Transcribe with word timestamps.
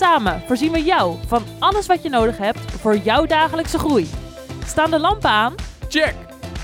Samen 0.00 0.42
voorzien 0.46 0.72
we 0.72 0.82
jou 0.82 1.16
van 1.26 1.42
alles 1.58 1.86
wat 1.86 2.02
je 2.02 2.08
nodig 2.08 2.38
hebt 2.38 2.58
voor 2.58 2.96
jouw 2.96 3.26
dagelijkse 3.26 3.78
groei. 3.78 4.08
Staan 4.66 4.90
de 4.90 4.98
lampen 4.98 5.30
aan? 5.30 5.54
Check! 5.88 6.14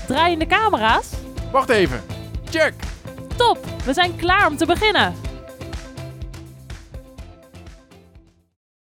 Draaien 0.07 0.39
de 0.39 0.45
camera's? 0.45 1.13
Wacht 1.51 1.69
even. 1.69 2.01
Check! 2.49 2.73
Top, 3.35 3.57
we 3.85 3.93
zijn 3.93 4.15
klaar 4.15 4.47
om 4.47 4.57
te 4.57 4.65
beginnen. 4.65 5.13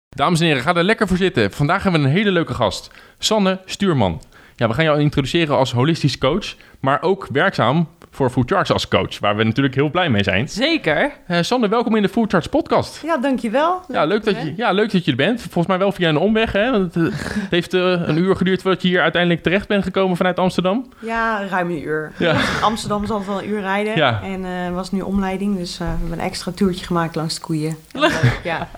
Dames 0.10 0.40
en 0.40 0.46
heren, 0.46 0.62
ga 0.62 0.76
er 0.76 0.84
lekker 0.84 1.08
voor 1.08 1.18
zitten. 1.18 1.52
Vandaag 1.52 1.84
hebben 1.84 2.02
we 2.02 2.08
een 2.08 2.14
hele 2.14 2.32
leuke 2.32 2.54
gast. 2.54 2.92
Sanne 3.18 3.62
Stuurman. 3.66 4.22
Ja, 4.56 4.68
we 4.68 4.74
gaan 4.74 4.84
jou 4.84 5.00
introduceren 5.00 5.58
als 5.58 5.72
holistisch 5.72 6.18
coach, 6.18 6.56
maar 6.80 7.02
ook 7.02 7.28
werkzaam 7.32 7.88
voor 8.16 8.30
Food 8.30 8.52
Charts 8.52 8.72
als 8.72 8.88
coach, 8.88 9.20
waar 9.20 9.36
we 9.36 9.44
natuurlijk 9.44 9.76
heel 9.76 9.90
blij 9.90 10.10
mee 10.10 10.24
zijn. 10.24 10.50
Zeker. 10.50 11.12
Uh, 11.28 11.38
Sander, 11.42 11.70
welkom 11.70 11.96
in 11.96 12.02
de 12.02 12.10
Food 12.10 12.32
Charts 12.32 12.48
podcast. 12.48 13.02
Ja, 13.04 13.18
dankjewel. 13.18 13.82
Leuk 13.88 13.98
ja, 13.98 14.06
leuk 14.06 14.24
dat, 14.24 14.42
je, 14.42 14.54
ja, 14.56 14.72
leuk 14.72 14.92
dat 14.92 15.06
je 15.06 15.12
er 15.12 15.18
bent. 15.18 15.42
Volgens 15.42 15.68
mij 15.68 15.78
wel 15.78 15.92
via 15.92 16.10
een 16.10 16.18
omweg, 16.18 16.52
hè? 16.52 16.72
Want 16.72 16.94
het, 16.94 17.14
het 17.14 17.50
heeft 17.50 17.74
uh, 17.74 17.82
een 17.82 18.18
uur 18.18 18.36
geduurd 18.36 18.62
voordat 18.62 18.82
je 18.82 18.88
hier 18.88 19.02
uiteindelijk 19.02 19.44
terecht 19.44 19.68
bent 19.68 19.84
gekomen 19.84 20.18
vanuit 20.18 20.40
Amsterdam. 20.40 20.90
Ja, 21.00 21.48
ruim 21.48 21.70
een 21.70 21.82
uur. 21.82 22.12
Ja. 22.18 22.36
Amsterdam 22.62 23.04
is 23.04 23.10
altijd 23.10 23.30
wel 23.30 23.42
een 23.42 23.50
uur 23.50 23.60
rijden. 23.60 23.96
Ja. 23.96 24.22
En 24.24 24.44
uh, 24.44 24.74
was 24.74 24.92
nu 24.92 25.02
omleiding, 25.02 25.58
dus 25.58 25.78
we 25.78 25.84
hebben 25.84 26.12
een 26.12 26.26
extra 26.26 26.52
toertje 26.52 26.86
gemaakt 26.86 27.16
langs 27.16 27.36
de 27.36 27.42
koeien. 27.42 27.78
Leuk. 27.94 28.40
Ja. 28.44 28.70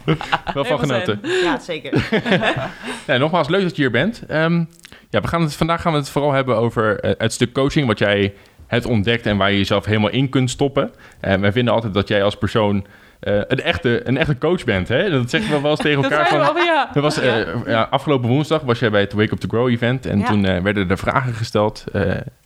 wel 0.53 0.65
van 0.65 0.79
genoten. 0.79 1.19
Ja, 1.43 1.59
zeker. 1.59 2.07
ja, 3.07 3.17
nogmaals, 3.17 3.47
leuk 3.47 3.61
dat 3.61 3.75
je 3.75 3.81
hier 3.81 3.91
bent. 3.91 4.21
Um, 4.31 4.69
ja, 5.09 5.21
we 5.21 5.27
gaan 5.27 5.41
het, 5.41 5.55
vandaag 5.55 5.81
gaan 5.81 5.91
we 5.91 5.97
het 5.97 6.09
vooral 6.09 6.31
hebben 6.31 6.57
over 6.57 7.15
het 7.17 7.33
stuk 7.33 7.53
coaching, 7.53 7.87
wat 7.87 7.99
jij 7.99 8.33
het 8.67 8.85
ontdekt 8.85 9.25
en 9.25 9.37
waar 9.37 9.51
je 9.51 9.57
jezelf 9.57 9.85
helemaal 9.85 10.09
in 10.09 10.29
kunt 10.29 10.49
stoppen. 10.49 10.91
En 11.19 11.41
wij 11.41 11.51
vinden 11.51 11.73
altijd 11.73 11.93
dat 11.93 12.07
jij 12.07 12.23
als 12.23 12.37
persoon 12.37 12.85
uh, 13.21 13.33
een, 13.47 13.61
echte, 13.61 14.07
een 14.07 14.17
echte 14.17 14.37
coach 14.37 14.63
bent. 14.63 14.87
Hè? 14.87 15.09
Dat 15.09 15.29
zeggen 15.29 15.51
we 15.51 15.61
wel 15.61 15.71
eens 15.71 15.79
tegen 15.89 16.03
elkaar. 16.03 16.29
dat 16.29 16.45
van, 16.45 16.65
ja. 16.65 16.89
Was, 16.93 17.23
uh, 17.23 17.65
ja, 17.65 17.87
afgelopen 17.89 18.29
woensdag 18.29 18.61
was 18.61 18.79
jij 18.79 18.89
bij 18.89 19.01
het 19.01 19.13
Wake 19.13 19.33
Up 19.33 19.39
to 19.39 19.47
Grow 19.47 19.67
event. 19.67 20.05
En 20.05 20.23
toen 20.23 20.45
uh, 20.45 20.61
werden 20.61 20.89
er 20.89 20.97
vragen 20.97 21.33
gesteld 21.33 21.83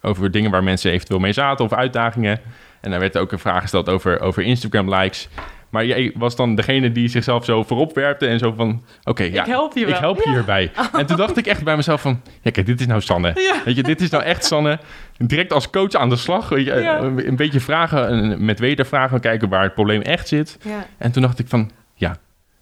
over 0.02 0.32
dingen 0.32 0.52
waar 0.52 0.64
mensen 0.64 0.92
eventueel 0.92 1.20
mee 1.20 1.34
zaten 1.34 1.66
of 1.66 1.74
uitdagingen. 1.74 2.40
En 2.82 2.92
daar 2.92 3.00
werd 3.00 3.18
ook 3.18 3.32
een 3.32 3.40
vraag 3.40 3.62
gesteld 3.62 3.90
over, 3.90 4.20
over 4.20 4.44
Instagram 4.44 4.94
likes. 4.94 5.30
Maar 5.72 5.86
jij 5.86 6.12
was 6.16 6.36
dan 6.36 6.56
degene 6.56 6.92
die 6.92 7.08
zichzelf 7.08 7.46
zo 7.46 7.64
voorop 7.64 7.96
werpte 7.96 8.28
en 8.28 8.40
zo 8.40 8.54
van... 8.58 8.84
Oké, 9.04 9.24
ja, 9.24 9.42
ik 9.42 9.48
help 9.48 9.78
je 9.78 9.86
wel. 9.86 9.94
Ik 9.94 10.00
help 10.00 10.22
ja. 10.24 10.32
hierbij. 10.32 10.72
En 11.00 11.06
toen 11.06 11.18
dacht 11.18 11.38
ik 11.38 11.46
echt 11.46 11.64
bij 11.64 11.76
mezelf 11.76 12.02
van... 12.02 12.22
Ja, 12.42 12.52
kijk, 12.52 12.66
dit 12.66 12.80
is 12.80 12.88
nou 12.88 13.02
Sanne. 13.02 13.32
Ja. 13.36 13.62
Weet 13.66 13.76
je, 13.76 13.84
dit 13.84 14.02
is 14.02 14.10
nou 14.10 14.24
echt 14.24 14.46
Sanne. 14.46 14.80
Direct 15.18 15.54
als 15.54 15.70
coach 15.70 15.94
aan 15.94 16.10
de 16.10 16.16
slag. 16.16 16.50
Weet 16.50 16.66
je, 16.66 16.74
Ja. 16.74 17.00
Een 17.00 17.36
beetje 17.36 17.60
vragen, 17.60 18.46
met 18.46 18.60
wedervragen 18.60 19.20
kijken 19.20 19.50
waar 19.50 19.64
het 19.64 19.74
probleem 19.74 20.02
echt 20.02 20.28
zit. 20.28 20.58
En 20.98 21.12
toen 21.12 21.22
dacht 21.22 21.40
ik 21.40 21.48
van... 21.48 21.72
Ja, 21.96 22.18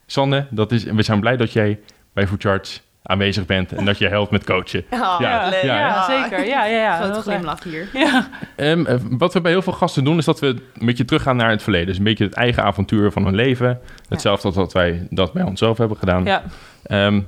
Sanne, 0.05 0.47
dat 0.49 0.71
is, 0.71 0.83
we 0.83 1.01
zijn 1.01 1.19
blij 1.19 1.37
dat 1.37 1.53
jij 1.53 1.79
bij 2.13 2.27
Food 2.27 2.41
Charts 2.41 2.81
aanwezig 3.09 3.45
bent 3.45 3.71
en 3.73 3.85
dat 3.85 3.97
je 3.97 4.07
helpt 4.07 4.31
met 4.31 4.43
coachen. 4.43 4.83
Ja, 4.91 5.17
Ja, 5.19 5.49
leuk. 5.49 5.61
ja, 5.61 5.79
ja, 5.79 6.05
zeker. 6.05 6.45
Ja, 6.47 6.65
ja, 6.65 6.81
ja. 6.81 7.01
Grote 7.01 7.21
glimlach 7.21 7.63
hier. 7.63 7.87
Ja. 7.93 8.27
Ehm, 8.55 8.85
eh, 8.85 8.95
wat 9.09 9.33
we 9.33 9.41
bij 9.41 9.51
heel 9.51 9.61
veel 9.61 9.73
gasten 9.73 10.03
doen, 10.03 10.17
is 10.17 10.25
dat 10.25 10.39
we 10.39 10.47
een 10.47 10.85
beetje 10.85 11.05
teruggaan 11.05 11.35
naar 11.35 11.49
het 11.49 11.63
verleden. 11.63 11.87
Dus 11.87 11.97
een 11.97 12.03
beetje 12.03 12.23
het 12.23 12.33
eigen 12.33 12.63
avontuur 12.63 13.11
van 13.11 13.25
hun 13.25 13.35
leven. 13.35 13.79
Hetzelfde 14.09 14.47
als 14.47 14.55
dat 14.55 14.73
wij 14.73 15.07
dat 15.09 15.33
bij 15.33 15.43
onszelf 15.43 15.77
hebben 15.77 15.97
gedaan. 15.97 16.23
ja. 16.25 16.43
Ehm, 16.83 17.21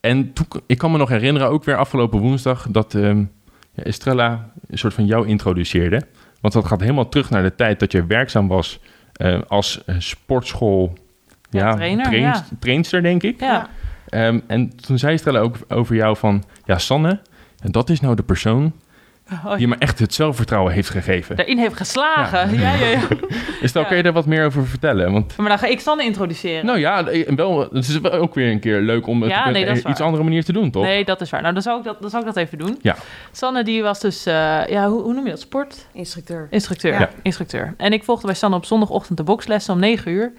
en 0.00 0.32
toen, 0.32 0.46
ik 0.66 0.78
kan 0.78 0.90
me 0.90 0.98
nog 0.98 1.08
herinneren, 1.08 1.48
ook 1.48 1.64
weer 1.64 1.76
afgelopen 1.76 2.18
woensdag, 2.20 2.66
dat 2.70 2.94
ehm, 2.94 3.18
ja, 3.72 3.82
Estrella 3.82 4.50
een 4.70 4.78
soort 4.78 4.94
van 4.94 5.06
jou 5.06 5.26
introduceerde. 5.28 6.02
Want 6.40 6.54
dat 6.54 6.66
gaat 6.66 6.80
helemaal 6.80 7.08
terug 7.08 7.30
naar 7.30 7.42
de 7.42 7.54
tijd 7.54 7.80
dat 7.80 7.92
je 7.92 8.06
werkzaam 8.06 8.48
was 8.48 8.80
eh, 9.12 9.38
als 9.48 9.84
eh, 9.84 9.94
sportschool 9.98 10.92
Ja, 11.50 11.74
trainer, 11.74 12.44
trainster, 12.58 13.02
denk 13.02 13.22
ik. 13.22 13.40
Ja. 13.40 13.68
Ehm, 14.12 14.38
en 14.46 14.76
toen 14.76 14.98
zei 14.98 15.14
Estrella 15.14 15.38
ook 15.40 15.56
over 15.68 15.94
jou 15.94 16.16
van, 16.16 16.44
ja 16.64 16.78
Sanne, 16.78 17.20
en 17.62 17.72
dat 17.72 17.90
is 17.90 18.00
nou 18.00 18.14
de 18.14 18.22
persoon 18.22 18.72
Oh, 19.46 19.56
die 19.56 19.68
me 19.68 19.76
echt 19.78 19.98
het 19.98 20.14
zelfvertrouwen 20.14 20.72
heeft 20.72 20.90
gegeven. 20.90 21.36
Daarin 21.36 21.58
heeft 21.58 21.76
geslagen. 21.76 22.58
Ja, 22.58 22.72
ja, 22.74 22.86
ja. 22.86 23.00
Is 23.60 23.72
daar, 23.72 23.82
Ja. 23.82 23.88
kan 23.88 23.96
je 23.96 24.02
daar 24.02 24.12
wat 24.12 24.26
meer 24.26 24.44
over 24.46 24.66
vertellen? 24.66 25.12
Want, 25.12 25.36
Maar 25.36 25.48
dan 25.48 25.58
ga 25.58 25.66
ik 25.66 25.80
Sanne 25.80 26.04
introduceren. 26.04 26.66
nou 26.66 26.78
ja, 26.78 27.06
eh, 27.06 27.28
wel, 27.36 27.58
het 27.60 27.88
is 27.88 28.00
wel 28.00 28.12
ook 28.12 28.34
weer 28.34 28.50
een 28.50 28.60
keer 28.60 28.80
leuk 28.80 29.06
om 29.06 29.22
het 29.22 29.30
Ja, 29.30 29.46
op 29.46 29.52
nee, 29.52 29.66
een 29.66 29.90
iets 29.90 30.00
andere 30.00 30.22
manier 30.22 30.44
te 30.44 30.52
doen, 30.52 30.70
toch? 30.70 30.82
Nee, 30.84 31.04
dat 31.04 31.20
is 31.20 31.30
waar. 31.30 31.40
Nou, 31.40 31.52
dan 31.52 31.62
zou 31.62 31.78
ik 31.78 31.84
dat, 31.84 32.00
dan 32.00 32.10
zou 32.10 32.22
ik 32.26 32.34
dat 32.34 32.44
even 32.44 32.58
doen. 32.58 32.78
Ja. 32.82 32.96
Sanne, 33.32 33.64
die 33.64 33.82
was 33.82 34.00
dus, 34.00 34.26
eh, 34.26 34.34
ja, 34.66 34.88
hoe, 34.88 35.02
hoe 35.02 35.12
noem 35.14 35.24
je 35.24 35.30
dat? 35.30 35.40
Sport? 35.40 35.86
Instructeur. 35.92 36.46
Instructeur. 36.50 37.00
Ja. 37.00 37.10
Instructeur. 37.22 37.74
En 37.76 37.92
ik 37.92 38.04
volgde 38.04 38.26
bij 38.26 38.36
Sanne 38.36 38.56
op 38.56 38.64
zondagochtend 38.64 39.16
de 39.18 39.24
bokslessen 39.24 39.74
om 39.74 39.80
9 39.80 40.10
uur. 40.12 40.32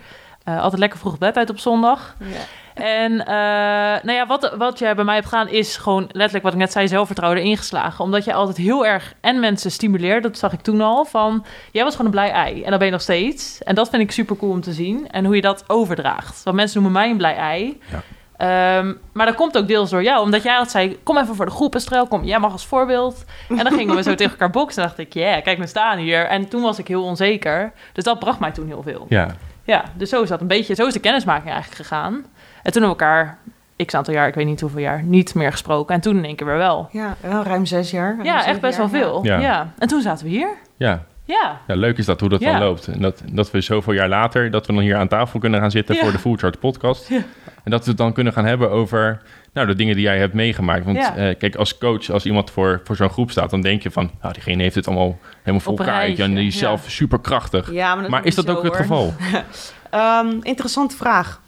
Eh, 0.43 0.61
altijd 0.61 0.79
lekker 0.79 0.99
vroeg 0.99 1.17
bed 1.17 1.37
uit 1.37 1.49
op 1.49 1.59
zondag. 1.59 2.15
Ja. 2.19 2.25
En 2.73 3.25
eh, 3.25 3.35
nou 4.03 4.11
ja, 4.11 4.27
wat, 4.27 4.53
wat 4.57 4.79
jij 4.79 4.95
bij 4.95 5.03
mij 5.03 5.15
hebt 5.15 5.27
gedaan 5.27 5.49
is 5.49 5.77
gewoon 5.77 6.03
letterlijk 6.11 6.43
wat 6.43 6.53
ik 6.53 6.59
net 6.59 6.71
zei, 6.71 6.87
zelfvertrouwen 6.87 7.41
erin 7.41 7.57
geslagen. 7.57 8.03
Omdat 8.03 8.25
jij 8.25 8.33
altijd 8.33 8.57
heel 8.57 8.85
erg 8.85 9.13
en 9.21 9.39
mensen 9.39 9.71
stimuleert, 9.71 10.23
dat 10.23 10.37
zag 10.37 10.53
ik 10.53 10.61
toen 10.61 10.81
al, 10.81 11.05
van 11.05 11.45
jij 11.71 11.83
was 11.83 11.95
gewoon 11.95 12.05
een 12.05 12.19
blij 12.19 12.31
ei. 12.31 12.63
En 12.63 12.69
dat 12.69 12.77
ben 12.77 12.87
je 12.87 12.93
nog 12.93 13.01
steeds. 13.01 13.63
En 13.63 13.75
dat 13.75 13.89
vind 13.89 14.01
ik 14.01 14.11
super 14.11 14.37
cool 14.37 14.51
om 14.51 14.61
te 14.61 14.73
zien. 14.73 15.07
En 15.11 15.25
hoe 15.25 15.35
je 15.35 15.41
dat 15.41 15.63
overdraagt. 15.67 16.43
Want 16.43 16.55
mensen 16.55 16.81
noemen 16.81 17.01
mij 17.01 17.09
een 17.09 17.17
blij 17.17 17.35
ei. 17.35 17.79
Ja. 17.91 18.01
Ehm, 18.37 18.93
maar 19.11 19.25
dat 19.25 19.35
komt 19.35 19.57
ook 19.57 19.67
deels 19.67 19.89
door 19.89 20.03
jou, 20.03 20.23
omdat 20.23 20.43
jij 20.43 20.53
altijd 20.53 20.71
zei: 20.71 20.99
Kom 21.03 21.17
even 21.17 21.35
voor 21.35 21.45
de 21.45 21.51
groep, 21.51 21.75
Estrel, 21.75 22.07
kom, 22.07 22.23
jij 22.23 22.39
mag 22.39 22.51
als 22.51 22.65
voorbeeld. 22.65 23.25
En 23.49 23.63
dan 23.63 23.71
gingen 23.71 23.95
we 23.95 24.03
zo 24.03 24.15
tegen 24.15 24.31
elkaar 24.31 24.49
boksen. 24.49 24.81
En 24.81 24.87
dacht 24.87 24.99
ik: 24.99 25.13
Ja, 25.13 25.41
kijk, 25.41 25.57
we 25.57 25.67
staan 25.67 25.97
hier. 25.97 26.25
En 26.25 26.47
toen 26.47 26.61
was 26.61 26.79
ik 26.79 26.87
heel 26.87 27.03
onzeker. 27.03 27.73
Dus 27.93 28.03
dat 28.03 28.19
bracht 28.19 28.39
mij 28.39 28.51
toen 28.51 28.67
heel 28.67 28.83
veel. 28.83 29.05
Ja, 29.09 29.35
Ja, 29.63 29.83
dus 29.95 30.09
zo 30.09 30.21
is 30.21 30.29
dat 30.29 30.41
een 30.41 30.47
beetje, 30.47 30.75
zo 30.75 30.87
is 30.87 30.93
de 30.93 30.99
kennismaking 30.99 31.51
eigenlijk 31.51 31.81
gegaan. 31.81 32.25
En 32.63 32.71
toen 32.71 32.81
hebben 32.81 32.97
we 32.99 33.05
elkaar, 33.05 33.37
x 33.85 33.93
aantal 33.93 34.13
jaar, 34.13 34.27
ik 34.27 34.33
weet 34.35 34.45
niet 34.45 34.61
hoeveel 34.61 34.79
jaar, 34.79 35.03
niet 35.03 35.35
meer 35.35 35.51
gesproken. 35.51 35.95
En 35.95 36.01
toen 36.01 36.17
in 36.17 36.25
één 36.25 36.35
keer 36.35 36.47
weer 36.47 36.57
wel. 36.57 36.89
Ja, 36.91 37.15
wel 37.21 37.43
ruim 37.43 37.65
zes 37.65 37.91
jaar. 37.91 38.09
ruim 38.13 38.23
Ja, 38.23 38.45
echt 38.45 38.59
best 38.61 38.77
wel 38.77 38.89
jaar, 38.91 38.99
veel. 39.01 39.23
Ja. 39.25 39.39
Ja. 39.39 39.73
En 39.77 39.87
toen 39.87 40.01
zaten 40.01 40.25
we 40.25 40.31
hier. 40.31 40.49
ja. 40.77 41.03
Ja. 41.25 41.59
ja, 41.67 41.75
leuk 41.75 41.97
is 41.97 42.05
dat 42.05 42.19
hoe 42.19 42.29
dat 42.29 42.39
Ja. 42.39 42.51
dan 42.51 42.61
loopt. 42.61 42.87
En 42.87 43.01
dat, 43.01 43.21
dat 43.31 43.51
we 43.51 43.61
zoveel 43.61 43.93
jaar 43.93 44.07
later, 44.09 44.51
dat 44.51 44.65
we 44.67 44.73
dan 44.73 44.81
hier 44.81 44.95
aan 44.95 45.07
tafel 45.07 45.39
kunnen 45.39 45.59
gaan 45.59 45.71
zitten 45.71 45.95
Ja. 45.95 46.01
voor 46.01 46.11
de 46.11 46.19
Food 46.19 46.39
Chart 46.39 46.59
podcast. 46.59 47.09
Ja. 47.09 47.21
En 47.63 47.71
dat 47.71 47.83
we 47.83 47.89
het 47.89 47.97
dan 47.97 48.13
kunnen 48.13 48.33
gaan 48.33 48.45
hebben 48.45 48.69
over 48.69 49.21
nou, 49.53 49.67
de 49.67 49.75
dingen 49.75 49.95
die 49.95 50.03
jij 50.03 50.17
hebt 50.17 50.33
meegemaakt. 50.33 50.85
Want 50.85 50.97
Ja. 50.97 51.15
eh, 51.15 51.37
kijk, 51.37 51.55
als 51.55 51.77
coach, 51.77 52.09
als 52.09 52.25
iemand 52.25 52.51
voor, 52.51 52.81
voor 52.83 52.95
zo'n 52.95 53.09
groep 53.09 53.31
staat, 53.31 53.49
dan 53.49 53.61
denk 53.61 53.81
je 53.83 53.91
van, 53.91 54.11
nou, 54.21 54.33
diegene 54.33 54.63
heeft 54.63 54.75
het 54.75 54.87
allemaal 54.87 55.17
helemaal 55.39 55.59
voor 55.59 55.77
elkaar. 55.77 56.03
En 56.03 56.35
die 56.35 56.47
is 56.47 56.53
ja. 56.53 56.59
zelf 56.59 56.85
superkrachtig. 56.87 57.71
Ja, 57.71 57.95
maar, 57.95 58.09
Maar 58.09 58.25
is 58.25 58.35
dat 58.35 58.49
ook 58.49 58.63
het 58.63 58.75
geval? 58.75 59.13
Ehm, 59.89 60.27
interessante 60.41 60.95
vraag. 60.95 61.41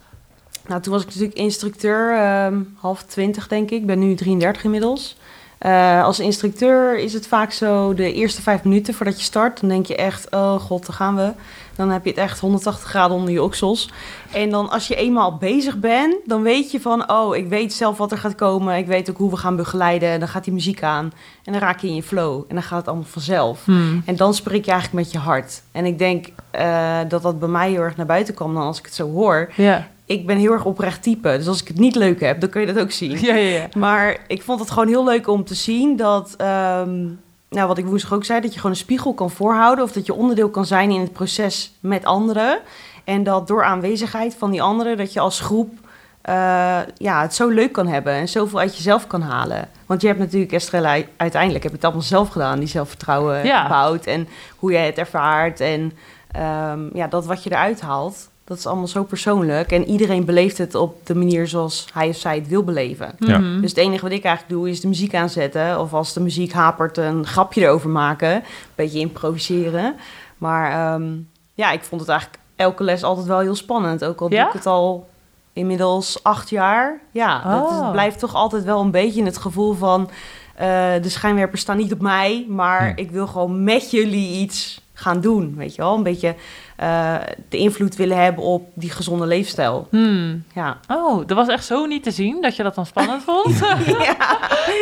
Nou, 0.68 0.82
toen 0.82 0.94
was 0.94 1.02
ik 1.02 1.08
natuurlijk 1.08 1.38
instructeur, 1.38 2.18
ehm, 2.18 2.62
half 2.76 3.04
twintig 3.04 3.48
denk 3.48 3.72
ik. 3.72 3.80
Ik 3.80 3.86
ben 3.86 4.00
nu 4.00 4.16
33 4.16 4.64
inmiddels. 4.64 5.16
Eh, 5.58 6.04
als 6.04 6.20
instructeur 6.20 6.98
is 6.98 7.14
het 7.14 7.28
vaak 7.28 7.52
zo 7.52 7.94
de 7.94 8.14
eerste 8.14 8.42
vijf 8.42 8.64
minuten 8.64 8.94
voordat 8.94 9.18
je 9.18 9.24
start. 9.24 9.60
Dan 9.60 9.70
denk 9.70 9.86
je 9.86 9.96
echt, 9.96 10.32
oh 10.32 10.56
god, 10.56 10.86
daar 10.86 10.96
gaan 10.96 11.16
we. 11.16 11.32
Dan 11.76 11.90
heb 11.90 12.04
je 12.04 12.10
het 12.10 12.20
echt 12.20 12.40
180 12.40 12.90
graden 12.90 13.18
onder 13.18 13.34
je 13.34 13.44
oksels. 13.44 13.90
En 14.32 14.50
dan 14.50 14.70
als 14.70 14.88
je 14.88 14.96
eenmaal 14.96 15.38
bezig 15.38 15.78
bent, 15.78 16.16
dan 16.26 16.42
weet 16.42 16.72
je 16.72 16.82
van... 16.82 17.12
oh, 17.12 17.36
ik 17.36 17.48
weet 17.48 17.74
zelf 17.74 17.98
wat 17.98 18.12
er 18.12 18.18
gaat 18.18 18.36
komen. 18.36 18.78
Ik 18.78 18.88
weet 18.88 19.10
ook 19.10 19.18
hoe 19.18 19.30
we 19.30 19.38
gaan 19.38 19.56
begeleiden. 19.56 20.10
En 20.10 20.20
dan 20.20 20.28
gaat 20.28 20.44
die 20.44 20.54
muziek 20.54 20.84
aan. 20.84 21.12
En 21.44 21.52
dan 21.52 21.62
raak 21.62 21.80
je 21.80 21.88
in 21.88 21.96
je 21.96 22.04
flow. 22.04 22.44
En 22.48 22.56
dan 22.56 22.64
gaat 22.64 22.78
het 22.78 22.88
allemaal 22.88 23.06
vanzelf. 23.06 23.66
Hmm. 23.66 24.02
En 24.06 24.16
dan 24.16 24.34
spreek 24.34 24.66
je 24.66 24.72
eigenlijk 24.72 25.04
met 25.04 25.14
je 25.14 25.20
hart. 25.20 25.62
En 25.72 25.86
ik 25.86 25.98
denk 25.98 26.28
eh, 26.52 27.00
dat 27.08 27.22
dat 27.22 27.40
bij 27.40 27.50
mij 27.50 27.70
heel 27.70 27.82
erg 27.82 27.98
naar 27.98 28.06
buiten 28.06 28.34
kwam 28.34 28.54
dan 28.54 28.64
als 28.64 28.80
ik 28.80 28.86
het 28.86 28.94
zo 28.94 29.12
hoor. 29.12 29.52
Ja. 29.56 29.88
Ik 30.06 30.26
ben 30.26 30.38
heel 30.38 30.52
erg 30.52 30.66
oprecht 30.66 31.04
type. 31.04 31.38
Dus 31.38 31.48
als 31.48 31.62
ik 31.62 31.68
het 31.68 31.80
niet 31.80 31.96
leuk 31.96 32.20
heb, 32.20 32.40
dan 32.40 32.50
kun 32.50 32.62
je 32.62 32.68
dat 32.74 32.80
ook 32.84 32.92
zien. 32.92 33.20
Ja, 33.20 33.36
ja, 33.36 33.58
ja. 33.58 33.68
Maar 33.78 34.18
ik 34.28 34.42
vond 34.42 34.60
het 34.60 34.72
gewoon 34.72 34.88
heel 34.88 35.04
leuk 35.06 35.28
om 35.28 35.44
te 35.44 35.56
zien 35.56 35.96
dat... 35.96 36.34
ehm, 36.38 37.04
nou, 37.50 37.68
wat 37.68 37.78
ik 37.78 37.86
woensdag 37.86 38.14
ook 38.14 38.26
zei, 38.26 38.42
dat 38.42 38.52
je 38.54 38.56
gewoon 38.60 38.72
een 38.72 38.78
spiegel 38.82 39.14
kan 39.14 39.30
voorhouden... 39.32 39.84
of 39.84 39.92
dat 39.92 40.06
je 40.06 40.14
onderdeel 40.14 40.50
kan 40.50 40.66
zijn 40.66 40.92
in 40.92 41.02
het 41.02 41.14
proces 41.14 41.74
met 41.80 42.06
anderen. 42.06 42.60
En 43.04 43.24
dat 43.24 43.48
door 43.48 43.64
aanwezigheid 43.64 44.36
van 44.36 44.52
die 44.52 44.62
anderen... 44.62 44.98
dat 44.98 45.14
je 45.14 45.20
als 45.20 45.40
groep 45.40 45.74
eh, 46.22 46.80
ja, 46.98 47.22
het 47.22 47.36
zo 47.36 47.48
leuk 47.50 47.72
kan 47.72 47.88
hebben... 47.88 48.14
en 48.14 48.28
zoveel 48.28 48.60
uit 48.60 48.76
jezelf 48.76 49.08
kan 49.08 49.22
halen. 49.22 49.70
Want 49.86 50.02
je 50.02 50.08
hebt 50.08 50.20
natuurlijk, 50.20 50.52
Estrella, 50.52 50.98
uiteindelijk 51.18 51.64
heb 51.64 51.72
je 51.72 51.78
het 51.78 51.86
allemaal 51.86 52.04
zelf 52.04 52.30
gedaan... 52.30 52.60
die 52.60 52.68
zelfvertrouwen 52.68 53.46
Ja. 53.46 53.62
gebouwd 53.64 54.06
en 54.06 54.28
hoe 54.58 54.72
jij 54.72 54.86
het 54.86 54.98
ervaart... 54.98 55.60
en 55.60 55.92
ehm, 56.32 56.98
ja, 56.98 57.08
dat 57.08 57.26
wat 57.26 57.44
je 57.44 57.52
eruit 57.52 57.82
haalt... 57.82 58.30
Dat 58.46 58.58
is 58.58 58.66
allemaal 58.66 58.88
zo 58.88 59.04
persoonlijk. 59.04 59.72
En 59.72 59.86
iedereen 59.86 60.26
beleeft 60.26 60.58
het 60.58 60.76
op 60.76 61.06
de 61.08 61.16
manier 61.16 61.48
zoals 61.48 61.88
hij 61.94 62.08
of 62.10 62.16
zij 62.16 62.36
het 62.36 62.48
wil 62.48 62.64
beleven. 62.64 63.16
Ja. 63.20 63.38
Mhm. 63.38 63.62
Dus 63.62 63.70
het 63.70 63.80
enige 63.80 64.02
wat 64.04 64.12
ik 64.12 64.24
eigenlijk 64.24 64.56
doe 64.56 64.70
is 64.70 64.82
de 64.82 64.88
muziek 64.88 65.16
aanzetten. 65.16 65.80
Of 65.80 65.94
als 65.94 66.14
de 66.14 66.20
muziek 66.20 66.52
hapert, 66.52 66.98
een 66.98 67.26
grapje 67.26 67.62
erover 67.62 67.90
maken. 67.90 68.34
Een 68.36 68.42
beetje 68.76 69.00
improviseren. 69.00 69.96
Maar 70.38 70.94
ehm, 70.94 71.12
ja, 71.54 71.72
ik 71.72 71.84
vond 71.84 72.02
het 72.02 72.10
eigenlijk 72.10 72.40
elke 72.56 72.84
les 72.84 73.04
altijd 73.04 73.28
wel 73.28 73.40
heel 73.40 73.56
spannend. 73.56 74.04
Ook 74.06 74.22
al 74.22 74.32
Ja? 74.32 74.40
doe 74.40 74.48
ik 74.48 74.54
het 74.54 74.66
al 74.66 75.08
inmiddels 75.54 76.24
acht 76.24 76.50
jaar. 76.50 77.00
Ja, 77.12 77.60
dat 77.60 77.72
is- 77.72 77.78
Oh. 77.78 77.92
blijft 77.92 78.20
toch 78.20 78.34
altijd 78.36 78.64
wel 78.64 78.82
een 78.82 78.92
beetje 78.92 79.20
in 79.20 79.26
het 79.26 79.38
gevoel 79.38 79.74
van... 79.74 80.10
eh, 80.56 80.68
de 81.02 81.10
schijnwerpers 81.10 81.62
staan 81.62 81.78
niet 81.78 81.94
op 81.94 82.02
mij, 82.02 82.46
maar 82.50 82.92
ik 82.96 83.12
wil 83.12 83.28
gewoon 83.28 83.64
met 83.64 83.92
jullie 83.92 84.40
iets 84.40 84.82
gaan 84.94 85.22
doen. 85.22 85.54
Weet 85.58 85.76
je 85.76 85.82
wel, 85.82 85.96
een 85.96 86.04
beetje 86.04 86.36
eh, 86.76 87.16
de 87.50 87.58
invloed 87.58 87.96
willen 87.96 88.18
hebben 88.24 88.44
op 88.44 88.70
die 88.74 88.90
gezonde 88.92 89.26
leefstijl. 89.26 89.88
Hmm. 89.92 90.44
Ja, 90.54 90.78
Oh, 90.88 91.28
dat 91.28 91.38
was 91.38 91.48
echt 91.48 91.66
zo 91.66 91.86
niet 91.86 92.04
te 92.04 92.12
zien 92.12 92.42
dat 92.42 92.56
je 92.56 92.64
dat 92.64 92.76
dan 92.76 92.86
spannend 92.86 93.24
vond. 93.28 93.58
ja. 93.88 94.16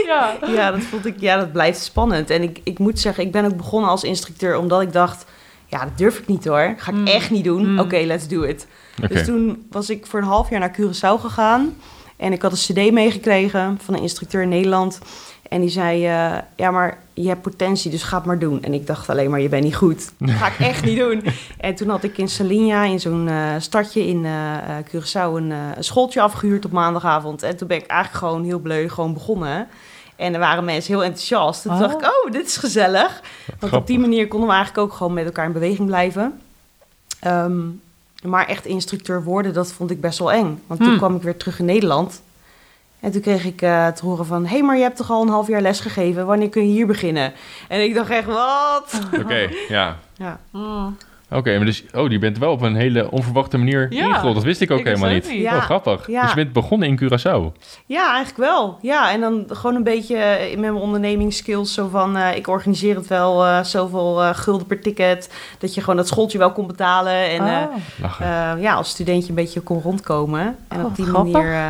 ja. 0.08 0.38
ja, 0.48 0.72
dat 0.72 0.82
vond 0.82 1.06
ik, 1.06 1.20
ja, 1.20 1.38
dat 1.38 1.52
blijft 1.52 1.80
spannend. 1.84 2.30
En 2.30 2.44
ik, 2.44 2.60
ik 2.64 2.80
moet 2.80 3.00
zeggen, 3.00 3.24
ik 3.24 3.32
ben 3.32 3.46
ook 3.46 3.58
begonnen 3.58 3.90
als 3.90 4.04
instructeur 4.04 4.58
omdat 4.58 4.82
ik 4.82 4.94
dacht, 4.94 5.26
ja, 5.68 5.80
dat 5.84 5.98
durf 5.98 6.20
ik 6.20 6.28
niet 6.28 6.46
hoor. 6.46 6.74
Ga 6.78 6.92
ik 6.92 6.98
Mm. 6.98 7.08
echt 7.08 7.30
niet 7.32 7.44
doen. 7.44 7.72
Mm. 7.72 7.80
Oké, 7.80 7.98
let's 7.98 8.28
do 8.28 8.42
it. 8.42 8.68
Dus 9.10 9.26
toen 9.26 9.66
was 9.72 9.90
ik 9.90 10.06
voor 10.06 10.20
een 10.20 10.26
half 10.26 10.50
jaar 10.50 10.60
naar 10.60 10.76
Curaçao 10.82 11.20
gegaan. 11.22 11.76
En 12.18 12.32
ik 12.34 12.42
had 12.42 12.52
een 12.52 12.58
cd 12.58 12.92
meegekregen 12.92 13.78
van 13.84 13.94
een 13.94 14.02
instructeur 14.02 14.42
in 14.42 14.50
Nederland. 14.50 15.00
En 15.50 15.62
die 15.62 15.70
zei, 15.70 16.06
eh, 16.06 16.38
ja, 16.56 16.72
maar 16.72 17.03
je 17.14 17.28
hebt 17.28 17.42
potentie, 17.42 17.92
dus 17.92 18.04
ga 18.04 18.18
het 18.18 18.26
maar 18.26 18.40
doen. 18.40 18.64
En 18.64 18.74
ik 18.74 18.88
dacht 18.88 19.10
alleen 19.10 19.30
maar, 19.30 19.40
je 19.42 19.50
bent 19.50 19.64
niet 19.64 19.76
goed. 19.76 20.12
Dat 20.18 20.30
ga 20.30 20.48
ik 20.48 20.60
echt 20.60 20.84
niet 20.86 20.98
doen. 20.98 21.24
En 21.58 21.76
toen 21.76 21.90
had 21.90 22.04
ik 22.04 22.18
in 22.18 22.30
Salinha, 22.30 22.84
in 22.84 23.00
zo'n 23.00 23.28
eh, 23.28 23.50
stadje 23.58 24.08
in 24.08 24.26
eh, 24.26 24.58
Curaçao, 24.88 25.36
een, 25.36 25.50
een 25.52 25.84
schooltje 25.84 26.22
afgehuurd 26.22 26.66
op 26.66 26.72
maandagavond. 26.72 27.44
En 27.44 27.58
toen 27.58 27.68
ben 27.68 27.78
ik 27.78 27.86
eigenlijk 27.86 28.26
gewoon 28.26 28.44
heel 28.44 28.60
bleu 28.60 28.90
gewoon 28.90 29.14
begonnen. 29.14 29.68
En 30.16 30.34
er 30.34 30.40
waren 30.40 30.64
mensen 30.66 30.94
heel 30.94 31.04
enthousiast. 31.04 31.66
En 31.66 31.72
toen 31.72 31.80
Oh. 31.82 31.88
dacht 31.88 32.02
ik, 32.04 32.10
oh, 32.26 32.32
dit 32.32 32.46
is 32.46 32.58
gezellig. 32.58 33.22
Want 33.60 33.74
op 33.74 33.88
die 33.88 34.00
manier 34.00 34.28
konden 34.28 34.50
we 34.50 34.56
eigenlijk 34.56 34.86
ook 34.88 34.98
gewoon 34.98 35.14
met 35.14 35.26
elkaar 35.26 35.46
in 35.46 35.52
beweging 35.52 35.88
blijven. 35.88 36.40
Ehm, 37.20 37.60
maar 38.24 38.48
echt 38.48 38.66
instructeur 38.66 39.24
worden, 39.24 39.54
dat 39.54 39.72
vond 39.72 39.92
ik 39.92 40.02
best 40.02 40.20
wel 40.20 40.32
eng. 40.32 40.62
Want 40.68 40.80
toen 40.80 40.90
Hmm. 40.90 40.98
kwam 40.98 41.16
ik 41.16 41.22
weer 41.22 41.38
terug 41.38 41.60
in 41.60 41.66
Nederland. 41.66 42.22
En 43.04 43.12
toen 43.12 43.22
kreeg 43.22 43.46
ik 43.46 43.62
eh, 43.62 43.88
te 43.88 44.06
horen 44.06 44.26
van... 44.26 44.44
hé, 44.46 44.50
hey, 44.50 44.64
maar 44.64 44.76
je 44.76 44.82
hebt 44.84 44.98
toch 44.98 45.12
al 45.12 45.22
een 45.22 45.28
half 45.30 45.48
jaar 45.48 45.62
les 45.62 45.80
gegeven? 45.80 46.26
Wanneer 46.26 46.50
kun 46.50 46.62
je 46.68 46.72
hier 46.74 46.88
beginnen? 46.88 47.34
En 47.68 47.84
ik 47.84 47.94
dacht 47.94 48.10
echt, 48.10 48.26
wat? 48.26 49.00
Oké, 49.22 49.50
ja. 49.70 49.96
Ja, 50.18 50.40
Mm. 50.52 50.98
Oké, 51.32 51.56
maar 51.58 51.66
dus, 51.66 51.84
oh, 51.94 52.10
die 52.10 52.20
bent 52.20 52.38
wel 52.38 52.52
op 52.52 52.62
een 52.62 52.76
hele 52.76 53.12
onverwachte 53.12 53.58
manier 53.58 53.88
Ja. 53.94 54.06
ingerold. 54.06 54.36
Dat 54.36 54.44
wist 54.44 54.62
ik 54.62 54.72
ook 54.72 54.80
Ik 54.80 54.86
helemaal 54.86 55.10
niet. 55.10 55.30
niet. 55.30 55.42
Ja. 55.42 55.56
Oh, 55.56 55.62
grappig. 55.64 56.08
Ja. 56.08 56.22
Dus 56.22 56.30
je 56.30 56.36
bent 56.36 56.54
begonnen 56.54 56.88
in 56.88 57.00
Curaçao. 57.04 57.62
ja 57.86 58.14
eigenlijk 58.16 58.38
wel. 58.50 58.78
Ja, 58.82 59.12
en 59.12 59.22
dan 59.22 59.46
gewoon 59.48 59.76
een 59.76 59.84
beetje 59.84 60.16
eh, 60.18 60.50
met 60.50 60.60
mijn 60.60 60.74
ondernemingsskills... 60.84 61.74
zo 61.74 61.88
van, 61.88 62.18
eh, 62.18 62.36
ik 62.36 62.48
organiseer 62.48 62.96
het 62.96 63.08
wel, 63.08 63.46
eh, 63.46 63.64
zoveel 63.64 64.22
eh, 64.24 64.30
gulden 64.34 64.68
per 64.68 64.82
ticket... 64.82 65.30
dat 65.60 65.74
je 65.74 65.82
gewoon 65.82 65.96
dat 65.96 66.08
schooltje 66.08 66.38
wel 66.38 66.52
kon 66.52 66.68
betalen. 66.68 67.30
En 67.30 67.48
eh, 67.48 67.64
Oh. 68.04 68.20
Eh, 68.20 68.62
ja, 68.62 68.74
als 68.74 68.90
studentje 68.90 69.30
een 69.30 69.36
beetje 69.36 69.62
kon 69.62 69.82
rondkomen. 69.82 70.56
En 70.68 70.80
Oh, 70.80 70.86
op 70.86 70.96
die 70.96 71.06
grappig. 71.06 71.32
manier 71.34 71.54
eh, 71.54 71.68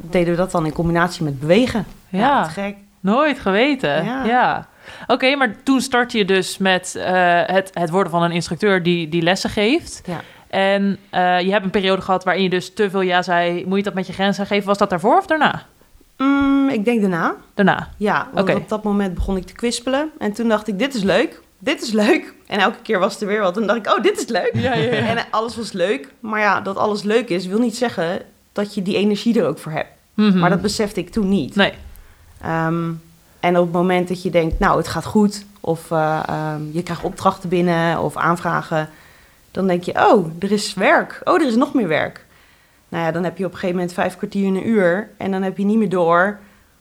deden 0.00 0.30
we 0.30 0.36
dat 0.36 0.50
dan 0.50 0.66
in 0.66 0.72
combinatie 0.72 1.24
met 1.24 1.40
bewegen. 1.40 1.86
Ja. 2.08 2.44
gek. 2.44 2.76
Nooit 3.00 3.38
geweten. 3.38 4.04
Ja. 4.04 4.24
Ja. 4.24 4.68
Oké, 5.06 5.36
maar 5.36 5.56
toen 5.62 5.80
startte 5.80 6.18
je 6.18 6.24
dus 6.24 6.58
met 6.58 6.94
eh, 6.94 7.40
het, 7.46 7.70
het 7.72 7.90
worden 7.90 8.12
van 8.12 8.22
een 8.22 8.30
instructeur 8.30 8.82
die, 8.82 9.08
die 9.08 9.22
lessen 9.22 9.50
geeft. 9.50 10.02
Ja. 10.06 10.20
En 10.48 10.98
eh, 11.10 11.40
je 11.40 11.50
hebt 11.50 11.64
een 11.64 11.70
periode 11.70 12.02
gehad 12.02 12.24
waarin 12.24 12.42
je 12.42 12.50
dus 12.50 12.74
te 12.74 12.90
veel 12.90 13.00
ja 13.00 13.22
zei. 13.22 13.66
Moet 13.66 13.78
je 13.78 13.84
dat 13.84 13.94
met 13.94 14.06
je 14.06 14.12
grenzen 14.12 14.46
geven? 14.46 14.66
Was 14.66 14.78
dat 14.78 14.90
daarvoor 14.90 15.18
of 15.18 15.26
daarna? 15.26 15.62
Mm, 16.16 16.68
ik 16.68 16.84
denk 16.84 17.00
daarna. 17.00 17.34
Daarna. 17.54 17.88
Ja, 17.96 18.28
want 18.32 18.48
Oké. 18.48 18.58
op 18.58 18.68
dat 18.68 18.82
moment 18.82 19.14
begon 19.14 19.36
ik 19.36 19.46
te 19.46 19.52
kwispelen. 19.52 20.10
En 20.18 20.32
toen 20.32 20.48
dacht 20.48 20.68
ik, 20.68 20.78
dit 20.78 20.94
is 20.94 21.02
leuk. 21.02 21.42
Dit 21.58 21.82
is 21.82 21.92
leuk. 21.92 22.34
En 22.46 22.58
elke 22.58 22.82
keer 22.82 22.98
was 22.98 23.20
er 23.20 23.26
weer 23.26 23.40
wat. 23.40 23.56
En 23.56 23.66
dan 23.66 23.76
dacht 23.76 23.86
ik, 23.86 23.96
oh, 23.96 24.02
dit 24.02 24.18
is 24.18 24.26
leuk. 24.26 24.50
Ja, 24.54 24.74
ja, 24.74 24.92
ja. 24.92 25.16
En 25.16 25.24
alles 25.30 25.56
was 25.56 25.72
leuk. 25.72 26.08
Maar 26.20 26.40
ja, 26.40 26.60
dat 26.60 26.76
alles 26.76 27.02
leuk 27.02 27.28
is, 27.28 27.46
wil 27.46 27.58
niet 27.58 27.76
zeggen 27.76 28.20
dat 28.56 28.74
je 28.74 28.82
die 28.82 28.96
energie 28.96 29.40
er 29.40 29.46
ook 29.46 29.58
voor 29.58 29.72
hebt. 29.72 29.90
Mhm. 30.14 30.38
Maar 30.38 30.50
dat 30.50 30.62
besefte 30.62 31.00
ik 31.00 31.10
toen 31.10 31.28
niet. 31.28 31.54
Nee. 31.54 31.72
Ehm, 32.40 32.90
en 33.40 33.56
op 33.56 33.64
het 33.64 33.72
moment 33.72 34.08
dat 34.08 34.22
je 34.22 34.30
denkt, 34.30 34.58
nou, 34.58 34.76
het 34.76 34.88
gaat 34.88 35.04
goed. 35.04 35.44
Of 35.60 35.90
eh, 35.90 36.22
ehm, 36.26 36.60
je 36.72 36.82
krijgt 36.82 37.02
opdrachten 37.02 37.48
binnen 37.48 37.98
of 38.00 38.16
aanvragen. 38.16 38.88
Dan 39.50 39.66
denk 39.66 39.82
je, 39.82 39.92
oh, 39.92 40.30
er 40.38 40.52
is 40.52 40.74
werk. 40.74 41.20
Oh, 41.24 41.40
er 41.40 41.46
is 41.46 41.56
nog 41.56 41.74
meer 41.74 41.88
werk. 41.88 42.24
Nou 42.88 43.04
ja, 43.04 43.12
dan 43.12 43.24
heb 43.24 43.38
je 43.38 43.44
op 43.44 43.52
een 43.52 43.58
gegeven 43.58 43.76
moment 43.76 43.94
vijf 43.94 44.16
kwartier 44.16 44.46
in 44.46 44.56
een 44.56 44.68
uur. 44.68 45.08
En 45.16 45.30
dan 45.30 45.42
heb 45.42 45.58
je 45.58 45.64
niet 45.64 45.78
meer 45.78 45.88
door 45.88 46.38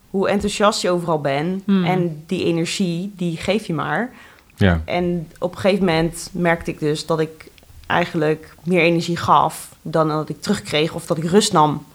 hoe 0.10 0.30
enthousiast 0.30 0.82
je 0.82 0.90
overal 0.90 1.22
bent. 1.22 1.64
Hmm. 1.66 1.84
En 1.84 2.24
die 2.26 2.46
energie, 2.46 3.14
die 3.16 3.38
geef 3.38 3.66
je 3.68 3.74
maar. 3.74 4.10
Ja. 4.56 4.82
En 4.86 5.28
op 5.40 5.52
een 5.52 5.60
gegeven 5.60 5.86
moment 5.86 6.30
merkte 6.32 6.72
ik 6.72 6.80
dus 6.80 7.06
dat 7.06 7.20
ik 7.20 7.50
eigenlijk 7.88 8.56
meer 8.64 8.82
energie 8.82 9.18
gaf 9.18 9.70
dan 9.82 10.08
dat 10.08 10.30
ik 10.30 10.42
terugkreeg 10.42 10.94
of 10.94 11.06
dat 11.06 11.18
ik 11.18 11.24
rust 11.24 11.54
nam. 11.54 11.86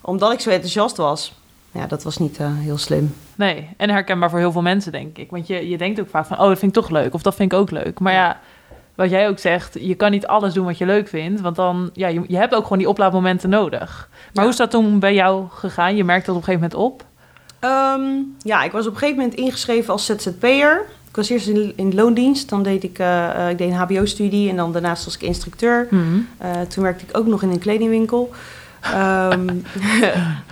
Omdat 0.00 0.32
ik 0.32 0.40
zo 0.40 0.50
enthousiast 0.50 0.96
was. 0.96 1.34
Ja, 1.72 1.86
dat 1.86 2.02
was 2.02 2.16
niet 2.18 2.38
eh, 2.38 2.46
heel 2.50 2.78
slim. 2.78 3.14
Nee, 3.34 3.68
en 3.76 3.90
herkenbaar 3.90 4.30
voor 4.30 4.38
heel 4.38 4.52
veel 4.52 4.62
mensen, 4.62 4.92
denk 4.92 5.18
ik. 5.18 5.30
Want 5.30 5.46
je, 5.46 5.68
je 5.68 5.78
denkt 5.78 6.00
ook 6.00 6.08
vaak 6.08 6.26
van, 6.26 6.38
oh, 6.40 6.48
dat 6.48 6.58
vind 6.58 6.76
ik 6.76 6.82
toch 6.82 6.90
leuk. 6.90 7.14
Of 7.14 7.22
dat 7.22 7.34
vind 7.34 7.52
ik 7.52 7.58
ook 7.58 7.70
leuk. 7.70 7.98
Maar 7.98 8.12
ja, 8.12 8.40
wat 8.94 9.10
jij 9.10 9.28
ook 9.28 9.38
zegt, 9.38 9.76
je 9.80 9.94
kan 9.94 10.10
niet 10.10 10.26
alles 10.26 10.52
doen 10.54 10.64
wat 10.64 10.78
je 10.78 10.86
leuk 10.86 11.08
vindt. 11.08 11.40
Want 11.40 11.56
dan, 11.56 11.90
ja, 11.92 12.08
je, 12.08 12.22
je 12.28 12.36
hebt 12.36 12.54
ook 12.54 12.62
gewoon 12.62 12.78
die 12.78 12.88
oplaadmomenten 12.88 13.48
nodig. 13.48 14.08
Maar 14.10 14.30
Ja. 14.32 14.40
hoe 14.42 14.50
is 14.50 14.56
dat 14.56 14.70
toen 14.70 14.98
bij 14.98 15.14
jou 15.14 15.46
gegaan? 15.50 15.96
Je 15.96 16.04
merkte 16.04 16.26
dat 16.32 16.36
op 16.36 16.48
een 16.48 16.54
gegeven 16.54 16.70
moment 16.78 16.92
op. 16.92 17.04
Ehm, 17.60 18.02
ja, 18.42 18.62
ik 18.62 18.72
was 18.72 18.86
op 18.86 18.92
een 18.92 18.98
gegeven 18.98 19.20
moment 19.22 19.38
ingeschreven 19.38 19.92
als 19.92 20.06
ZZP'er. 20.06 20.84
Ik 21.14 21.20
was 21.20 21.28
eerst 21.28 21.46
in, 21.46 21.72
in 21.76 21.94
loondienst. 21.94 22.48
Dan 22.48 22.62
deed 22.62 22.84
ik, 22.84 22.98
eh, 22.98 23.44
eh, 23.44 23.50
ik 23.50 23.58
deed 23.58 23.70
een 23.70 23.76
hbo-studie 23.76 24.50
en 24.50 24.56
dan 24.56 24.72
daarnaast 24.72 25.04
was 25.04 25.14
ik 25.14 25.22
instructeur. 25.22 25.88
Eh, 26.38 26.60
toen 26.60 26.82
werkte 26.82 27.04
ik 27.08 27.16
ook 27.16 27.26
nog 27.26 27.42
in 27.42 27.50
een 27.50 27.58
kledingwinkel. 27.58 28.32
Ehm, 28.80 29.48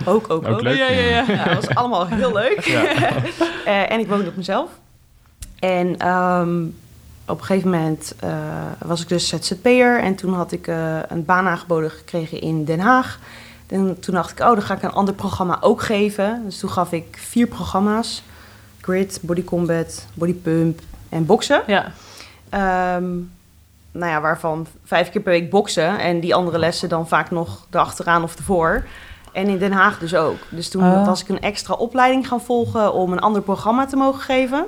ook, 0.05 0.29
ook, 0.29 0.31
Ook 0.31 0.47
ook. 0.47 0.61
leuk. 0.61 0.77
Ja, 0.77 0.89
ja, 0.89 1.01
ja. 1.01 1.23
Ja, 1.27 1.43
dat 1.43 1.65
was 1.65 1.75
allemaal 1.75 2.07
heel 2.07 2.33
leuk. 2.33 2.59
Ja. 2.59 2.83
Eh, 3.65 3.91
en 3.91 3.99
ik 3.99 4.07
woonde 4.07 4.27
op 4.27 4.35
mezelf. 4.35 4.69
En 5.59 5.97
ehm, 5.97 6.63
op 7.25 7.39
een 7.39 7.45
gegeven 7.45 7.69
moment 7.69 8.15
eh, 8.19 8.29
was 8.77 9.01
ik 9.01 9.09
dus 9.09 9.27
ZZP'er. 9.27 9.99
En 9.99 10.15
toen 10.15 10.33
had 10.33 10.51
ik 10.51 10.67
eh, 10.67 10.97
een 11.07 11.25
baan 11.25 11.47
aangeboden 11.47 11.91
gekregen 11.91 12.41
in 12.41 12.65
Den 12.65 12.79
Haag. 12.79 13.19
En 13.67 13.99
toen 13.99 14.13
dacht 14.13 14.31
ik, 14.31 14.39
oh, 14.39 14.45
dan 14.45 14.61
ga 14.61 14.73
ik 14.73 14.83
een 14.83 14.91
ander 14.91 15.13
programma 15.13 15.57
ook 15.61 15.81
geven. 15.81 16.41
Dus 16.45 16.59
toen 16.59 16.69
gaf 16.69 16.91
ik 16.91 17.17
vier 17.21 17.47
programma's. 17.47 18.23
Grid, 18.83 19.19
Body 19.21 19.43
Combat, 19.43 20.05
Body 20.13 20.33
Pump 20.33 20.79
en 21.09 21.25
boksen. 21.25 21.61
Ja, 21.67 21.91
Ehm, 22.49 23.03
nou 23.91 24.11
ja, 24.11 24.21
waarvan 24.21 24.67
vijf 24.83 25.09
keer 25.09 25.21
per 25.21 25.31
week 25.31 25.49
boksen. 25.49 25.99
En 25.99 26.19
die 26.19 26.35
andere 26.35 26.57
lessen 26.57 26.89
dan 26.89 27.07
vaak 27.07 27.31
nog 27.31 27.67
erachteraan 27.71 28.23
of 28.23 28.35
ervoor. 28.35 28.85
En 29.31 29.47
in 29.47 29.57
Den 29.57 29.71
Haag 29.71 29.99
dus 29.99 30.15
ook. 30.15 30.37
Dus 30.49 30.69
toen 30.69 30.83
Oh. 30.83 31.05
was 31.05 31.21
ik 31.21 31.29
een 31.29 31.41
extra 31.41 31.73
opleiding 31.73 32.27
gaan 32.27 32.41
volgen 32.41 32.93
om 32.93 33.11
een 33.11 33.19
ander 33.19 33.41
programma 33.41 33.85
te 33.85 33.95
mogen 33.95 34.21
geven. 34.21 34.65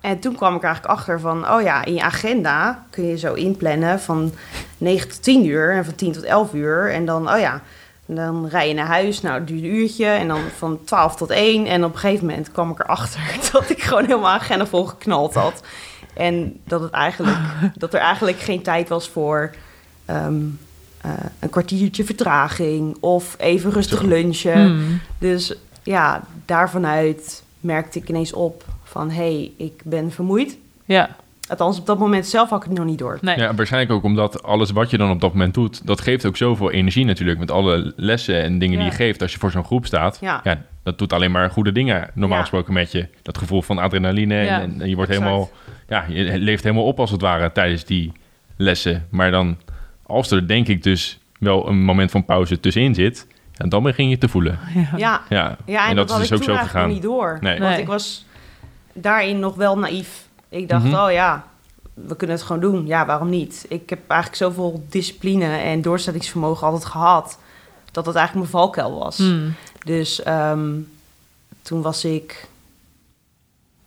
En 0.00 0.18
toen 0.18 0.34
kwam 0.36 0.54
ik 0.56 0.62
eigenlijk 0.62 0.94
achter 0.94 1.20
van, 1.20 1.50
oh 1.50 1.62
ja, 1.62 1.84
in 1.84 1.94
je 1.94 2.02
agenda 2.02 2.84
kun 2.90 3.04
je 3.06 3.18
zo 3.18 3.34
inplannen 3.34 4.00
van 4.00 4.32
9 4.78 5.08
tot 5.08 5.22
10 5.22 5.46
uur 5.46 5.72
en 5.72 5.84
van 5.84 5.94
10 5.94 6.12
tot 6.12 6.22
11 6.22 6.52
uur. 6.54 6.92
En 6.92 7.04
dan, 7.06 7.32
oh 7.32 7.38
ja, 7.38 7.60
dan 8.06 8.48
rij 8.48 8.68
je 8.68 8.74
naar 8.74 8.86
huis, 8.86 9.20
nou, 9.20 9.38
het 9.38 9.46
duurt 9.46 9.62
een 9.62 9.74
uurtje. 9.74 10.06
En 10.06 10.28
dan 10.28 10.40
van 10.56 10.84
12 10.84 11.16
tot 11.16 11.30
1. 11.30 11.66
En 11.66 11.84
op 11.84 11.92
een 11.92 11.98
gegeven 11.98 12.26
moment 12.26 12.52
kwam 12.52 12.70
ik 12.70 12.78
erachter 12.78 13.20
dat 13.52 13.70
ik 13.70 13.82
gewoon 13.82 14.04
helemaal 14.04 14.30
agenda 14.30 14.66
vol 14.66 14.84
geknald 14.84 15.34
had. 15.34 15.62
En 16.14 16.60
dat, 16.64 16.80
het 16.80 16.90
eigenlijk, 16.90 17.38
dat 17.74 17.94
er 17.94 18.00
eigenlijk 18.00 18.38
geen 18.38 18.62
tijd 18.62 18.88
was 18.88 19.08
voor 19.08 19.54
ehm, 20.04 20.42
eh, 21.00 21.10
een 21.38 21.50
kwartiertje 21.50 22.04
vertraging 22.04 22.96
of 23.00 23.34
even 23.38 23.70
rustig 23.70 24.02
lunchen. 24.02 24.66
Hmm. 24.66 25.00
Dus 25.18 25.54
ja, 25.82 26.22
daarvanuit 26.44 27.42
merkte 27.60 27.98
ik 27.98 28.08
ineens 28.08 28.32
op 28.32 28.64
van 28.82 29.10
hé, 29.10 29.16
hey, 29.16 29.52
ik 29.56 29.80
ben 29.84 30.12
vermoeid. 30.12 30.56
ja. 30.84 31.16
Althans, 31.60 31.78
op 31.80 31.86
dat 31.86 31.98
moment 31.98 32.26
zelf 32.26 32.50
had 32.50 32.62
ik 32.62 32.68
het 32.68 32.78
nog 32.78 32.86
niet 32.86 32.98
door. 32.98 33.18
Nee. 33.20 33.36
Ja, 33.38 33.54
waarschijnlijk 33.54 33.92
ook 33.92 34.02
omdat 34.02 34.42
alles 34.42 34.70
wat 34.70 34.90
je 34.90 34.98
dan 34.98 35.10
op 35.10 35.20
dat 35.20 35.32
moment 35.32 35.54
doet, 35.54 35.86
dat 35.86 36.00
geeft 36.00 36.26
ook 36.26 36.36
zoveel 36.36 36.70
energie 36.70 37.04
natuurlijk. 37.04 37.38
Met 37.38 37.50
alle 37.50 37.92
lessen 37.96 38.42
en 38.42 38.58
dingen 38.58 38.78
die 38.78 38.86
je 38.88 38.94
geeft 38.94 39.22
als 39.22 39.32
je 39.32 39.38
voor 39.38 39.50
zo'n 39.50 39.64
groep 39.64 39.86
staat. 39.86 40.18
Ja. 40.20 40.42
dat 40.82 40.98
doet 40.98 41.12
alleen 41.12 41.30
maar 41.30 41.50
goede 41.50 41.72
dingen 41.72 42.10
normaal 42.14 42.36
Ja. 42.36 42.42
gesproken 42.42 42.72
met 42.72 42.92
je. 42.92 43.08
Dat 43.22 43.38
gevoel 43.38 43.62
van 43.62 43.78
adrenaline 43.78 44.34
Ja. 44.34 44.60
en, 44.60 44.80
en 44.80 44.88
je 44.88 44.94
wordt 44.96 45.10
Exact. 45.10 45.28
helemaal, 45.28 45.50
ja, 45.88 46.04
je 46.08 46.38
leeft 46.38 46.62
helemaal 46.62 46.84
op 46.84 47.00
als 47.00 47.10
het 47.10 47.20
ware 47.20 47.52
tijdens 47.52 47.84
die 47.84 48.12
lessen. 48.56 49.06
Maar 49.10 49.30
dan, 49.30 49.56
als 50.06 50.30
er 50.30 50.48
denk 50.48 50.68
ik 50.68 50.82
dus 50.82 51.18
wel 51.38 51.68
een 51.68 51.84
moment 51.84 52.10
van 52.10 52.24
pauze 52.24 52.60
tussenin 52.60 52.94
zit, 52.94 53.26
en 53.54 53.68
dan 53.68 53.82
begin 53.82 54.08
je 54.08 54.18
te 54.18 54.28
voelen. 54.28 54.58
Ja, 54.96 55.22
Ja, 55.28 55.56
ja 55.66 55.88
en, 55.88 55.96
dat, 55.96 56.10
had 56.10 56.18
is 56.20 56.24
ik 56.24 56.30
dus 56.30 56.40
ook 56.40 56.46
toen 56.46 56.56
zo 56.56 56.62
gegaan. 56.62 56.82
nog 56.84 56.92
niet 56.92 57.02
door. 57.02 57.38
Nee. 57.40 57.58
Want 57.58 57.70
Nee. 57.70 57.80
ik 57.80 57.86
was 57.86 58.24
daarin 58.92 59.38
nog 59.38 59.54
wel 59.54 59.78
naïef. 59.78 60.23
Ik 60.54 60.68
dacht, 60.68 60.84
oh 60.84 61.12
ja, 61.12 61.44
we 61.94 62.16
kunnen 62.16 62.36
het 62.36 62.44
gewoon 62.44 62.62
doen. 62.62 62.86
Ja, 62.86 63.06
waarom 63.06 63.28
niet? 63.30 63.64
Ik 63.68 63.90
heb 63.90 63.98
eigenlijk 64.06 64.42
zoveel 64.42 64.84
discipline 64.88 65.56
en 65.56 65.82
doorzettingsvermogen 65.82 66.66
altijd 66.66 66.84
gehad... 66.84 67.38
dat 67.92 68.06
het 68.06 68.14
eigenlijk 68.16 68.50
mijn 68.50 68.62
valkuil 68.62 68.98
was. 68.98 69.16
Hmm. 69.18 69.54
Dus 69.84 70.22
ehm, 70.22 70.70
toen 71.62 71.82
was 71.82 72.04
ik 72.04 72.46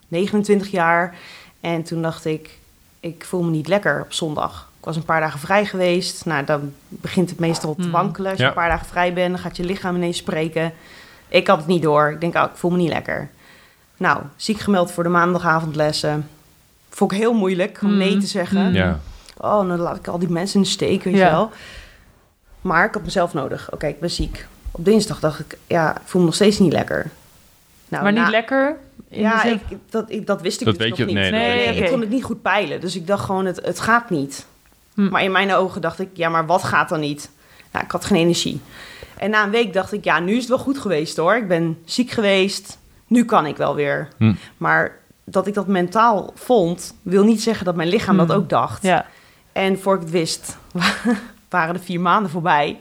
29 0.08 0.72
jaar 0.72 1.16
en 1.60 1.84
toen 1.84 2.02
dacht 2.02 2.26
ik, 2.26 2.60
ik 3.00 3.26
voel 3.26 3.44
me 3.44 3.50
niet 3.52 3.68
lekker 3.68 4.02
op 4.02 4.14
zondag. 4.14 4.70
Ik 4.80 4.86
was 4.86 4.96
een 4.96 5.06
paar 5.06 5.20
dagen 5.22 5.40
vrij 5.40 5.66
geweest. 5.66 6.26
Nou, 6.26 6.46
dan 6.46 6.74
begint 6.88 7.30
het 7.30 7.40
meestal 7.40 7.76
te 7.76 7.82
Hmm. 7.82 7.92
wankelen. 7.92 8.30
Als 8.30 8.38
je 8.38 8.44
Ja. 8.44 8.50
een 8.50 8.56
paar 8.56 8.70
dagen 8.70 8.86
vrij 8.88 9.14
bent, 9.14 9.32
dan 9.34 9.40
gaat 9.40 9.58
je 9.58 9.64
lichaam 9.64 9.96
ineens 9.96 10.18
spreken. 10.18 10.74
Ik 11.28 11.48
had 11.48 11.58
het 11.58 11.68
niet 11.68 11.82
door. 11.82 12.12
Ik 12.12 12.22
denk, 12.22 12.36
oh, 12.36 12.44
ik 12.44 12.58
voel 12.58 12.72
me 12.72 12.78
niet 12.78 12.90
lekker. 12.90 13.30
Nou, 13.98 14.22
ziek 14.36 14.60
gemeld 14.60 14.92
voor 14.92 15.04
de 15.04 15.10
maandagavondlessen. 15.10 16.30
Vond 16.98 17.12
ik 17.12 17.18
heel 17.18 17.34
moeilijk 17.34 17.80
om 17.82 17.88
Hmm. 17.88 17.98
nee 17.98 18.18
te 18.18 18.26
zeggen. 18.28 18.66
Hmm. 18.66 18.74
Ja. 18.74 19.00
Oh, 19.38 19.68
dan 19.68 19.80
laat 19.80 19.98
ik 19.98 20.08
al 20.08 20.20
die 20.20 20.30
mensen 20.30 20.56
in 20.56 20.62
de 20.62 20.68
steek, 20.68 21.04
weet 21.04 21.16
Ja. 21.16 21.26
je 21.26 21.32
wel. 21.32 21.52
Maar 22.62 22.86
ik 22.86 22.94
had 22.94 23.04
mezelf 23.04 23.34
nodig. 23.34 23.72
Oké, 23.72 23.88
ik 23.88 24.00
ben 24.00 24.10
ziek. 24.12 24.46
Op 24.72 24.86
dinsdag 24.86 25.20
dacht 25.20 25.40
ik, 25.40 25.58
ja, 25.68 25.96
ik 25.96 26.02
voel 26.06 26.20
me 26.22 26.28
nog 26.28 26.36
steeds 26.36 26.60
niet 26.60 26.72
lekker. 26.74 27.10
Nou, 27.88 28.04
maar 28.04 28.12
niet 28.12 28.22
na- 28.22 28.30
lekker? 28.30 28.78
in 29.10 29.20
Ja, 29.22 29.42
de 29.42 29.48
zin- 29.48 29.60
ik, 29.70 29.78
dat, 29.90 30.06
ik, 30.12 30.28
dat 30.28 30.42
wist 30.42 30.60
ik 30.60 30.66
Dat 30.66 30.78
dus 30.78 30.84
weet 30.84 30.98
nog 30.98 31.00
je- 31.00 31.06
niet. 31.06 31.16
nee, 31.16 31.32
dat 31.32 31.66
weet 31.66 31.76
je 31.78 31.84
ik 31.84 31.90
kon 31.92 32.00
het 32.00 32.10
niet 32.10 32.24
goed 32.24 32.42
peilen. 32.42 32.80
Dus 32.82 32.96
ik 32.96 33.08
dacht 33.08 33.26
gewoon, 33.26 33.46
het, 33.46 33.60
het 33.66 33.80
gaat 33.80 34.10
niet. 34.10 34.46
Hm. 34.94 35.10
Maar 35.10 35.24
in 35.24 35.32
mijn 35.32 35.54
ogen 35.54 35.82
dacht 35.82 36.00
ik, 36.00 36.10
ja, 36.14 36.30
maar 36.30 36.46
wat 36.46 36.64
gaat 36.64 36.90
dan 36.90 37.00
niet? 37.00 37.30
Nou, 37.72 37.86
ik 37.86 37.92
had 37.92 38.06
geen 38.06 38.18
energie. 38.18 38.62
En 39.18 39.30
na 39.30 39.44
een 39.44 39.50
week 39.50 39.74
dacht 39.74 39.92
ik, 39.94 40.04
ja, 40.04 40.20
nu 40.20 40.32
is 40.32 40.40
het 40.40 40.48
wel 40.50 40.58
goed 40.58 40.78
geweest 40.78 41.18
hoor. 41.18 41.36
Ik 41.36 41.48
ben 41.48 41.78
ziek 41.86 42.12
geweest. 42.12 42.78
Nu 43.08 43.26
kan 43.26 43.46
ik 43.46 43.58
wel 43.58 43.76
weer. 43.76 44.08
Hm. 44.18 44.34
Maar 44.58 44.96
dat 45.30 45.48
ik 45.48 45.54
dat 45.54 45.68
mentaal 45.68 46.32
vond, 46.36 46.94
wil 47.02 47.24
niet 47.24 47.42
zeggen 47.42 47.66
dat 47.66 47.76
mijn 47.76 47.90
lichaam 47.90 48.18
dat 48.18 48.32
ook 48.32 48.50
dacht. 48.50 48.84
Ja. 48.84 49.06
En 49.52 49.80
voor 49.80 49.96
ik 49.96 50.02
het 50.02 50.10
wist, 50.12 50.58
waren 51.50 51.74
de 51.74 51.80
vier 51.80 52.00
maanden 52.00 52.32
voorbij. 52.32 52.78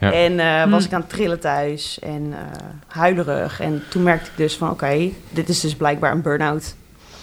Ja. 0.00 0.12
En 0.12 0.40
eh, 0.40 0.70
was 0.70 0.82
Hm. 0.82 0.88
ik 0.88 0.94
aan 0.94 1.00
het 1.00 1.10
trillen 1.10 1.40
thuis 1.40 1.98
en 1.98 2.32
eh 2.32 2.38
huilerig. 2.86 3.60
En 3.60 3.82
toen 3.90 4.02
merkte 4.02 4.30
ik 4.30 4.36
dus 4.36 4.56
van, 4.56 4.70
oké, 4.70 5.08
dit 5.30 5.48
is 5.48 5.60
dus 5.60 5.74
blijkbaar 5.76 6.12
een 6.12 6.22
burn-out. 6.22 6.74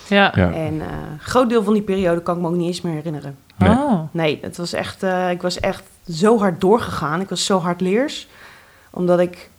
Ja. 0.08 0.32
Ja. 0.36 0.51
En 0.53 0.82
eh, 0.82 0.88
een 1.12 1.20
groot 1.20 1.50
deel 1.50 1.63
van 1.63 1.74
die 1.74 1.82
periode 1.82 2.22
kan 2.22 2.36
ik 2.36 2.41
me 2.41 2.48
ook 2.48 2.55
niet 2.55 2.67
eens 2.67 2.82
meer 2.82 2.93
herinneren. 2.93 3.38
Nee. 3.58 3.70
Oh. 3.70 4.00
Nee, 4.12 4.39
het 4.41 4.58
was 4.58 4.74
echt, 4.74 5.03
eh, 5.03 5.29
ik 5.32 5.41
was 5.41 5.60
echt 5.60 5.84
zo 6.10 6.39
hard 6.39 6.62
doorgegaan. 6.62 7.22
Ik 7.22 7.29
was 7.29 7.46
zo 7.46 7.60
hard 7.60 7.82
leers. 7.82 8.27
Omdat 8.91 9.20
ik 9.20 9.50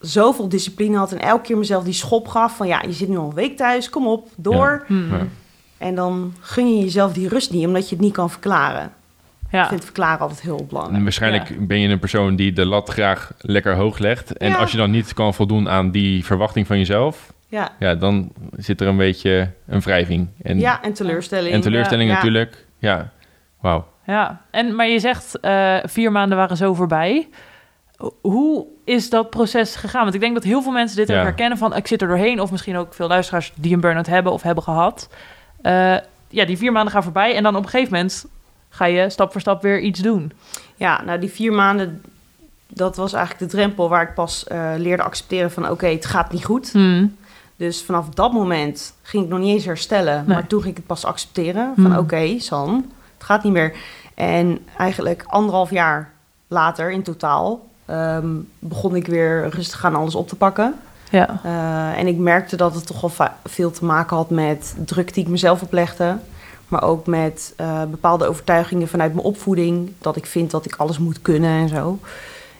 zoveel 0.00 0.48
discipline 0.48 0.96
had 0.96 1.12
en 1.12 1.20
elke 1.20 1.42
keer 1.42 1.58
mezelf 1.58 1.84
die 1.84 1.92
schop 1.92 2.28
gaf. 2.28 2.56
Van 2.56 2.66
ja, 2.66 2.82
je 2.86 2.92
zit 2.92 3.08
nu 3.08 3.16
al 3.16 3.28
een 3.28 3.34
week 3.34 3.56
thuis, 3.56 3.90
kom 3.90 4.06
op, 4.06 4.28
door. 4.36 4.84
Hmm. 4.86 5.10
Ja. 5.12 5.26
En 5.78 5.94
dan 5.94 6.34
gun 6.40 6.76
je 6.76 6.82
jezelf 6.82 7.12
die 7.12 7.28
rust 7.28 7.52
niet, 7.52 7.66
omdat 7.66 7.88
je 7.88 7.94
het 7.94 8.04
niet 8.04 8.12
kan 8.12 8.30
verklaren. 8.30 8.92
Ja. 9.50 9.62
Ik 9.62 9.68
vind 9.68 9.84
verklaren 9.84 10.20
altijd 10.20 10.40
heel 10.40 10.64
belangrijk. 10.68 10.96
En 10.96 11.02
waarschijnlijk 11.02 11.66
ben 11.66 11.80
je 11.80 11.88
een 11.88 11.98
persoon 11.98 12.36
die 12.36 12.52
de 12.52 12.64
lat 12.66 12.88
graag 12.88 13.32
lekker 13.38 13.74
hoog 13.76 13.98
legt. 13.98 14.36
En 14.36 14.48
Ja. 14.50 14.56
als 14.56 14.70
je 14.70 14.76
dan 14.76 14.90
niet 14.90 15.14
kan 15.14 15.34
voldoen 15.34 15.68
aan 15.68 15.90
die 15.90 16.24
verwachting 16.24 16.66
van 16.66 16.78
jezelf, 16.78 17.34
Ja, 17.48 17.70
ja, 17.78 17.94
dan 17.94 18.32
zit 18.56 18.80
er 18.80 18.86
een 18.86 18.96
beetje 18.96 19.50
een 19.66 19.80
wrijving. 19.80 20.28
En, 20.42 20.58
ja 20.58 20.82
en 20.82 20.92
teleurstelling. 20.92 21.54
en 21.54 21.60
teleurstelling 21.60 22.08
Ja. 22.10 22.14
natuurlijk. 22.14 22.66
Ja, 22.78 23.12
wauw. 23.60 23.86
Ja, 24.06 24.40
en, 24.50 24.74
maar 24.74 24.88
je 24.88 24.98
zegt 24.98 25.40
eh, 25.40 25.76
vier 25.82 26.12
maanden 26.12 26.38
waren 26.38 26.56
zo 26.56 26.74
voorbij. 26.74 27.28
Hoe 28.20 28.66
is 28.86 29.10
dat 29.10 29.30
proces 29.30 29.76
gegaan? 29.76 30.02
Want 30.02 30.14
ik 30.14 30.20
denk 30.20 30.34
dat 30.34 30.42
heel 30.44 30.62
veel 30.62 30.72
mensen 30.72 30.96
dit 30.96 31.08
Ja. 31.08 31.18
ook 31.18 31.24
herkennen 31.24 31.58
van... 31.58 31.76
ik 31.76 31.86
zit 31.86 32.02
er 32.02 32.08
doorheen, 32.08 32.40
of 32.40 32.50
misschien 32.50 32.76
ook 32.76 32.94
veel 32.94 33.08
luisteraars 33.08 33.52
die 33.54 33.74
een 33.74 33.80
burn-out 33.80 34.06
hebben 34.06 34.32
of 34.32 34.42
hebben 34.42 34.64
gehad. 34.64 35.08
Eh, 35.62 35.96
ja, 36.28 36.44
die 36.44 36.56
vier 36.58 36.72
maanden 36.72 36.92
gaan 36.92 37.02
voorbij 37.02 37.34
en 37.34 37.42
dan 37.42 37.56
op 37.56 37.62
een 37.62 37.68
gegeven 37.68 37.92
moment 37.92 38.26
ga 38.68 38.84
je 38.84 39.10
stap 39.10 39.32
voor 39.32 39.40
stap 39.40 39.62
weer 39.62 39.80
iets 39.80 40.00
doen. 40.00 40.32
Ja, 40.74 41.02
nou 41.02 41.18
die 41.18 41.30
vier 41.30 41.52
maanden, 41.52 42.02
dat 42.66 42.96
was 42.96 43.12
eigenlijk 43.12 43.50
de 43.50 43.56
drempel 43.56 43.88
waar 43.88 44.02
ik 44.02 44.14
pas 44.14 44.46
eh, 44.46 44.70
leerde 44.76 45.02
accepteren 45.02 45.50
van 45.50 45.70
oké, 45.70 45.86
het 45.86 46.06
gaat 46.06 46.32
niet 46.32 46.44
goed. 46.44 46.72
Hmm. 46.72 47.16
Dus 47.56 47.82
vanaf 47.82 48.08
dat 48.08 48.32
moment 48.32 48.94
ging 49.02 49.24
ik 49.24 49.30
nog 49.30 49.38
niet 49.38 49.54
eens 49.54 49.64
herstellen. 49.64 50.14
Nee. 50.26 50.36
Maar 50.36 50.46
toen 50.46 50.60
ging 50.60 50.70
ik 50.70 50.76
het 50.76 50.86
pas 50.86 51.04
accepteren. 51.04 51.72
Van 51.76 51.84
Hmm. 51.84 51.98
oké, 51.98 52.38
San, 52.38 52.92
het 53.14 53.24
gaat 53.26 53.42
niet 53.42 53.52
meer. 53.52 53.76
En 54.14 54.58
eigenlijk 54.78 55.22
anderhalf 55.26 55.70
jaar 55.70 56.12
later 56.48 56.90
in 56.90 57.02
totaal... 57.02 57.64
ehm, 57.86 58.26
begon 58.58 58.96
ik 58.96 59.06
weer 59.06 59.48
rustig 59.48 59.84
aan 59.84 59.94
alles 59.94 60.14
op 60.14 60.28
te 60.28 60.36
pakken. 60.36 60.74
Ja. 61.10 61.40
Eh, 61.42 61.98
en 61.98 62.06
ik 62.06 62.16
merkte 62.16 62.56
dat 62.56 62.74
het 62.74 62.86
toch 62.86 63.00
wel 63.00 63.28
veel 63.44 63.70
te 63.70 63.84
maken 63.84 64.16
had 64.16 64.30
met 64.30 64.76
druk 64.84 65.14
die 65.14 65.24
ik 65.24 65.30
mezelf 65.30 65.62
oplegde. 65.62 66.16
Maar 66.68 66.82
ook 66.82 67.06
met 67.06 67.52
eh, 67.56 67.84
bepaalde 67.84 68.26
overtuigingen 68.26 68.88
vanuit 68.88 69.14
mijn 69.14 69.26
opvoeding. 69.26 69.92
Dat 69.98 70.16
ik 70.16 70.26
vind 70.26 70.50
dat 70.50 70.64
ik 70.64 70.76
alles 70.76 70.98
moet 70.98 71.22
kunnen 71.22 71.60
en 71.60 71.68
zo. 71.68 71.98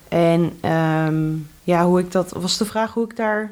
En 0.08 0.58
ehm, 0.60 1.32
ja, 1.62 1.84
hoe 1.84 2.00
ik 2.00 2.12
dat... 2.12 2.32
Was 2.32 2.58
de 2.58 2.64
vraag 2.64 2.94
hoe 2.94 3.04
ik 3.04 3.16
daar 3.16 3.50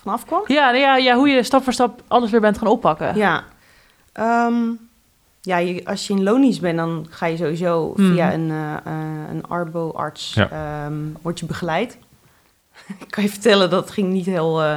vanaf 0.00 0.24
kwam? 0.24 0.42
Ja, 0.46 0.64
nou 0.70 0.78
ja, 0.78 0.96
ja, 0.96 1.14
hoe 1.14 1.28
je 1.28 1.42
stap 1.42 1.62
voor 1.62 1.72
stap 1.72 2.02
alles 2.08 2.30
weer 2.30 2.40
bent 2.40 2.58
gaan 2.58 2.68
oppakken. 2.68 3.16
Ja. 3.16 3.44
Ehm, 4.12 4.54
ja, 5.40 5.56
je, 5.56 5.84
als 5.84 6.06
je 6.06 6.12
in 6.14 6.22
lonies 6.22 6.60
bent, 6.60 6.76
dan 6.76 7.06
ga 7.10 7.26
je 7.26 7.36
sowieso 7.36 7.92
via 7.96 8.32
een, 8.32 8.50
eh, 8.50 8.72
eh, 8.74 9.30
een 9.32 9.44
arbo-arts 9.48 10.34
Ja. 10.34 10.50
ehm, 10.50 10.94
word 11.22 11.38
je 11.40 11.46
begeleid. 11.46 11.96
ik 13.04 13.10
kan 13.10 13.22
je 13.24 13.30
vertellen, 13.30 13.70
dat 13.70 13.90
ging 13.90 14.08
niet 14.12 14.26
heel, 14.26 14.62
eh, 14.62 14.76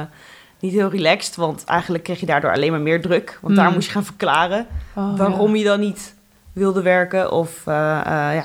niet 0.60 0.72
heel 0.72 0.90
relaxed, 0.90 1.36
want 1.36 1.64
eigenlijk 1.64 2.04
kreeg 2.04 2.20
je 2.20 2.26
daardoor 2.26 2.52
alleen 2.52 2.70
maar 2.70 2.80
meer 2.80 3.02
druk. 3.02 3.38
Want 3.42 3.54
daar 3.56 3.64
Hmm. 3.64 3.74
moest 3.74 3.86
je 3.86 3.92
gaan 3.92 4.04
verklaren 4.04 4.66
Oh, 4.94 5.16
waarom 5.18 5.50
ja. 5.52 5.58
je 5.58 5.64
dan 5.64 5.80
niet 5.80 6.14
wilde 6.52 6.82
werken 6.82 7.32
of 7.32 7.62
eh, 7.66 8.00
eh, 8.00 8.34
ja, 8.34 8.44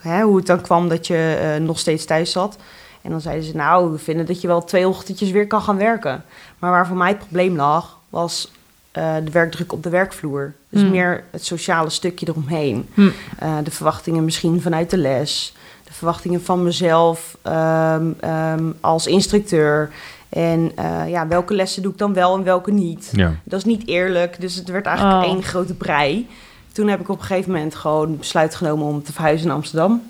hè, 0.00 0.22
hoe 0.22 0.36
het 0.36 0.46
dan 0.46 0.60
kwam 0.60 0.88
dat 0.88 1.06
je 1.06 1.56
nog 1.60 1.78
steeds 1.78 2.04
thuis 2.04 2.32
zat. 2.32 2.56
En 3.02 3.10
dan 3.10 3.20
zeiden 3.20 3.44
ze, 3.44 3.56
nou, 3.56 3.92
we 3.92 3.98
vinden 3.98 4.26
dat 4.26 4.40
je 4.40 4.46
wel 4.46 4.64
twee 4.64 4.88
ochtendjes 4.88 5.30
weer 5.30 5.46
kan 5.46 5.62
gaan 5.62 5.76
werken. 5.76 6.24
Maar 6.58 6.70
waar 6.70 6.86
voor 6.86 6.96
mij 6.96 7.08
het 7.08 7.18
probleem 7.18 7.56
lag, 7.56 7.98
was 8.08 8.50
eh, 8.90 9.14
de 9.24 9.30
werkdruk 9.30 9.72
op 9.72 9.82
de 9.82 9.88
werkvloer. 9.90 10.52
Dus 10.70 10.80
Hmm. 10.82 10.90
meer 10.90 11.24
het 11.30 11.44
sociale 11.44 11.90
stukje 11.90 12.26
eromheen. 12.28 12.88
Hmm. 12.94 13.12
Eh, 13.38 13.56
de 13.64 13.70
verwachtingen 13.70 14.24
misschien 14.24 14.60
vanuit 14.60 14.90
de 14.90 14.96
les. 14.96 15.54
De 15.84 15.92
verwachtingen 15.92 16.42
van 16.42 16.62
mezelf 16.62 17.36
ehm, 17.42 18.10
ehm, 18.20 18.64
als 18.80 19.06
instructeur. 19.06 19.90
En 20.28 20.72
eh, 20.76 21.08
ja, 21.08 21.26
welke 21.26 21.54
lessen 21.54 21.82
doe 21.82 21.92
ik 21.92 21.98
dan 21.98 22.12
wel 22.14 22.36
en 22.36 22.42
welke 22.44 22.70
niet. 22.72 23.08
Ja. 23.12 23.32
Dat 23.44 23.58
is 23.58 23.64
niet 23.64 23.86
eerlijk, 23.86 24.40
dus 24.40 24.54
het 24.54 24.68
werd 24.68 24.86
eigenlijk 24.86 25.24
Oh. 25.24 25.32
één 25.32 25.42
grote 25.42 25.74
brei. 25.74 26.28
Toen 26.72 26.88
heb 26.88 27.00
ik 27.00 27.08
op 27.08 27.18
een 27.18 27.24
gegeven 27.24 27.52
moment 27.52 27.74
gewoon 27.74 28.16
besluit 28.18 28.54
genomen 28.54 28.86
om 28.86 29.02
te 29.02 29.12
verhuizen 29.12 29.46
naar 29.46 29.56
Amsterdam. 29.56 30.02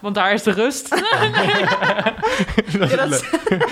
Want 0.00 0.14
daar 0.14 0.32
is 0.32 0.42
de 0.42 0.50
rust. 0.50 0.88
Ja, 2.78 2.96
dat, 3.06 3.24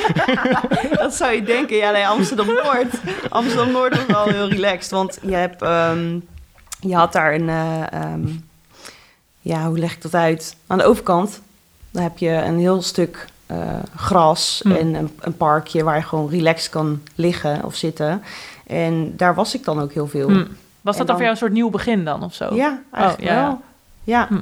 dat 1.03 1.15
zou 1.15 1.33
je 1.33 1.43
denken. 1.43 1.77
Ja, 1.77 1.91
nee, 1.91 2.07
Amsterdam-Noord. 2.07 2.95
Amsterdam-Noord 3.29 3.97
was 3.97 4.07
wel 4.07 4.25
heel 4.35 4.49
relaxed. 4.49 4.91
Want 4.91 5.19
je, 5.23 5.35
hebt, 5.35 5.63
ehm, 5.63 6.19
je 6.81 6.95
had 6.95 7.13
daar 7.13 7.35
een... 7.35 7.49
eh, 7.49 7.93
ehm, 7.93 8.27
ja, 9.41 9.67
hoe 9.67 9.79
leg 9.79 9.93
ik 9.93 10.03
dat 10.03 10.15
uit? 10.15 10.57
Aan 10.67 10.79
de 10.79 10.85
overkant 10.85 11.41
dan 11.91 12.03
heb 12.03 12.19
je 12.19 12.29
een 12.31 12.59
heel 12.59 12.83
stuk 12.83 13.27
eh, 13.47 13.57
gras 13.97 14.61
Hm. 14.63 14.71
en 14.73 14.95
een, 14.95 15.11
een 15.21 15.37
parkje... 15.37 15.85
waar 15.85 15.97
je 15.97 16.03
gewoon 16.03 16.31
relaxed 16.31 16.71
kan 16.71 17.03
liggen 17.15 17.65
of 17.65 17.75
zitten. 17.75 18.23
En 18.67 19.17
daar 19.17 19.35
was 19.35 19.55
ik 19.55 19.65
dan 19.65 19.81
ook 19.81 19.93
heel 19.93 20.07
veel. 20.09 20.27
Hmm. 20.29 20.47
Was 20.81 20.97
dat 20.97 20.97
dan 20.97 21.07
dan- 21.07 21.15
voor 21.15 21.25
jou 21.25 21.31
een 21.31 21.37
soort 21.37 21.53
nieuw 21.53 21.71
begin 21.71 22.05
dan 22.05 22.23
of 22.23 22.35
zo? 22.35 22.55
Ja, 22.55 22.81
eigenlijk 22.93 23.31
Oh, 23.31 23.37
ja. 23.37 23.43
wel. 23.47 23.61
Ja. 24.05 24.27
Hm. 24.29 24.39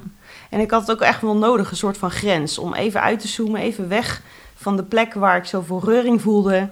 En 0.54 0.60
ik 0.60 0.70
had 0.70 0.80
het 0.80 0.90
ook 0.90 1.00
echt 1.02 1.20
wel 1.20 1.36
nodig, 1.36 1.70
een 1.70 1.76
soort 1.76 1.98
van 1.98 2.10
grens. 2.10 2.58
Om 2.58 2.74
even 2.74 3.00
uit 3.00 3.20
te 3.20 3.28
zoomen, 3.28 3.60
even 3.60 3.88
weg 3.88 4.20
van 4.54 4.76
de 4.76 4.82
plek 4.82 5.14
waar 5.14 5.36
ik 5.36 5.44
zoveel 5.44 5.80
reuring 5.84 6.20
voelde. 6.22 6.68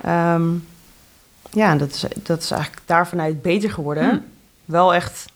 Ehm, 0.00 0.46
ja, 1.50 1.74
dat 1.76 1.88
is, 1.88 2.04
dat 2.22 2.42
is 2.42 2.50
eigenlijk 2.50 2.82
daarvanuit 2.86 3.42
beter 3.42 3.70
geworden. 3.70 4.08
Hm. 4.08 4.18
Wel 4.64 4.94
echt 4.94 5.26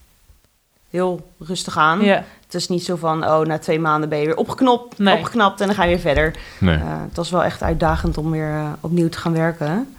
heel 0.90 1.30
rustig 1.38 1.76
aan. 1.78 2.00
Ja. 2.00 2.24
Het 2.44 2.54
is 2.54 2.68
niet 2.68 2.84
zo 2.84 2.96
van, 2.96 3.24
oh, 3.24 3.40
na 3.40 3.58
twee 3.58 3.80
maanden 3.80 4.08
ben 4.08 4.18
je 4.18 4.26
weer 4.26 4.36
opgeknopt, 4.36 4.98
Nee. 4.98 5.16
opgeknapt 5.16 5.60
en 5.60 5.66
dan 5.66 5.76
ga 5.76 5.82
je 5.82 5.88
weer 5.88 5.98
verder. 5.98 6.36
Nee. 6.60 6.76
Eh, 6.76 6.82
het 6.86 7.16
was 7.16 7.30
wel 7.30 7.44
echt 7.44 7.62
uitdagend 7.62 8.18
om 8.18 8.30
weer 8.30 8.50
eh, 8.50 8.72
opnieuw 8.80 9.08
te 9.08 9.18
gaan 9.18 9.32
werken. 9.32 9.94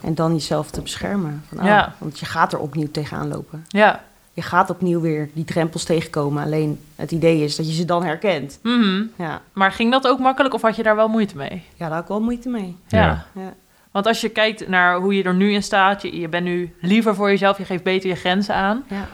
En 0.00 0.14
dan 0.14 0.32
jezelf 0.32 0.70
te 0.70 0.80
beschermen. 0.80 1.44
Van, 1.48 1.58
oh, 1.58 1.64
Ja. 1.64 1.94
Want 1.98 2.18
je 2.18 2.26
gaat 2.26 2.52
er 2.52 2.58
opnieuw 2.58 2.90
tegenaan 2.90 3.28
lopen 3.28 3.64
Ja. 3.68 4.04
Je 4.38 4.44
gaat 4.44 4.70
opnieuw 4.70 5.00
weer 5.00 5.28
die 5.32 5.44
drempels 5.44 5.84
tegenkomen. 5.84 6.42
Alleen 6.44 6.78
het 6.96 7.10
idee 7.12 7.44
is 7.44 7.56
dat 7.56 7.68
je 7.68 7.74
ze 7.74 7.84
dan 7.84 8.04
herkent. 8.04 8.58
Mhm. 8.62 9.02
Ja, 9.16 9.40
Maar 9.52 9.72
ging 9.72 9.90
dat 9.92 10.06
ook 10.08 10.18
makkelijk 10.18 10.54
of 10.54 10.62
had 10.62 10.76
je 10.76 10.82
daar 10.82 10.96
wel 10.96 11.08
moeite 11.08 11.36
mee? 11.36 11.62
ja 11.76 11.86
daar 11.86 11.90
had 11.90 12.02
ik 12.02 12.08
wel 12.08 12.20
moeite 12.20 12.48
mee. 12.48 12.76
Ja. 12.88 12.98
Ja. 13.02 13.26
Ja. 13.42 13.52
Want 13.90 14.06
als 14.06 14.20
je 14.20 14.28
kijkt 14.28 14.68
naar 14.68 14.96
hoe 14.96 15.14
je 15.14 15.22
er 15.22 15.34
nu 15.34 15.52
in 15.52 15.62
staat, 15.62 16.02
je, 16.02 16.20
je 16.20 16.28
bent 16.28 16.44
nu 16.44 16.74
liever 16.80 17.14
voor 17.14 17.28
jezelf, 17.30 17.58
je 17.58 17.64
geeft 17.64 17.82
beter 17.82 18.08
je 18.08 18.14
grenzen 18.16 18.54
aan. 18.54 18.84
Ja. 18.88 19.08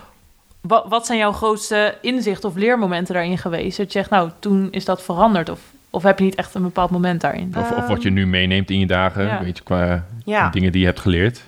Wat, 0.61 0.85
wat 0.89 1.07
zijn 1.07 1.19
jouw 1.19 1.33
grootste 1.33 1.95
inzichten 2.01 2.49
of 2.49 2.55
leermomenten 2.57 3.15
daarin 3.15 3.39
geweest? 3.39 3.77
Dat 3.77 3.93
je 3.93 3.99
zegt, 3.99 4.11
nou, 4.11 4.31
toen 4.39 4.69
is 4.71 4.85
dat 4.85 5.03
veranderd. 5.03 5.49
Of, 5.49 5.61
of 5.91 6.03
heb 6.03 6.19
je 6.19 6.25
niet 6.25 6.35
echt 6.35 6.55
een 6.55 6.63
bepaald 6.63 6.91
moment 6.91 7.21
daarin? 7.21 7.55
Of, 7.59 7.71
of 7.77 7.87
wat 7.87 8.03
je 8.03 8.11
nu 8.11 8.27
meeneemt 8.27 8.71
in 8.71 8.79
je 8.79 8.87
dagen, 8.87 9.25
Ja. 9.27 9.43
weet 9.43 9.57
je, 9.59 9.65
qua 9.65 10.05
Ja. 10.25 10.49
dingen 10.51 10.73
die 10.73 10.81
je 10.81 10.87
hebt 10.87 11.01
geleerd. 11.01 11.43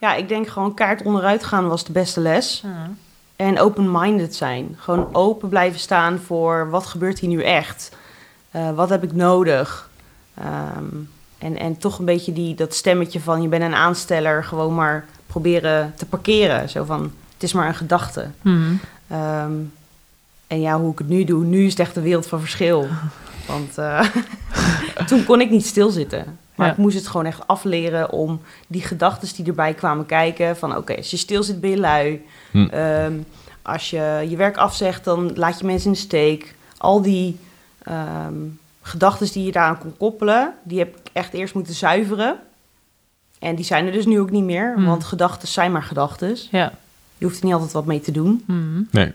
Ja, 0.00 0.14
ik 0.14 0.28
denk 0.28 0.48
gewoon 0.48 0.74
kaart 0.74 1.02
onderuit 1.02 1.44
gaan 1.44 1.68
was 1.68 1.84
de 1.84 1.92
beste 1.92 2.20
les. 2.20 2.64
En 3.36 3.58
open-minded 3.58 4.34
zijn. 4.34 4.76
Gewoon 4.78 5.14
open 5.14 5.48
blijven 5.48 5.80
staan 5.80 6.18
voor 6.18 6.70
wat 6.70 6.86
gebeurt 6.86 7.18
hier 7.18 7.28
nu 7.28 7.42
echt? 7.42 7.96
Eh, 8.50 8.70
wat 8.70 8.88
heb 8.88 9.02
ik 9.02 9.12
nodig? 9.12 9.90
Ehm, 10.34 10.84
en, 11.38 11.58
en 11.58 11.78
toch 11.78 11.98
een 11.98 12.04
beetje 12.04 12.32
die, 12.32 12.54
dat 12.54 12.74
stemmetje 12.74 13.20
van 13.20 13.42
je 13.42 13.48
bent 13.48 13.62
een 13.62 13.74
aansteller 13.74 14.44
gewoon 14.44 14.74
maar 14.74 15.06
proberen 15.26 15.94
te 15.96 16.06
parkeren. 16.06 16.68
Zo 16.68 16.84
van, 16.84 17.02
het 17.34 17.42
is 17.42 17.52
maar 17.52 17.68
een 17.68 17.74
gedachte. 17.74 18.30
Mhm. 18.42 18.74
Ehm, 19.08 19.52
en 20.46 20.60
ja, 20.60 20.78
hoe 20.78 20.92
ik 20.92 20.98
het 20.98 21.08
nu 21.08 21.24
doe, 21.24 21.44
nu 21.44 21.64
is 21.64 21.70
het 21.70 21.80
echt 21.80 21.96
een 21.96 22.02
wereld 22.02 22.26
van 22.26 22.40
verschil. 22.40 22.88
Want 23.46 23.78
eh, 23.78 24.06
toen 25.08 25.24
kon 25.24 25.40
ik 25.40 25.50
niet 25.50 25.66
stilzitten. 25.66 26.38
Maar 26.60 26.68
Ja. 26.68 26.74
ik 26.74 26.84
moest 26.84 26.96
het 26.96 27.06
gewoon 27.06 27.26
echt 27.26 27.46
afleren 27.46 28.10
om 28.10 28.40
die 28.66 28.82
gedachten 28.82 29.34
die 29.36 29.46
erbij 29.46 29.74
kwamen 29.74 30.06
kijken. 30.06 30.56
Van 30.56 30.76
oké, 30.76 30.96
als 30.96 31.10
je 31.10 31.16
stil 31.16 31.42
zit 31.42 31.60
ben 31.60 31.70
je 31.70 31.76
lui. 31.78 32.24
Hm. 32.50 32.64
Ehm, 32.70 33.12
als 33.62 33.90
je 33.90 34.26
je 34.28 34.36
werk 34.36 34.56
afzegt, 34.56 35.04
dan 35.04 35.30
laat 35.34 35.58
je 35.58 35.66
mensen 35.66 35.86
in 35.86 35.92
de 35.92 35.98
steek. 35.98 36.54
Al 36.78 37.02
die 37.02 37.38
ehm 37.82 38.34
gedachten 38.82 39.32
die 39.32 39.44
je 39.44 39.52
daaraan 39.52 39.78
kon 39.78 39.96
koppelen, 39.96 40.54
die 40.62 40.78
heb 40.78 40.96
ik 40.96 41.02
echt 41.12 41.32
eerst 41.32 41.54
moeten 41.54 41.74
zuiveren. 41.74 42.38
En 43.38 43.54
die 43.54 43.64
zijn 43.64 43.86
er 43.86 43.92
dus 43.92 44.06
nu 44.06 44.20
ook 44.20 44.30
niet 44.30 44.44
meer, 44.44 44.72
Hm. 44.76 44.84
want 44.84 45.04
gedachten 45.04 45.48
zijn 45.48 45.72
maar 45.72 45.82
gedachten. 45.82 46.36
Ja. 46.50 46.72
Je 47.18 47.24
hoeft 47.24 47.38
er 47.38 47.44
niet 47.44 47.54
altijd 47.54 47.72
wat 47.72 47.86
mee 47.86 48.00
te 48.00 48.12
doen. 48.12 48.44
Mhm. 48.46 48.82
Nee. 48.90 49.12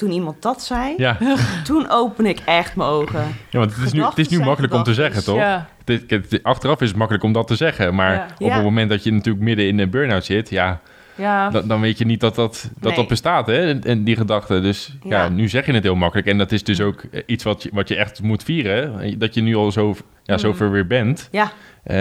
Toen 0.00 0.10
iemand 0.10 0.42
dat 0.42 0.62
zei, 0.62 0.94
Ja. 0.96 1.16
toen 1.64 1.86
open 1.90 2.26
ik 2.26 2.38
echt 2.44 2.76
mijn 2.76 2.88
ogen. 2.88 3.24
ja, 3.50 3.58
want 3.58 3.74
het 3.76 3.84
is 3.84 3.92
nu, 3.92 4.02
het 4.02 4.18
is 4.18 4.28
nu 4.28 4.38
makkelijk 4.40 4.74
om 4.74 4.82
te 4.82 4.94
zeggen, 4.94 5.24
toch? 5.24 5.36
Ja. 5.36 5.66
Het 5.84 6.04
het- 6.10 6.40
achteraf 6.42 6.80
is 6.80 6.88
het 6.88 6.96
makkelijk 6.96 7.24
om 7.24 7.32
dat 7.32 7.46
te 7.46 7.54
zeggen. 7.56 7.94
Maar 7.94 8.12
Ja. 8.14 8.26
op 8.38 8.46
Ja. 8.48 8.54
het 8.54 8.62
moment 8.62 8.90
dat 8.90 9.04
je 9.04 9.12
natuurlijk 9.12 9.44
midden 9.44 9.66
in 9.66 9.78
een 9.78 9.90
burn-out 9.90 10.24
zit... 10.24 10.50
ja, 10.50 10.80
Ja. 11.14 11.50
dan, 11.50 11.68
dan 11.68 11.80
weet 11.80 11.98
je 11.98 12.04
niet 12.04 12.20
dat 12.20 12.34
dat, 12.34 12.70
dat, 12.78 12.82
Nee. 12.88 12.94
dat 12.94 13.08
bestaat, 13.08 13.46
hè? 13.46 13.68
En, 13.68 13.82
en 13.82 14.04
die 14.04 14.16
gedachte. 14.16 14.60
Dus 14.60 14.96
ja. 15.02 15.22
Ja. 15.22 15.28
nu 15.28 15.48
zeg 15.48 15.66
je 15.66 15.72
het 15.72 15.82
heel 15.82 15.94
makkelijk. 15.96 16.28
En 16.28 16.38
dat 16.38 16.52
is 16.52 16.64
dus 16.64 16.80
ook 16.80 17.02
eh, 17.10 17.22
iets 17.26 17.44
wat 17.44 17.62
je, 17.62 17.70
wat 17.72 17.88
je 17.88 17.96
echt 17.96 18.22
moet 18.22 18.42
vieren. 18.42 19.18
Dat 19.18 19.34
je 19.34 19.40
nu 19.40 19.54
al 19.56 19.72
zo, 19.72 19.94
ja, 20.24 20.38
zo 20.38 20.48
Mm. 20.48 20.56
ver 20.56 20.70
weer 20.70 20.86
bent. 20.86 21.28
Ja, 21.30 21.52
Eh, 21.82 21.96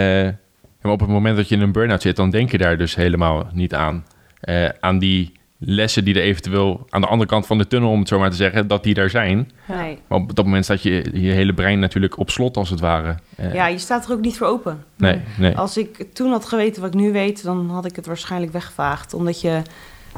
maar 0.81 0.91
op 0.91 0.99
het 0.99 1.09
moment 1.09 1.35
dat 1.37 1.49
je 1.49 1.55
in 1.55 1.61
een 1.61 1.71
burn-out 1.71 2.01
zit... 2.01 2.15
dan 2.15 2.29
denk 2.29 2.51
je 2.51 2.57
daar 2.57 2.77
dus 2.77 2.95
helemaal 2.95 3.47
niet 3.53 3.73
aan. 3.73 4.05
Eh, 4.39 4.69
aan 4.79 4.99
die 4.99 5.31
lessen 5.59 6.05
die 6.05 6.15
er 6.15 6.21
eventueel 6.21 6.85
aan 6.89 7.01
de 7.01 7.07
andere 7.07 7.29
kant 7.29 7.45
van 7.45 7.57
de 7.57 7.67
tunnel... 7.67 7.91
om 7.91 7.99
het 7.99 8.07
zo 8.07 8.19
maar 8.19 8.29
te 8.29 8.35
zeggen, 8.35 8.67
dat 8.67 8.83
die 8.83 8.93
daar 8.93 9.09
zijn. 9.09 9.51
Nee. 9.67 9.99
Maar 10.07 10.17
op 10.17 10.35
dat 10.35 10.45
moment 10.45 10.63
staat 10.63 10.81
je, 10.81 11.09
je 11.13 11.31
hele 11.31 11.53
brein 11.53 11.79
natuurlijk 11.79 12.17
op 12.17 12.29
slot, 12.29 12.57
als 12.57 12.69
het 12.69 12.79
ware. 12.79 13.15
Eh, 13.35 13.53
ja, 13.53 13.67
je 13.67 13.77
staat 13.77 14.05
er 14.05 14.11
ook 14.11 14.21
niet 14.21 14.37
voor 14.37 14.47
open. 14.47 14.83
Nee, 14.95 15.21
nee. 15.37 15.57
Als 15.57 15.77
ik 15.77 16.05
toen 16.13 16.31
had 16.31 16.45
geweten 16.45 16.81
wat 16.81 16.93
ik 16.93 16.99
nu 16.99 17.11
weet, 17.11 17.43
dan 17.43 17.69
had 17.69 17.85
ik 17.85 17.95
het 17.95 18.05
waarschijnlijk 18.05 18.51
weggevaagd. 18.51 19.13
Omdat 19.13 19.41
je, 19.41 19.61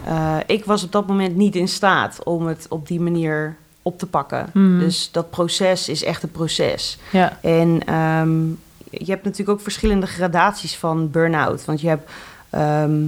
eh, 0.06 0.38
ik 0.46 0.66
was 0.66 0.84
op 0.84 0.92
dat 0.92 1.08
moment 1.08 1.36
niet 1.36 1.56
in 1.56 1.68
staat 1.68 2.24
om 2.24 2.46
het 2.46 2.66
op 2.70 2.88
die 2.88 3.00
manier 3.00 3.56
op 3.82 4.00
te 4.00 4.08
pakken. 4.08 4.50
Mhm. 4.54 4.80
Dus 4.80 5.12
dat 5.12 5.30
proces 5.30 5.90
is 5.90 6.04
echt 6.04 6.24
een 6.24 6.32
proces. 6.32 6.98
Ja. 7.12 7.38
En 7.42 7.82
ehm, 7.86 8.48
je 8.90 9.12
hebt 9.12 9.24
natuurlijk 9.24 9.50
ook 9.50 9.62
verschillende 9.62 10.08
gradaties 10.08 10.76
van 10.76 11.12
burn-out. 11.12 11.66
Want 11.66 11.82
je 11.82 11.88
hebt 11.88 12.12
ehm, 12.50 13.02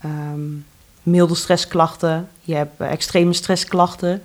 ehm, 0.00 0.40
milde 1.04 1.34
stressklachten, 1.34 2.28
je 2.40 2.54
hebt 2.54 2.80
eh, 2.80 2.90
extreme 2.90 3.32
stressklachten. 3.32 4.22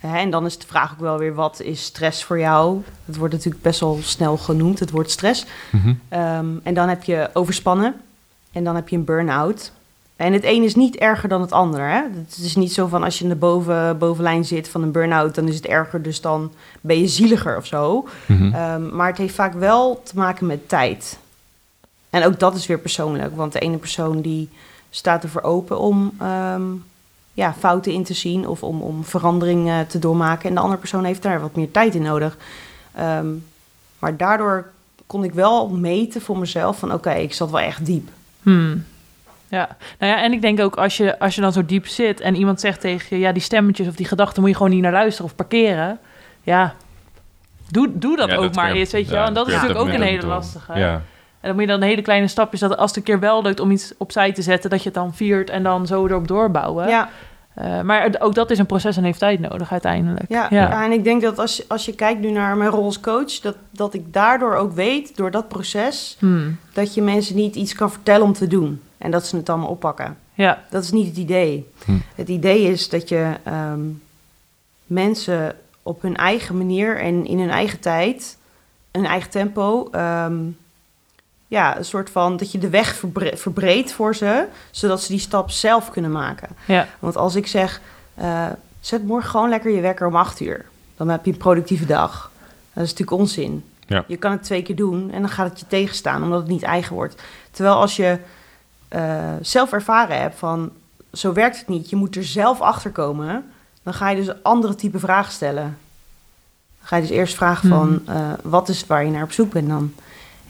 En 0.00 0.30
dan 0.30 0.46
is 0.46 0.58
de 0.58 0.66
vraag 0.66 0.92
ook 0.92 1.00
wel 1.00 1.18
weer, 1.18 1.34
wat 1.34 1.60
is 1.60 1.84
stress 1.84 2.24
voor 2.24 2.38
jou? 2.38 2.82
Het 3.04 3.16
wordt 3.16 3.34
natuurlijk 3.34 3.62
best 3.62 3.80
wel 3.80 3.98
snel 4.02 4.36
genoemd, 4.36 4.78
het 4.78 4.90
woord 4.90 5.10
stress. 5.10 5.44
Mhm. 5.70 5.94
Ehm, 6.08 6.46
en 6.62 6.74
dan 6.74 6.88
heb 6.88 7.04
je 7.04 7.30
overspannen 7.32 7.94
en 8.52 8.64
dan 8.64 8.74
heb 8.74 8.88
je 8.88 8.96
een 8.96 9.04
burn-out. 9.04 9.72
En 10.16 10.32
het 10.32 10.44
een 10.44 10.62
is 10.62 10.74
niet 10.74 10.96
erger 10.96 11.28
dan 11.28 11.40
het 11.40 11.52
ander. 11.52 11.88
Hè? 11.88 12.02
Het 12.14 12.38
is 12.42 12.56
niet 12.56 12.72
zo 12.72 12.86
van 12.86 13.02
als 13.02 13.18
je 13.18 13.24
in 13.24 13.30
de 13.30 13.36
boven, 13.36 13.98
bovenlijn 13.98 14.44
zit 14.44 14.68
van 14.68 14.82
een 14.82 14.92
burn-out, 14.92 15.34
dan 15.34 15.48
is 15.48 15.54
het 15.54 15.66
erger, 15.66 16.02
dus 16.02 16.20
dan 16.20 16.52
ben 16.80 17.00
je 17.00 17.08
zieliger 17.08 17.56
of 17.56 17.66
zo. 17.66 18.08
Mhm. 18.26 18.54
Ehm, 18.54 18.96
maar 18.96 19.08
het 19.08 19.18
heeft 19.18 19.34
vaak 19.34 19.54
wel 19.54 20.02
te 20.04 20.16
maken 20.16 20.46
met 20.46 20.68
tijd. 20.68 21.18
En 22.10 22.24
ook 22.24 22.38
dat 22.38 22.54
is 22.54 22.66
weer 22.66 22.78
persoonlijk, 22.78 23.36
want 23.36 23.52
de 23.52 23.58
ene 23.58 23.76
persoon 23.76 24.20
die 24.20 24.48
staat 24.94 25.22
ervoor 25.22 25.42
open 25.42 25.78
om 25.78 26.12
ehm, 26.18 26.62
ja, 27.32 27.54
fouten 27.54 27.92
in 27.92 28.04
te 28.04 28.14
zien 28.14 28.48
of 28.48 28.62
om, 28.62 28.80
om 28.80 29.04
verandering 29.04 29.68
eh, 29.68 29.80
te 29.80 29.98
doormaken. 29.98 30.48
En 30.48 30.54
de 30.54 30.60
andere 30.60 30.78
persoon 30.78 31.04
heeft 31.04 31.22
daar 31.22 31.40
wat 31.40 31.56
meer 31.56 31.70
tijd 31.70 31.94
in 31.94 32.02
nodig. 32.02 32.36
Ehm, 32.94 33.26
maar 33.98 34.16
daardoor 34.16 34.70
kon 35.06 35.24
ik 35.24 35.32
wel 35.32 35.68
meten 35.68 36.20
voor 36.20 36.38
mezelf 36.38 36.78
van 36.78 36.92
oké, 36.92 37.12
ik 37.12 37.34
zat 37.34 37.50
wel 37.50 37.60
echt 37.60 37.86
diep. 37.86 38.08
Hmm. 38.42 38.84
Ja, 39.48 39.76
nou 39.98 40.12
ja, 40.12 40.22
en 40.22 40.32
ik 40.32 40.40
denk 40.40 40.60
ook 40.60 40.76
als 40.76 40.96
je, 40.96 41.18
als 41.18 41.34
je 41.34 41.40
dan 41.40 41.52
zo 41.52 41.64
diep 41.64 41.86
zit 41.86 42.20
en 42.20 42.34
iemand 42.34 42.60
zegt 42.60 42.80
tegen 42.80 43.16
je, 43.16 43.22
ja, 43.22 43.32
die 43.32 43.42
stemmetjes 43.42 43.88
of 43.88 43.94
die 43.94 44.06
gedachten 44.06 44.40
moet 44.40 44.50
je 44.50 44.56
gewoon 44.56 44.72
niet 44.72 44.82
naar 44.82 44.92
luisteren 44.92 45.30
of 45.30 45.36
parkeren. 45.36 45.98
Ja, 46.42 46.74
doe, 47.68 47.88
doe 47.92 48.16
dat 48.16 48.28
Ja, 48.28 48.36
ook 48.36 48.54
maar 48.54 48.72
eens, 48.72 48.92
weet 48.92 49.06
je 49.06 49.12
ja, 49.12 49.18
wel. 49.18 49.26
En 49.26 49.34
dat 49.34 49.46
is 49.46 49.52
natuurlijk 49.52 49.80
ook 49.80 49.88
een 49.88 50.02
hele 50.02 50.26
lastige. 50.26 50.78
Ja. 50.78 51.02
En 51.42 51.48
dan 51.48 51.52
moet 51.52 51.60
je 51.60 51.70
dan 51.78 51.82
hele 51.82 52.02
kleine 52.02 52.28
stapjes, 52.28 52.60
dat 52.60 52.76
als 52.76 52.88
het 52.90 52.96
een 52.98 53.02
keer 53.04 53.20
wel 53.20 53.42
lukt 53.42 53.60
om 53.60 53.70
iets 53.70 53.92
opzij 53.98 54.32
te 54.32 54.42
zetten, 54.42 54.70
dat 54.70 54.78
je 54.78 54.84
het 54.84 54.94
dan 54.94 55.14
viert 55.14 55.50
en 55.50 55.62
dan 55.62 55.86
zo 55.86 56.06
erop 56.06 56.28
doorbouwen. 56.28 56.88
Ja, 56.88 57.08
Eh, 57.54 57.80
maar 57.80 58.14
ook 58.18 58.34
dat 58.34 58.50
is 58.50 58.58
een 58.58 58.66
proces 58.66 58.96
en 58.96 59.04
heeft 59.04 59.18
tijd 59.18 59.40
nodig 59.40 59.72
uiteindelijk. 59.72 60.24
ja, 60.28 60.46
ja. 60.50 60.68
ja, 60.70 60.84
en 60.84 60.92
ik 60.92 61.04
denk 61.04 61.22
dat 61.22 61.38
als, 61.38 61.56
je- 61.56 61.64
als 61.68 61.84
je 61.84 61.94
kijkt 61.94 62.20
nu 62.20 62.30
naar 62.30 62.56
mijn 62.56 62.70
rol 62.70 62.84
als 62.84 63.00
coach, 63.00 63.32
dat, 63.40 63.56
dat 63.70 63.94
ik 63.94 64.12
daardoor 64.12 64.54
ook 64.54 64.72
weet, 64.72 65.16
door 65.16 65.30
dat 65.30 65.48
proces, 65.48 66.16
Hmm. 66.18 66.56
dat 66.72 66.94
je 66.94 67.02
mensen 67.02 67.36
niet 67.36 67.56
iets 67.56 67.74
kan 67.74 67.90
vertellen 67.90 68.26
om 68.26 68.32
te 68.32 68.46
doen. 68.46 68.80
En 68.98 69.10
dat 69.10 69.26
ze 69.26 69.36
het 69.36 69.48
allemaal 69.48 69.68
oppakken. 69.68 70.16
ja. 70.34 70.62
Dat 70.70 70.82
is 70.82 70.90
niet 70.90 71.06
het 71.06 71.16
idee. 71.16 71.70
Hm. 71.84 71.92
Het 72.14 72.28
idee 72.28 72.62
is 72.62 72.88
dat 72.88 73.08
je 73.08 73.30
ehm, 73.42 73.80
mensen 74.86 75.56
op 75.82 76.02
hun 76.02 76.16
eigen 76.16 76.56
manier 76.56 76.98
en 77.00 77.26
in 77.26 77.38
hun 77.38 77.50
eigen 77.50 77.80
tijd, 77.80 78.36
hun 78.92 79.06
eigen 79.06 79.30
tempo, 79.30 79.88
ehm, 79.90 80.34
ja, 81.52 81.76
een 81.76 81.84
soort 81.84 82.10
van 82.10 82.36
dat 82.36 82.52
je 82.52 82.58
de 82.58 82.68
weg 82.68 82.94
verbre- 82.94 83.36
verbreedt 83.36 83.92
voor 83.92 84.14
ze, 84.14 84.46
zodat 84.70 85.02
ze 85.02 85.08
die 85.08 85.20
stap 85.20 85.50
zelf 85.50 85.90
kunnen 85.90 86.12
maken. 86.12 86.48
Ja. 86.66 86.86
Want 86.98 87.16
als 87.16 87.34
ik 87.34 87.46
zeg, 87.46 87.80
eh, 88.14 88.46
zet 88.80 89.04
morgen 89.04 89.30
gewoon 89.30 89.48
lekker 89.48 89.70
je 89.70 89.80
wekker 89.80 90.06
om 90.06 90.16
acht 90.16 90.40
uur, 90.40 90.64
dan 90.96 91.08
heb 91.08 91.24
je 91.24 91.32
een 91.32 91.36
productieve 91.36 91.86
dag. 91.86 92.30
Dat 92.72 92.84
is 92.84 92.90
natuurlijk 92.90 93.20
onzin. 93.20 93.64
Ja. 93.86 94.04
Je 94.06 94.16
kan 94.16 94.30
het 94.30 94.42
twee 94.42 94.62
keer 94.62 94.76
doen 94.76 95.10
en 95.10 95.20
dan 95.20 95.30
gaat 95.30 95.50
het 95.50 95.60
je 95.60 95.66
tegenstaan, 95.66 96.22
omdat 96.22 96.40
het 96.40 96.48
niet 96.48 96.62
eigen 96.62 96.94
wordt. 96.94 97.22
Terwijl 97.50 97.76
als 97.76 97.96
je 97.96 98.18
eh, 98.88 99.32
zelf 99.40 99.72
ervaren 99.72 100.20
hebt 100.20 100.38
van, 100.38 100.70
zo 101.12 101.32
werkt 101.32 101.58
het 101.58 101.68
niet, 101.68 101.90
je 101.90 101.96
moet 101.96 102.16
er 102.16 102.24
zelf 102.24 102.60
achter 102.60 102.90
komen, 102.90 103.44
dan 103.82 103.94
ga 103.94 104.10
je 104.10 104.16
dus 104.16 104.26
een 104.26 104.42
andere 104.42 104.74
type 104.74 104.98
vragen 104.98 105.32
stellen. 105.32 105.78
Dan 106.78 106.88
ga 106.88 106.96
je 106.96 107.02
dus 107.02 107.10
eerst 107.10 107.34
vragen 107.34 107.68
van, 107.68 108.02
eh, 108.06 108.32
wat 108.42 108.68
is 108.68 108.86
waar 108.86 109.04
je 109.04 109.10
naar 109.10 109.22
op 109.22 109.32
zoek 109.32 109.52
bent 109.52 109.68
dan? 109.68 109.92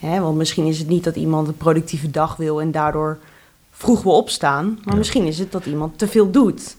Hè, 0.06 0.20
want 0.20 0.36
misschien 0.36 0.66
is 0.66 0.78
het 0.78 0.88
niet 0.88 1.04
dat 1.04 1.16
iemand 1.16 1.48
een 1.48 1.56
productieve 1.56 2.10
dag 2.10 2.36
wil 2.36 2.60
en 2.60 2.70
daardoor 2.70 3.18
vroeg 3.70 4.02
wil 4.02 4.16
opstaan. 4.16 4.78
Maar 4.84 4.92
Ja. 4.92 4.98
misschien 4.98 5.24
is 5.26 5.38
het 5.38 5.52
dat 5.52 5.66
iemand 5.66 5.98
te 5.98 6.08
veel 6.08 6.30
doet. 6.30 6.76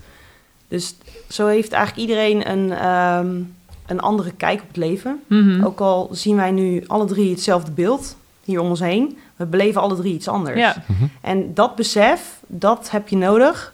Dus 0.67 0.95
zo 1.29 1.47
heeft 1.47 1.71
eigenlijk 1.71 2.09
iedereen 2.09 2.49
een, 2.51 2.71
ehm, 2.71 3.41
een 3.87 3.99
andere 3.99 4.31
kijk 4.31 4.61
op 4.61 4.67
het 4.67 4.77
leven. 4.77 5.19
Mhm. 5.27 5.63
Ook 5.65 5.79
al 5.79 6.09
zien 6.11 6.35
wij 6.35 6.51
nu 6.51 6.83
alle 6.87 7.05
drie 7.05 7.29
hetzelfde 7.31 7.71
beeld 7.71 8.15
hier 8.43 8.59
om 8.59 8.69
ons 8.69 8.79
heen. 8.79 9.17
We 9.35 9.45
beleven 9.45 9.81
alle 9.81 9.95
drie 9.95 10.13
iets 10.13 10.27
anders. 10.27 10.59
Ja. 10.59 10.75
Mhm. 10.87 11.03
En 11.21 11.53
dat 11.53 11.75
besef, 11.75 12.39
dat 12.47 12.89
heb 12.91 13.07
je 13.07 13.17
nodig 13.17 13.73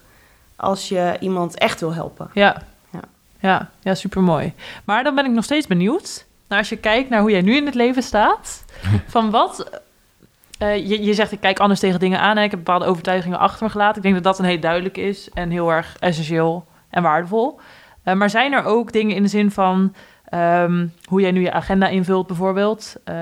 als 0.56 0.90
je 0.90 1.18
iemand 1.20 1.58
echt 1.58 1.80
wil 1.80 1.94
helpen. 1.94 2.30
Ja. 2.34 2.62
Ja. 2.94 3.00
Ja, 3.40 3.70
ja, 3.82 3.96
super 3.96 4.22
mooi. 4.22 4.54
Maar 4.86 5.04
dan 5.04 5.16
ben 5.16 5.26
ik 5.26 5.32
nog 5.32 5.44
steeds 5.44 5.68
benieuwd 5.68 6.26
naar 6.50 6.60
als 6.60 6.70
je 6.70 6.78
kijkt 6.78 7.10
naar 7.10 7.20
hoe 7.22 7.32
jij 7.32 7.42
nu 7.42 7.56
in 7.56 7.66
het 7.66 7.76
leven 7.76 8.04
staat. 8.04 8.66
Van 9.08 9.30
wat. 9.32 9.82
eh, 10.58 10.88
je, 10.88 11.04
je 11.04 11.14
zegt, 11.14 11.32
ik 11.32 11.40
kijk 11.40 11.60
anders 11.60 11.80
tegen 11.80 12.00
dingen 12.00 12.20
aan 12.20 12.38
en 12.38 12.44
ik 12.44 12.52
heb 12.52 12.60
bepaalde 12.60 12.86
overtuigingen 12.86 13.40
achter 13.40 13.64
me 13.64 13.70
gelaten. 13.72 13.96
Ik 13.96 14.02
denk 14.02 14.14
dat 14.16 14.24
dat 14.24 14.40
een 14.40 14.46
heel 14.46 14.60
duidelijk 14.60 14.98
is 14.98 15.30
en 15.34 15.50
heel 15.50 15.70
erg 15.72 15.96
essentieel 16.00 16.66
en 16.90 17.04
waardevol. 17.04 17.60
Eh, 18.04 18.14
maar 18.14 18.30
zijn 18.30 18.54
er 18.54 18.64
ook 18.64 18.92
dingen 18.92 19.16
in 19.16 19.24
de 19.24 19.30
zin 19.30 19.52
van 19.52 19.94
ehm, 20.26 20.88
hoe 21.06 21.22
jij 21.22 21.32
nu 21.32 21.42
je 21.42 21.52
agenda 21.52 21.88
invult, 21.88 22.28
bijvoorbeeld? 22.28 22.96
Eh, 23.04 23.16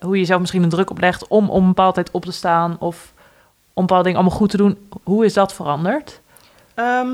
hoe 0.00 0.12
je 0.14 0.18
jezelf 0.20 0.40
misschien 0.40 0.62
een 0.62 0.68
druk 0.68 0.90
oplegt 0.90 1.26
om 1.28 1.50
om 1.50 1.62
een 1.62 1.68
bepaalde 1.68 1.94
tijd 1.94 2.10
op 2.10 2.24
te 2.24 2.32
staan 2.32 2.76
of 2.78 3.12
om 3.72 3.82
bepaalde 3.82 4.04
dingen 4.04 4.18
allemaal 4.20 4.38
goed 4.38 4.50
te 4.50 4.56
doen? 4.56 4.88
Hoe 5.02 5.24
is 5.24 5.32
dat 5.34 5.52
veranderd? 5.54 6.20
Ehm, 6.74 7.08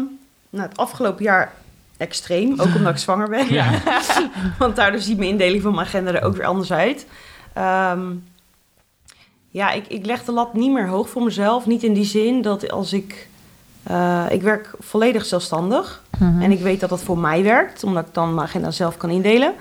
nou, 0.50 0.68
het 0.68 0.76
afgelopen 0.76 1.24
jaar 1.24 1.52
extreem, 2.02 2.52
ook 2.60 2.74
omdat 2.74 2.92
ik 2.92 2.98
zwanger 3.06 3.28
ben. 3.28 3.52
Ja. 3.52 3.70
Want 4.58 4.76
daardoor 4.76 5.00
ziet 5.00 5.18
mijn 5.18 5.30
indeling 5.30 5.62
van 5.62 5.74
mijn 5.74 5.86
agenda 5.86 6.12
er 6.12 6.22
ook 6.22 6.36
weer 6.36 6.46
anders 6.46 6.72
uit. 6.72 7.06
Ehm, 7.52 8.00
ja, 9.48 9.70
ik, 9.70 9.86
ik 9.88 10.06
leg 10.06 10.24
de 10.24 10.32
lat 10.32 10.54
niet 10.54 10.72
meer 10.72 10.86
hoog 10.88 11.08
voor 11.08 11.22
mezelf. 11.22 11.66
Niet 11.66 11.82
in 11.82 11.92
die 11.92 12.04
zin 12.04 12.42
dat 12.42 12.70
als 12.70 12.92
ik... 12.92 13.28
eh, 13.82 14.24
ik 14.30 14.42
werk 14.42 14.70
volledig 14.80 15.24
zelfstandig. 15.24 16.02
Mhm. 16.18 16.42
En 16.42 16.52
ik 16.52 16.60
weet 16.60 16.80
dat 16.80 16.90
dat 16.90 17.02
voor 17.02 17.18
mij 17.18 17.42
werkt, 17.42 17.84
omdat 17.84 18.06
ik 18.06 18.14
dan 18.14 18.34
mijn 18.34 18.46
agenda 18.46 18.70
zelf 18.70 18.96
kan 18.96 19.10
indelen. 19.10 19.54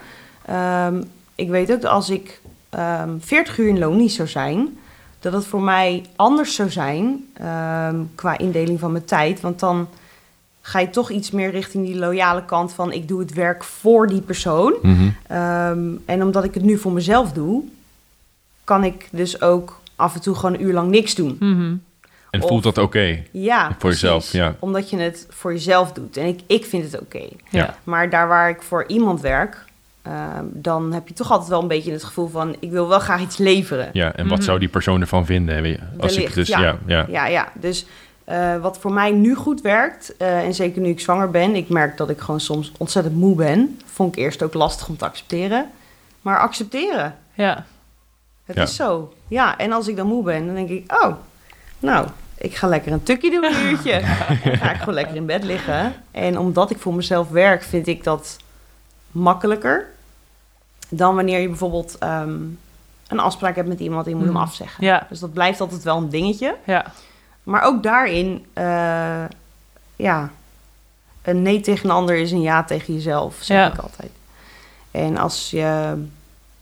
Ehm, 0.45 1.01
ik 1.35 1.49
weet 1.49 1.71
ook 1.71 1.81
dat 1.81 1.91
als 1.91 2.09
ik 2.09 2.41
ehm 2.69 3.09
40 3.19 3.57
uur 3.57 3.67
in 3.67 3.79
loon 3.79 3.97
niet 3.97 4.11
zou 4.11 4.27
zijn, 4.27 4.77
dat 5.19 5.33
het 5.33 5.45
voor 5.45 5.61
mij 5.61 6.05
anders 6.15 6.55
zou 6.55 6.69
zijn 6.69 7.27
ehm, 7.33 7.95
qua 8.15 8.37
indeling 8.37 8.79
van 8.79 8.91
mijn 8.91 9.05
tijd. 9.05 9.41
Want 9.41 9.59
dan 9.59 9.87
ga 10.61 10.79
je 10.79 10.89
toch 10.89 11.09
iets 11.09 11.31
meer 11.31 11.51
richting 11.51 11.85
die 11.85 11.95
loyale 11.97 12.45
kant 12.45 12.73
van 12.73 12.91
ik 12.91 13.07
doe 13.07 13.19
het 13.19 13.33
werk 13.33 13.63
voor 13.63 14.07
die 14.07 14.21
persoon. 14.21 14.73
Mhm. 14.81 15.09
Ehm, 15.27 15.79
en 16.05 16.23
omdat 16.23 16.43
ik 16.43 16.53
het 16.53 16.63
nu 16.63 16.77
voor 16.77 16.91
mezelf 16.91 17.31
doe, 17.31 17.63
kan 18.63 18.83
ik 18.83 19.07
dus 19.11 19.41
ook 19.41 19.79
af 19.95 20.15
en 20.15 20.21
toe 20.21 20.35
gewoon 20.35 20.53
een 20.53 20.63
uur 20.63 20.73
lang 20.73 20.89
niks 20.89 21.15
doen. 21.15 21.35
Mhm. 21.39 21.75
En 22.29 22.41
Of- 22.41 22.47
voelt 22.47 22.63
dat 22.63 22.77
oké? 22.77 23.23
Ja, 23.31 23.65
Voor 23.65 23.75
precies. 23.75 24.01
jezelf, 24.01 24.31
ja. 24.31 24.55
Omdat 24.59 24.89
je 24.89 24.97
het 24.97 25.27
voor 25.29 25.51
jezelf 25.53 25.91
doet. 25.91 26.17
En 26.17 26.25
ik, 26.25 26.39
ik 26.47 26.65
vind 26.65 26.91
het 26.91 27.01
oké. 27.01 27.23
Ja. 27.49 27.75
Maar 27.83 28.09
daar 28.09 28.27
waar 28.27 28.49
ik 28.49 28.61
voor 28.61 28.83
iemand 28.87 29.21
werk, 29.21 29.65
ehm, 30.01 30.45
dan 30.51 30.93
heb 30.93 31.07
je 31.07 31.13
toch 31.13 31.31
altijd 31.31 31.49
wel 31.49 31.61
een 31.61 31.67
beetje 31.67 31.91
het 31.91 32.03
gevoel 32.03 32.27
van... 32.27 32.55
ik 32.59 32.71
wil 32.71 32.87
wel 32.87 32.99
graag 32.99 33.21
iets 33.21 33.37
leveren. 33.37 33.89
Ja, 33.93 34.13
en 34.15 34.27
wat 34.27 34.37
Mhm. 34.37 34.45
zou 34.45 34.59
die 34.59 34.67
persoon 34.69 35.01
ervan 35.01 35.25
vinden? 35.25 35.61
Weet 35.61 35.75
je? 35.75 35.81
Als 35.99 36.11
ik 36.11 36.17
Wellicht, 36.17 36.35
dus, 36.35 36.47
ja. 36.47 36.59
ja, 36.61 36.77
ja. 36.85 37.05
Ja, 37.09 37.27
ja. 37.27 37.51
Dus 37.55 37.85
eh, 38.23 38.57
wat 38.57 38.77
voor 38.77 38.91
mij 38.93 39.11
nu 39.11 39.35
goed 39.35 39.61
werkt, 39.61 40.17
eh, 40.17 40.43
en 40.43 40.53
zeker 40.53 40.81
nu 40.81 40.89
ik 40.89 40.99
zwanger 40.99 41.29
ben... 41.31 41.55
ik 41.55 41.69
merk 41.69 41.97
dat 41.97 42.09
ik 42.09 42.19
gewoon 42.19 42.39
soms 42.39 42.71
ontzettend 42.77 43.15
moe 43.15 43.35
ben. 43.35 43.79
Vond 43.85 44.15
ik 44.15 44.23
eerst 44.23 44.43
ook 44.43 44.53
lastig 44.53 44.87
om 44.87 44.97
te 44.97 45.05
accepteren. 45.05 45.69
Maar 46.21 46.39
accepteren, 46.39 47.15
Ja. 47.33 47.65
het 48.45 48.55
Ja. 48.55 48.61
is 48.63 48.75
zo. 48.75 49.13
Ja, 49.27 49.57
en 49.57 49.71
als 49.71 49.87
ik 49.87 49.95
dan 49.95 50.07
moe 50.07 50.23
ben, 50.23 50.45
dan 50.45 50.55
denk 50.55 50.69
ik... 50.69 50.91
oh, 51.03 51.13
nou, 51.79 52.07
ik 52.37 52.55
ga 52.55 52.67
lekker 52.67 52.91
een 52.91 53.03
tukje 53.03 53.31
doen 53.31 53.43
een 53.43 53.65
uurtje. 53.69 53.91
Dan 54.43 54.57
ga 54.57 54.71
ik 54.71 54.79
gewoon 54.79 54.93
lekker 54.93 55.15
in 55.15 55.25
bed 55.25 55.43
liggen. 55.43 55.93
En 56.11 56.37
omdat 56.39 56.71
ik 56.71 56.77
voor 56.79 56.93
mezelf 56.93 57.29
werk, 57.29 57.63
vind 57.63 57.87
ik 57.87 58.03
dat 58.03 58.37
makkelijker... 59.11 59.89
dan 60.89 61.15
wanneer 61.15 61.39
je 61.39 61.47
bijvoorbeeld 61.47 61.97
ehm, 61.97 62.35
een 63.07 63.19
afspraak 63.19 63.55
hebt 63.55 63.67
met 63.67 63.79
iemand... 63.79 64.03
en 64.05 64.09
je 64.11 64.15
moet 64.17 64.25
hem 64.25 64.33
Mhm. 64.33 64.43
afzeggen. 64.43 64.85
Ja. 64.85 65.05
Dus 65.09 65.19
dat 65.19 65.33
blijft 65.33 65.61
altijd 65.61 65.83
wel 65.83 65.97
een 65.97 66.09
dingetje. 66.09 66.55
Ja. 66.63 66.85
Maar 67.43 67.61
ook 67.61 67.83
daarin, 67.83 68.45
eh, 68.53 69.23
ja, 69.95 70.29
een 71.21 71.41
nee 71.41 71.59
tegen 71.59 71.89
een 71.89 71.95
ander 71.95 72.15
is 72.15 72.31
een 72.31 72.41
ja 72.41 72.63
tegen 72.63 72.93
jezelf, 72.93 73.35
zeg 73.39 73.57
Ja. 73.57 73.67
ik 73.73 73.77
altijd. 73.79 74.11
En 74.91 75.17
als 75.17 75.49
je 75.49 75.93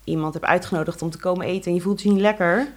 iemand 0.03 0.33
hebt 0.33 0.45
uitgenodigd 0.45 1.01
om 1.01 1.09
te 1.09 1.17
komen 1.17 1.45
eten 1.45 1.69
en 1.69 1.75
je 1.75 1.81
voelt 1.81 2.01
je 2.01 2.09
niet 2.11 2.21
lekker, 2.21 2.67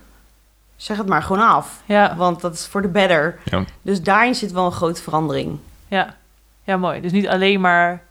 zeg 0.76 0.96
het 0.96 1.08
maar 1.08 1.22
gewoon 1.22 1.48
af. 1.48 1.82
Ja. 1.86 2.16
Want 2.16 2.40
dat 2.40 2.54
is 2.54 2.66
voor 2.66 2.82
de 2.82 2.88
better. 2.88 3.38
Ja. 3.44 3.64
Dus 3.82 4.02
daarin 4.02 4.34
zit 4.34 4.52
wel 4.52 4.64
een 4.66 4.72
grote 4.72 5.02
verandering. 5.02 5.58
Ja. 5.88 6.14
Ja, 6.64 6.76
mooi. 6.76 7.00
Dus 7.00 7.12
niet 7.12 7.28
alleen 7.28 7.60
maar 7.60 8.02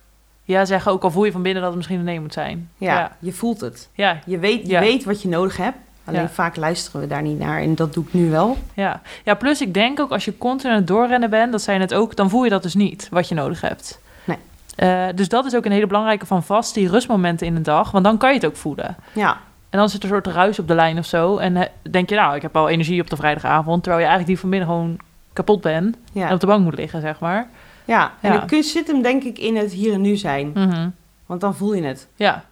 ja 0.44 0.66
zeggen, 0.66 0.92
ook 0.92 1.04
al 1.04 1.12
voel 1.12 1.26
je 1.26 1.32
van 1.32 1.42
binnen 1.42 1.62
dat 1.62 1.70
het 1.72 1.78
misschien 1.78 2.00
een 2.00 2.06
nee 2.06 2.20
moet 2.20 2.34
zijn. 2.34 2.70
Ja, 2.78 2.94
Ja. 3.00 3.16
je 3.20 3.34
voelt 3.34 3.62
het. 3.62 3.90
Ja. 3.94 4.20
Je 4.26 4.38
weet, 4.40 4.62
je 4.62 4.68
Ja. 4.72 4.80
weet 4.80 5.04
wat 5.04 5.22
je 5.22 5.28
nodig 5.28 5.58
hebt. 5.58 5.78
Alleen 6.06 6.22
Ja. 6.22 6.30
vaak 6.30 6.56
luisteren 6.56 7.02
we 7.02 7.08
daar 7.08 7.22
niet 7.22 7.40
naar 7.40 7.60
en 7.62 7.76
dat 7.76 7.94
doe 7.94 8.04
ik 8.04 8.14
nu 8.14 8.30
wel. 8.30 8.58
Ja. 8.74 9.02
ja, 9.24 9.34
plus 9.34 9.62
ik 9.62 9.74
denk 9.74 10.00
ook 10.00 10.12
als 10.12 10.26
je 10.26 10.38
continu 10.38 10.72
aan 10.72 10.78
het 10.78 10.88
doorrennen 10.88 11.30
bent, 11.30 11.52
dat 11.52 11.62
zei 11.62 11.78
je 11.78 11.82
net 11.84 11.94
ook, 11.94 12.16
dan 12.16 12.30
voel 12.30 12.44
je 12.44 12.50
dat 12.50 12.64
dus 12.64 12.76
niet, 12.76 13.08
wat 13.12 13.28
je 13.30 13.36
nodig 13.36 13.62
hebt. 13.62 14.00
Nee. 14.24 14.38
Eh, 14.76 15.06
dus 15.16 15.30
dat 15.30 15.46
is 15.46 15.56
ook 15.56 15.66
een 15.66 15.72
hele 15.72 15.88
belangrijke 15.88 16.26
van 16.26 16.44
vast 16.44 16.74
die 16.74 16.90
rustmomenten 16.90 17.48
in 17.48 17.56
een 17.56 17.64
dag, 17.64 17.92
want 17.92 18.04
dan 18.04 18.18
kan 18.18 18.30
je 18.30 18.36
het 18.36 18.46
ook 18.46 18.56
voelen. 18.56 18.96
Ja, 19.14 19.38
En 19.70 19.80
dan 19.80 19.90
zit 19.90 20.04
er 20.04 20.10
een 20.12 20.22
soort 20.24 20.36
ruis 20.36 20.60
op 20.60 20.68
de 20.68 20.76
lijn 20.76 20.98
of 20.98 21.06
zo. 21.06 21.38
En 21.38 21.56
eh, 21.58 21.68
denk 21.92 22.10
je, 22.10 22.16
nou, 22.16 22.36
ik 22.36 22.42
heb 22.42 22.56
al 22.56 22.70
energie 22.70 23.02
op 23.02 23.10
de 23.10 23.16
vrijdagavond, 23.16 23.84
terwijl 23.84 24.04
je 24.04 24.10
eigenlijk 24.10 24.28
die 24.28 24.40
van 24.40 24.50
binnen 24.50 24.68
gewoon 24.68 24.98
kapot 25.34 25.62
bent 25.62 25.98
en 26.14 26.34
op 26.34 26.40
de 26.40 26.46
bank 26.48 26.64
moet 26.64 26.76
liggen, 26.78 27.02
zeg 27.02 27.20
maar. 27.20 27.48
ja. 27.86 28.12
en 28.22 28.34
Ja. 28.34 28.40
de 28.40 28.46
kunst 28.46 28.70
zit 28.72 28.88
hem 28.88 29.02
denk 29.02 29.24
ik 29.24 29.38
in 29.40 29.56
het 29.56 29.72
hier 29.72 29.94
en 29.94 30.02
nu 30.02 30.16
zijn. 30.16 30.52
Mhm. 30.54 30.90
Want 31.26 31.42
dan 31.42 31.56
voel 31.56 31.74
je 31.74 31.84
het. 31.84 32.08
Ja, 32.16 32.44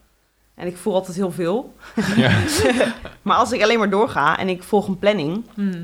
En 0.60 0.68
ik 0.68 0.78
voel 0.78 0.94
altijd 0.94 1.16
heel 1.18 1.32
veel. 1.32 1.76
Ja. 2.16 2.32
maar 3.22 3.36
als 3.38 3.52
ik 3.52 3.62
alleen 3.62 3.78
maar 3.80 3.90
doorga 3.90 4.38
en 4.40 4.50
ik 4.50 4.64
volg 4.64 4.88
een 4.88 5.00
planning, 5.00 5.44
Mhm. 5.54 5.82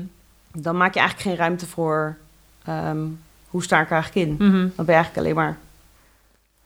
dan 0.52 0.76
maak 0.76 0.94
je 0.94 1.00
eigenlijk 1.00 1.28
geen 1.28 1.38
ruimte 1.38 1.66
voor 1.66 2.16
ehm, 2.64 2.98
hoe 3.48 3.62
sta 3.62 3.80
ik 3.80 3.86
er 3.86 3.92
eigenlijk 3.92 4.26
in. 4.26 4.32
Mhm. 4.46 4.52
Dan 4.58 4.70
ben 4.76 4.86
je 4.86 4.92
eigenlijk 4.92 5.16
alleen 5.16 5.34
maar 5.34 5.56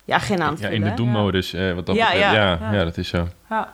je 0.05 0.15
agenda 0.15 0.45
aan 0.45 0.53
het 0.53 0.61
Ja, 0.63 0.69
in 0.69 0.83
de 0.83 0.95
doemmodus. 0.95 1.53
eh, 1.53 1.73
wat 1.75 1.87
dat 1.87 1.97
Ja, 1.97 2.05
betreft. 2.11 2.25
ja. 2.33 2.43
Ja, 2.43 2.59
ja. 2.61 2.73
Ja. 2.73 2.85
dat 2.85 2.97
is 2.97 3.09
zo. 3.09 3.29
Ja. 3.51 3.73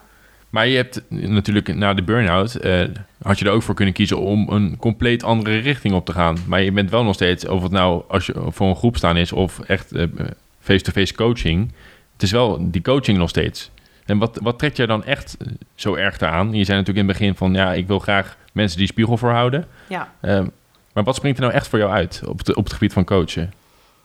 Maar 0.51 0.67
je 0.67 0.77
hebt 0.77 1.03
natuurlijk 1.09 1.75
na 1.75 1.95
de 1.95 2.03
burn-out... 2.03 2.55
eh, 2.55 2.83
had 3.23 3.39
je 3.39 3.45
er 3.45 3.51
ook 3.51 3.63
voor 3.63 3.75
kunnen 3.75 3.95
kiezen 3.95 4.19
om 4.19 4.49
een 4.49 4.77
compleet 4.77 5.23
andere 5.23 5.59
richting 5.59 5.95
op 5.95 6.07
te 6.07 6.13
gaan. 6.13 6.37
Maar 6.47 6.63
je 6.63 6.73
bent 6.73 6.91
wel 6.91 7.05
nog 7.05 7.15
steeds, 7.15 7.47
of 7.47 7.63
het 7.63 7.73
nou 7.73 8.03
als 8.09 8.27
je 8.27 8.35
voor 8.49 8.69
een 8.69 8.77
groep 8.77 8.97
staan 8.97 9.17
is... 9.17 9.33
of 9.33 9.61
echt 9.61 9.93
eh, 9.93 10.05
face-to-face 10.61 11.15
coaching... 11.15 11.73
het 12.13 12.23
is 12.23 12.31
wel 12.31 12.71
die 12.71 12.83
coaching 12.83 13.19
nog 13.19 13.29
steeds. 13.29 13.71
En 14.07 14.19
wat, 14.19 14.39
wat 14.43 14.59
trekt 14.59 14.77
jij 14.77 14.87
dan 14.87 15.05
echt 15.05 15.37
eh, 15.41 15.47
zo 15.75 15.95
erg 15.95 16.21
aan? 16.21 16.47
Je 16.55 16.65
zei 16.65 16.79
natuurlijk 16.79 17.07
in 17.07 17.09
het 17.13 17.19
begin 17.19 17.35
van... 17.35 17.55
ja, 17.55 17.73
ik 17.73 17.87
wil 17.87 17.99
graag 17.99 18.37
mensen 18.53 18.79
die 18.79 18.87
spiegel 18.87 19.17
voorhouden. 19.17 19.67
Ja. 19.89 20.13
Ehm, 20.21 20.47
maar 20.93 21.05
wat 21.05 21.15
springt 21.17 21.39
er 21.39 21.45
nou 21.45 21.57
echt 21.57 21.69
voor 21.69 21.79
jou 21.79 21.91
uit 21.91 22.23
op 22.27 22.39
het, 22.39 22.55
op 22.55 22.65
het 22.65 22.73
gebied 22.73 22.93
van 22.93 23.05
coachen? 23.05 23.53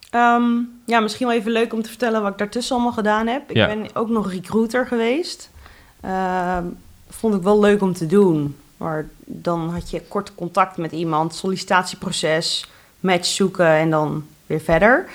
Ehm, 0.10 0.44
ja, 0.86 1.00
misschien 1.00 1.28
wel 1.28 1.36
even 1.36 1.52
leuk 1.52 1.74
om 1.74 1.82
te 1.82 1.90
vertellen 1.90 2.22
wat 2.22 2.32
ik 2.32 2.38
daartussen 2.38 2.76
allemaal 2.76 2.94
gedaan 2.94 3.28
heb. 3.28 3.50
Ik 3.50 3.56
Ja. 3.56 3.68
ben 3.68 3.86
ook 3.94 4.10
nog 4.10 4.32
recruiter 4.32 4.88
geweest. 4.88 5.50
Ehm, 6.02 6.64
vond 7.10 7.36
ik 7.36 7.42
wel 7.42 7.60
leuk 7.60 7.82
om 7.82 7.94
te 7.94 8.06
doen. 8.06 8.56
Maar 8.78 9.06
dan 9.26 9.70
had 9.70 9.90
je 9.90 10.02
kort 10.02 10.36
contact 10.36 10.78
met 10.78 10.92
iemand, 10.92 11.36
sollicitatieproces, 11.36 12.70
match 13.00 13.26
zoeken 13.26 13.68
en 13.68 13.90
dan 13.90 14.26
weer 14.46 14.60
verder. 14.62 15.06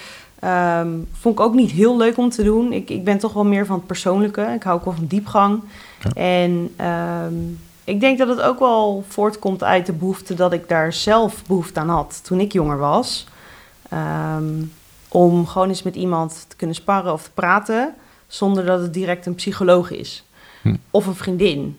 Ehm, 0.41 0.89
vond 1.13 1.39
ik 1.39 1.45
ook 1.45 1.55
niet 1.55 1.71
heel 1.71 1.97
leuk 1.97 2.17
om 2.17 2.31
te 2.31 2.43
doen. 2.43 2.73
Ik, 2.73 2.91
ik 2.91 3.05
ben 3.05 3.19
toch 3.19 3.33
wel 3.33 3.45
meer 3.45 3.67
van 3.67 3.77
het 3.77 3.87
persoonlijke. 3.87 4.43
Ik 4.55 4.63
hou 4.63 4.79
ook 4.79 4.85
wel 4.85 4.95
van 4.95 5.07
diepgang. 5.07 5.61
Ja. 6.03 6.11
En 6.23 6.73
ehm, 6.77 7.35
ik 7.85 8.01
denk 8.01 8.19
dat 8.19 8.29
het 8.29 8.41
ook 8.41 8.59
wel 8.59 9.05
voortkomt 9.09 9.63
uit 9.65 9.87
de 9.87 9.93
behoefte 9.93 10.35
dat 10.35 10.53
ik 10.53 10.69
daar 10.69 10.93
zelf 10.93 11.43
behoefte 11.47 11.81
aan 11.81 11.89
had 11.89 12.21
toen 12.25 12.41
ik 12.41 12.53
jonger 12.53 12.79
was. 12.79 13.27
Ehm, 13.89 14.45
om 15.09 15.47
gewoon 15.47 15.69
eens 15.69 15.83
met 15.83 15.95
iemand 15.97 16.45
te 16.49 16.57
kunnen 16.57 16.77
sparren 16.77 17.13
of 17.13 17.23
te 17.23 17.31
praten, 17.35 17.95
zonder 18.27 18.65
dat 18.65 18.81
het 18.81 18.95
direct 18.95 19.27
een 19.27 19.35
psycholoog 19.35 19.91
is. 19.91 20.25
Hm. 20.63 20.77
Of 20.91 21.07
een 21.07 21.15
vriendin. 21.15 21.79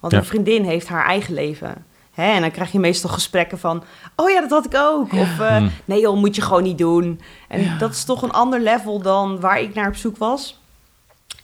Want 0.00 0.12
Ja. 0.12 0.18
een 0.18 0.24
vriendin 0.24 0.64
heeft 0.64 0.88
haar 0.88 1.06
eigen 1.06 1.34
leven. 1.34 1.84
Hè? 2.20 2.30
En 2.32 2.40
dan 2.40 2.50
krijg 2.50 2.72
je 2.72 2.78
meestal 2.78 3.10
gesprekken 3.10 3.58
van... 3.58 3.82
oh 4.16 4.30
ja, 4.30 4.40
dat 4.40 4.50
had 4.50 4.64
ik 4.64 4.74
ook. 4.76 5.12
Of 5.12 5.40
eh, 5.40 5.56
Hm. 5.56 5.68
nee 5.84 6.00
joh, 6.00 6.16
moet 6.16 6.36
je 6.36 6.42
gewoon 6.42 6.62
niet 6.62 6.78
doen. 6.78 7.20
En 7.48 7.62
Ja. 7.62 7.78
dat 7.78 7.90
is 7.90 8.04
toch 8.04 8.22
een 8.22 8.30
ander 8.32 8.60
level 8.60 9.00
dan 9.02 9.40
waar 9.40 9.60
ik 9.60 9.74
naar 9.74 9.88
op 9.88 9.96
zoek 9.96 10.16
was. 10.16 10.58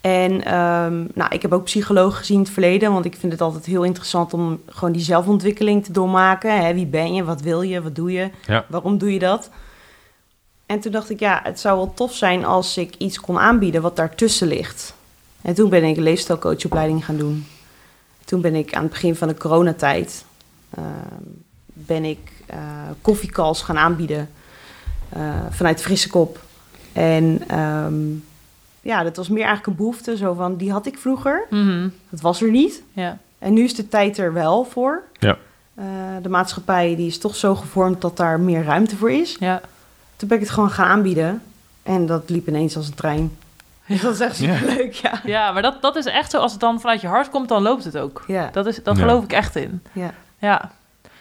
En 0.00 0.44
ehm, 0.44 1.04
nou, 1.14 1.30
ik 1.34 1.42
heb 1.42 1.52
ook 1.52 1.64
psycholoog 1.64 2.16
gezien 2.18 2.36
in 2.36 2.42
het 2.42 2.52
verleden... 2.52 2.92
want 2.92 3.04
ik 3.04 3.16
vind 3.16 3.32
het 3.32 3.40
altijd 3.40 3.64
heel 3.66 3.82
interessant 3.82 4.32
om 4.34 4.60
gewoon 4.66 4.92
die 4.92 5.02
zelfontwikkeling 5.02 5.84
te 5.84 5.92
doormaken. 5.92 6.64
Hè? 6.64 6.74
Wie 6.74 6.86
ben 6.86 7.14
je, 7.14 7.24
wat 7.24 7.40
wil 7.40 7.62
je, 7.62 7.82
wat 7.82 7.94
doe 7.94 8.12
je, 8.12 8.30
Ja. 8.46 8.64
waarom 8.68 8.98
doe 8.98 9.12
je 9.12 9.18
dat? 9.18 9.50
En 10.66 10.80
toen 10.80 10.92
dacht 10.92 11.10
ik, 11.10 11.20
ja, 11.20 11.40
het 11.42 11.60
zou 11.60 11.76
wel 11.76 11.92
tof 11.94 12.14
zijn 12.14 12.44
als 12.44 12.76
ik 12.76 12.94
iets 12.98 13.20
kon 13.20 13.38
aanbieden 13.38 13.82
wat 13.82 13.96
daartussen 13.96 14.48
ligt. 14.48 14.94
En 15.42 15.54
toen 15.54 15.68
ben 15.70 15.84
ik 15.84 15.96
een 15.96 16.02
leefstijlcoachopleiding 16.02 17.04
gaan 17.04 17.16
doen. 17.16 17.46
Toen 18.24 18.40
ben 18.40 18.54
ik 18.54 18.74
aan 18.74 18.82
het 18.82 18.90
begin 18.90 19.16
van 19.16 19.28
de 19.28 19.36
coronatijd... 19.36 20.24
ehm, 20.70 20.84
ben 21.72 22.04
ik 22.04 22.18
eh 22.46 22.58
koffiecalls 23.02 23.62
gaan 23.62 23.78
aanbieden 23.78 24.28
eh, 25.08 25.34
vanuit 25.50 25.82
Frisse 25.82 26.08
Kop. 26.08 26.40
En 26.92 27.42
ehm, 27.48 27.94
ja, 28.80 29.02
dat 29.02 29.16
was 29.16 29.28
meer 29.28 29.44
eigenlijk 29.44 29.66
een 29.66 29.76
behoefte. 29.76 30.16
Zo 30.16 30.34
van, 30.34 30.56
die 30.56 30.72
had 30.72 30.86
ik 30.86 30.98
vroeger. 30.98 31.46
Mhm. 31.50 31.88
Dat 32.10 32.20
was 32.20 32.42
er 32.42 32.50
niet. 32.50 32.82
Ja. 32.92 33.18
En 33.38 33.52
nu 33.52 33.62
is 33.64 33.74
de 33.74 33.88
tijd 33.88 34.18
er 34.18 34.32
wel 34.32 34.64
voor. 34.64 35.02
Ja. 35.18 35.36
Eh, 35.74 35.84
de 36.22 36.28
maatschappij 36.28 36.96
die 36.96 37.06
is 37.06 37.18
toch 37.18 37.36
zo 37.36 37.54
gevormd 37.54 38.00
dat 38.00 38.16
daar 38.16 38.40
meer 38.40 38.64
ruimte 38.64 38.96
voor 38.96 39.10
is. 39.10 39.36
Ja. 39.40 39.60
Toen 40.16 40.28
ben 40.28 40.36
ik 40.38 40.42
het 40.44 40.52
gewoon 40.52 40.70
gaan 40.70 40.86
aanbieden. 40.88 41.42
En 41.82 42.06
dat 42.06 42.30
liep 42.30 42.48
ineens 42.48 42.76
als 42.76 42.86
een 42.88 42.94
trein. 42.94 43.36
Dus 43.86 44.00
dat 44.00 44.14
is 44.14 44.20
echt 44.20 44.38
Ja. 44.38 44.56
superleuk, 44.56 44.92
ja. 44.94 45.20
ja, 45.24 45.52
maar 45.52 45.62
dat, 45.62 45.82
dat 45.82 45.96
is 45.96 46.04
echt 46.06 46.30
zo. 46.30 46.38
Als 46.38 46.52
het 46.52 46.60
dan 46.60 46.80
vanuit 46.80 47.00
je 47.00 47.06
hart 47.06 47.30
komt, 47.30 47.48
dan 47.48 47.62
loopt 47.62 47.84
het 47.84 47.98
ook. 47.98 48.24
Ja, 48.26 48.48
Dat, 48.52 48.66
is, 48.66 48.82
dat 48.82 48.96
Ja. 48.96 49.02
geloof 49.02 49.24
ik 49.24 49.32
echt 49.32 49.56
in. 49.56 49.82
ja. 49.92 50.14
Ja. 50.38 50.70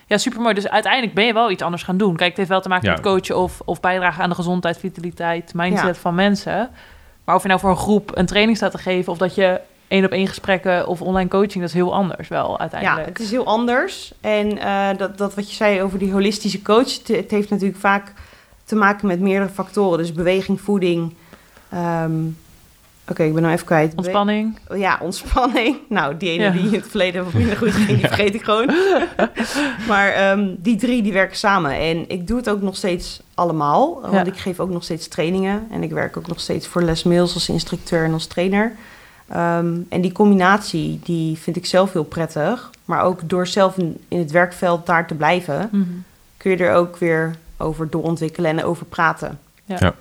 Ja, 0.07 0.17
supermooi. 0.17 0.53
Dus 0.53 0.67
uiteindelijk 0.69 1.13
ben 1.13 1.25
je 1.25 1.33
wel 1.33 1.51
iets 1.51 1.61
anders 1.63 1.83
gaan 1.83 1.97
doen. 1.97 2.15
Kijk, 2.15 2.29
het 2.29 2.37
heeft 2.37 2.49
wel 2.49 2.61
te 2.61 2.69
maken 2.69 2.87
Ja. 2.87 2.91
met 2.93 3.01
coachen 3.03 3.37
of, 3.37 3.61
of 3.65 3.79
bijdragen 3.79 4.23
aan 4.23 4.29
de 4.29 4.35
gezondheid, 4.35 4.77
vitaliteit, 4.77 5.53
mindset 5.55 5.95
Ja. 5.95 6.01
van 6.01 6.15
mensen. 6.15 6.69
Maar 7.23 7.35
of 7.35 7.41
je 7.41 7.47
nou 7.47 7.59
voor 7.59 7.69
een 7.69 7.75
groep 7.77 8.11
een 8.17 8.25
training 8.25 8.57
staat 8.57 8.71
te 8.71 8.77
geven 8.77 9.11
of 9.11 9.17
dat 9.17 9.35
je 9.35 9.59
één 9.87 10.05
op 10.05 10.11
één 10.11 10.27
gesprekken 10.27 10.87
of 10.87 11.01
online 11.01 11.29
coaching, 11.29 11.53
dat 11.53 11.63
is 11.63 11.73
heel 11.73 11.93
anders 11.93 12.27
wel 12.27 12.51
ja, 12.51 12.57
uiteindelijk. 12.57 13.07
het 13.07 13.19
is 13.19 13.31
heel 13.31 13.45
anders. 13.45 14.13
En 14.21 14.57
eh, 14.57 14.87
dat, 14.97 15.17
dat 15.17 15.35
wat 15.35 15.49
je 15.49 15.55
zei 15.55 15.81
over 15.81 15.99
die 15.99 16.11
holistische 16.11 16.61
coach... 16.61 16.97
het, 16.97 17.07
het 17.07 17.31
heeft 17.31 17.49
natuurlijk 17.49 17.79
vaak 17.79 18.13
te 18.63 18.75
maken 18.75 19.07
met 19.07 19.19
meerdere 19.19 19.51
factoren. 19.51 19.97
Dus 19.97 20.13
beweging, 20.13 20.61
voeding... 20.61 21.13
ehm, 21.69 22.13
Oké, 23.09 23.23
ik 23.23 23.33
ben 23.33 23.41
nou 23.41 23.53
even 23.53 23.65
kwijt. 23.65 23.93
Ontspanning. 23.95 24.59
Ja, 24.75 24.99
ontspanning. 25.01 25.77
Nou, 25.89 26.17
die 26.17 26.29
ene 26.29 26.43
Ja. 26.43 26.49
die 26.51 26.61
in 26.67 26.73
het 26.73 26.87
verleden 26.87 27.23
wat 27.23 27.33
minder 27.33 27.57
goed 27.57 27.71
ging, 27.71 27.87
die 27.87 28.07
vergeet 28.07 28.33
ik 28.35 28.43
gewoon. 28.43 28.71
maar 29.87 30.09
ehm, 30.09 30.49
die 30.57 30.75
drie 30.75 31.01
die 31.03 31.13
werken 31.13 31.37
samen. 31.37 31.71
En 31.71 32.09
ik 32.09 32.27
doe 32.27 32.37
het 32.37 32.49
ook 32.49 32.61
nog 32.61 32.75
steeds 32.75 33.21
allemaal. 33.33 34.01
Want 34.01 34.13
Ja. 34.13 34.23
ik 34.25 34.37
geef 34.37 34.59
ook 34.59 34.69
nog 34.69 34.83
steeds 34.83 35.07
trainingen. 35.07 35.67
En 35.71 35.83
ik 35.83 35.91
werk 35.91 36.17
ook 36.17 36.27
nog 36.27 36.39
steeds 36.39 36.67
voor 36.67 36.81
Les 36.81 37.03
Mills 37.03 37.33
als 37.33 37.49
instructeur 37.49 38.03
en 38.05 38.13
als 38.13 38.27
trainer. 38.27 38.71
Ehm, 39.27 39.75
en 39.89 40.01
die 40.01 40.11
combinatie, 40.11 40.99
die 41.03 41.37
vind 41.37 41.55
ik 41.55 41.65
zelf 41.65 41.93
heel 41.93 42.03
prettig. 42.03 42.69
Maar 42.85 43.01
ook 43.03 43.29
door 43.29 43.47
zelf 43.47 43.77
in, 43.77 43.97
in 44.07 44.19
het 44.19 44.31
werkveld 44.31 44.85
daar 44.85 45.07
te 45.07 45.13
blijven, 45.15 45.69
Mhm. 45.71 45.83
kun 46.37 46.51
je 46.51 46.57
er 46.57 46.73
ook 46.73 46.97
weer 46.97 47.35
over 47.57 47.89
doorontwikkelen 47.89 48.51
en 48.57 48.63
over 48.63 48.85
praten. 48.85 49.39
Ja. 49.65 49.75
Ja. 49.79 49.93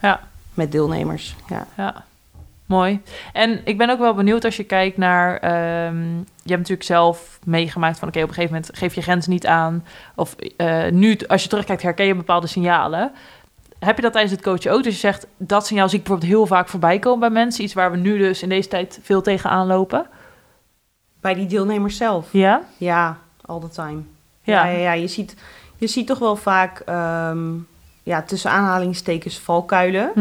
Ja. 0.00 0.20
Met 0.54 0.72
deelnemers. 0.72 1.36
Ja. 1.76 2.04
Mooi. 2.66 3.00
En 3.32 3.60
ik 3.64 3.78
ben 3.78 3.90
ook 3.90 3.98
wel 3.98 4.14
benieuwd 4.14 4.44
als 4.44 4.56
je 4.56 4.64
kijkt 4.64 4.96
naar... 4.96 5.36
ehm, 5.36 6.16
je 6.18 6.50
hebt 6.50 6.58
natuurlijk 6.58 6.82
zelf 6.82 7.38
meegemaakt 7.44 7.98
van... 7.98 8.08
oké, 8.08 8.22
op 8.22 8.28
een 8.28 8.34
gegeven 8.34 8.54
moment 8.54 8.76
geef 8.76 8.94
je 8.94 9.02
grens 9.02 9.26
niet 9.26 9.46
aan. 9.46 9.84
Of 10.14 10.36
eh, 10.56 10.90
nu, 10.90 11.18
als 11.26 11.42
je 11.42 11.48
terugkijkt, 11.48 11.82
herken 11.82 12.06
je 12.06 12.14
bepaalde 12.14 12.46
signalen. 12.46 13.12
Heb 13.78 13.96
je 13.96 14.02
dat 14.02 14.12
tijdens 14.12 14.32
het 14.32 14.42
coachen 14.42 14.72
ook? 14.72 14.82
Dus 14.82 14.92
je 14.92 14.98
zegt, 14.98 15.26
dat 15.36 15.66
signaal 15.66 15.88
zie 15.88 15.98
ik 15.98 16.04
bijvoorbeeld 16.04 16.32
heel 16.32 16.46
vaak 16.46 16.68
voorbij 16.68 16.98
komen 16.98 17.20
bij 17.20 17.30
mensen. 17.30 17.64
Iets 17.64 17.74
waar 17.74 17.90
we 17.90 17.96
nu 17.96 18.18
dus 18.18 18.42
in 18.42 18.48
deze 18.48 18.68
tijd 18.68 18.98
veel 19.02 19.22
tegenaan 19.22 19.66
lopen. 19.66 20.06
Bij 21.20 21.34
die 21.34 21.46
deelnemers 21.46 21.96
zelf. 21.96 22.28
Ja? 22.30 22.62
Ja, 22.76 23.18
all 23.40 23.60
the 23.60 23.68
time. 23.68 24.02
Ja. 24.42 24.66
Ja, 24.66 24.70
ja, 24.70 24.78
ja. 24.78 24.92
Je, 24.92 25.08
ziet, 25.08 25.36
je 25.76 25.86
ziet 25.86 26.06
toch 26.06 26.18
wel 26.18 26.36
vaak 26.36 26.78
ehm, 26.78 27.52
ja, 28.02 28.22
tussen 28.22 28.50
aanhalingstekens 28.50 29.38
valkuilen. 29.38 30.12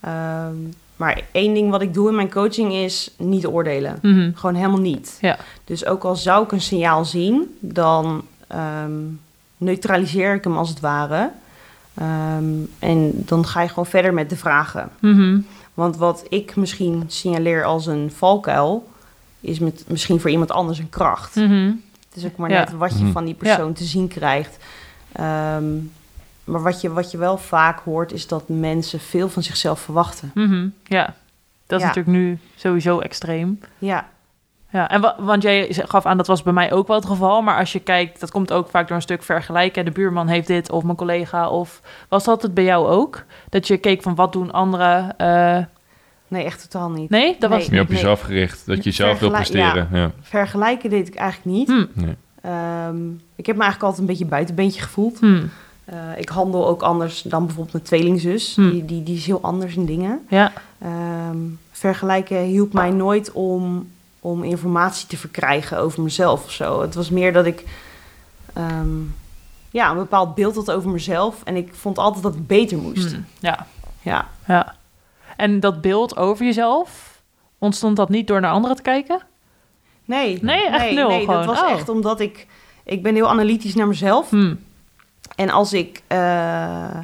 Ehm, 0.00 0.56
maar 0.96 1.22
één 1.32 1.54
ding 1.54 1.70
wat 1.70 1.82
ik 1.82 1.94
doe 1.94 2.08
in 2.08 2.14
mijn 2.14 2.30
coaching 2.30 2.72
is 2.72 3.10
niet 3.18 3.46
oordelen. 3.46 3.98
Mhm. 4.02 4.30
Gewoon 4.34 4.54
helemaal 4.54 4.80
niet. 4.80 5.18
Ja. 5.20 5.38
Dus 5.64 5.86
ook 5.86 6.04
al 6.04 6.16
zou 6.16 6.44
ik 6.44 6.52
een 6.52 6.60
signaal 6.60 7.04
zien, 7.04 7.56
dan 7.60 8.22
ehm, 8.46 8.92
neutraliseer 9.56 10.34
ik 10.34 10.44
hem 10.44 10.56
als 10.56 10.68
het 10.68 10.80
ware. 10.80 11.30
Ehm, 11.94 12.44
en 12.78 13.10
dan 13.14 13.46
ga 13.46 13.62
je 13.62 13.68
gewoon 13.68 13.86
verder 13.86 14.14
met 14.14 14.30
de 14.30 14.36
vragen. 14.36 14.90
Mhm. 15.00 15.38
Want 15.74 15.96
wat 15.96 16.24
ik 16.28 16.56
misschien 16.56 17.04
signaleer 17.06 17.64
als 17.64 17.86
een 17.86 18.12
valkuil, 18.16 18.88
is 19.40 19.58
met, 19.58 19.84
misschien 19.88 20.20
voor 20.20 20.30
iemand 20.30 20.50
anders 20.50 20.78
een 20.78 20.88
kracht. 20.88 21.34
Mhm. 21.34 21.70
Het 22.08 22.24
is 22.24 22.24
ook 22.24 22.36
maar 22.36 22.50
Ja. 22.50 22.58
net 22.58 22.72
wat 22.72 22.98
je 22.98 23.06
van 23.06 23.24
die 23.24 23.34
persoon 23.34 23.72
te 23.72 23.84
zien 23.84 24.08
krijgt. 24.08 24.56
Ehm, 25.12 25.64
maar 26.46 26.62
wat 26.62 26.80
je, 26.80 26.92
wat 26.92 27.10
je 27.10 27.18
wel 27.18 27.38
vaak 27.38 27.80
hoort, 27.80 28.12
is 28.12 28.26
dat 28.26 28.48
mensen 28.48 29.00
veel 29.00 29.28
van 29.28 29.42
zichzelf 29.42 29.80
verwachten. 29.80 30.30
Mhm. 30.34 30.68
Ja, 30.84 31.14
dat 31.66 31.78
is 31.78 31.86
Ja. 31.86 31.86
natuurlijk 31.94 32.16
nu 32.16 32.38
sowieso 32.54 32.98
extreem. 33.00 33.60
Ja, 33.78 34.06
Ja, 34.70 34.88
en 34.88 35.00
wa- 35.00 35.16
want 35.18 35.42
jij 35.42 35.66
gaf 35.70 36.06
aan, 36.06 36.16
dat 36.16 36.26
was 36.26 36.42
bij 36.42 36.52
mij 36.52 36.72
ook 36.72 36.86
wel 36.86 36.96
het 36.96 37.06
geval. 37.06 37.42
Maar 37.42 37.58
als 37.58 37.72
je 37.72 37.80
kijkt, 37.80 38.20
dat 38.20 38.30
komt 38.30 38.52
ook 38.52 38.68
vaak 38.68 38.86
door 38.88 38.96
een 38.96 39.02
stuk 39.02 39.22
vergelijken. 39.22 39.84
De 39.84 39.90
buurman 39.90 40.28
heeft 40.28 40.46
dit, 40.46 40.70
of 40.70 40.82
mijn 40.82 40.96
collega. 40.96 41.48
Of 41.48 41.80
was 42.08 42.24
dat 42.24 42.42
het 42.42 42.54
bij 42.54 42.64
jou 42.64 42.86
ook? 42.88 43.24
Dat 43.48 43.66
je 43.66 43.76
keek 43.76 44.02
van 44.02 44.14
wat 44.14 44.32
doen 44.32 44.52
anderen? 44.52 45.16
eh, 45.18 45.64
nee, 46.28 46.44
echt 46.44 46.70
totaal 46.70 46.90
niet. 46.90 47.10
nee, 47.10 47.36
dat 47.38 47.50
was... 47.50 47.68
Meer 47.68 47.80
op 47.80 47.88
Nee. 47.88 47.96
jezelf 47.96 48.20
gericht, 48.20 48.66
dat 48.66 48.84
je 48.84 48.90
zelf 48.90 49.18
wil 49.18 49.30
presteren. 49.30 49.88
Ja. 49.92 50.10
Vergelijken 50.20 50.90
deed 50.90 51.08
ik 51.08 51.14
eigenlijk 51.14 51.56
niet. 51.56 51.68
Hm, 51.68 51.84
Nee. 52.04 52.16
Ehm, 52.42 53.08
ik 53.36 53.46
heb 53.46 53.56
me 53.56 53.62
eigenlijk 53.62 53.82
altijd 53.82 53.98
een 54.00 54.06
beetje 54.06 54.24
buitenbeentje 54.26 54.80
gevoeld. 54.82 55.18
hm, 55.20 55.42
Eh, 55.86 55.96
ik 56.18 56.28
handel 56.28 56.66
ook 56.68 56.82
anders 56.82 57.22
dan 57.22 57.40
bijvoorbeeld 57.46 57.72
mijn 57.72 57.84
tweelingzus. 57.84 58.54
Hm. 58.54 58.70
Die, 58.70 58.84
die, 58.84 59.02
die 59.02 59.16
is 59.16 59.26
heel 59.26 59.40
anders 59.42 59.74
in 59.76 59.86
dingen. 59.86 60.26
ja, 60.28 60.52
Ehm, 60.78 61.36
vergelijken 61.70 62.38
hielp 62.40 62.72
mij 62.72 62.90
nooit 62.90 63.32
om, 63.32 63.90
om 64.20 64.42
informatie 64.44 65.06
te 65.08 65.16
verkrijgen 65.16 65.78
over 65.78 66.02
mezelf 66.02 66.44
of 66.44 66.50
zo. 66.50 66.80
Het 66.80 66.94
was 66.94 67.10
meer 67.10 67.32
dat 67.32 67.46
ik 67.46 67.64
ehm, 68.52 69.00
ja, 69.70 69.90
een 69.90 69.96
bepaald 69.96 70.34
beeld 70.34 70.54
had 70.54 70.70
over 70.70 70.90
mezelf. 70.90 71.42
En 71.44 71.56
ik 71.56 71.74
vond 71.74 71.98
altijd 71.98 72.22
dat 72.22 72.34
het 72.34 72.46
beter 72.46 72.78
moest. 72.78 73.12
hm, 73.12 73.20
ja, 73.38 73.66
Ja. 74.02 74.28
ja. 74.46 74.74
En 75.36 75.60
dat 75.60 75.80
beeld 75.80 76.16
over 76.16 76.44
jezelf, 76.44 77.20
ontstond 77.58 77.96
dat 77.96 78.08
niet 78.08 78.26
door 78.26 78.40
naar 78.40 78.52
anderen 78.52 78.76
te 78.76 78.82
kijken? 78.82 79.20
Nee, 80.04 80.38
Nee, 80.42 80.66
echt 80.68 80.90
nul 80.94 81.08
nee, 81.08 81.24
gewoon. 81.24 81.36
dat 81.36 81.44
was 81.46 81.62
Oh. 81.62 81.70
echt 81.70 81.88
omdat 81.88 82.20
ik... 82.20 82.46
Ik 82.84 83.02
ben 83.02 83.14
heel 83.14 83.28
analytisch 83.28 83.74
naar 83.74 83.86
mezelf. 83.88 84.30
Hm, 84.30 84.54
En 85.34 85.50
als 85.50 85.72
ik 85.72 86.02
eh, 86.06 86.98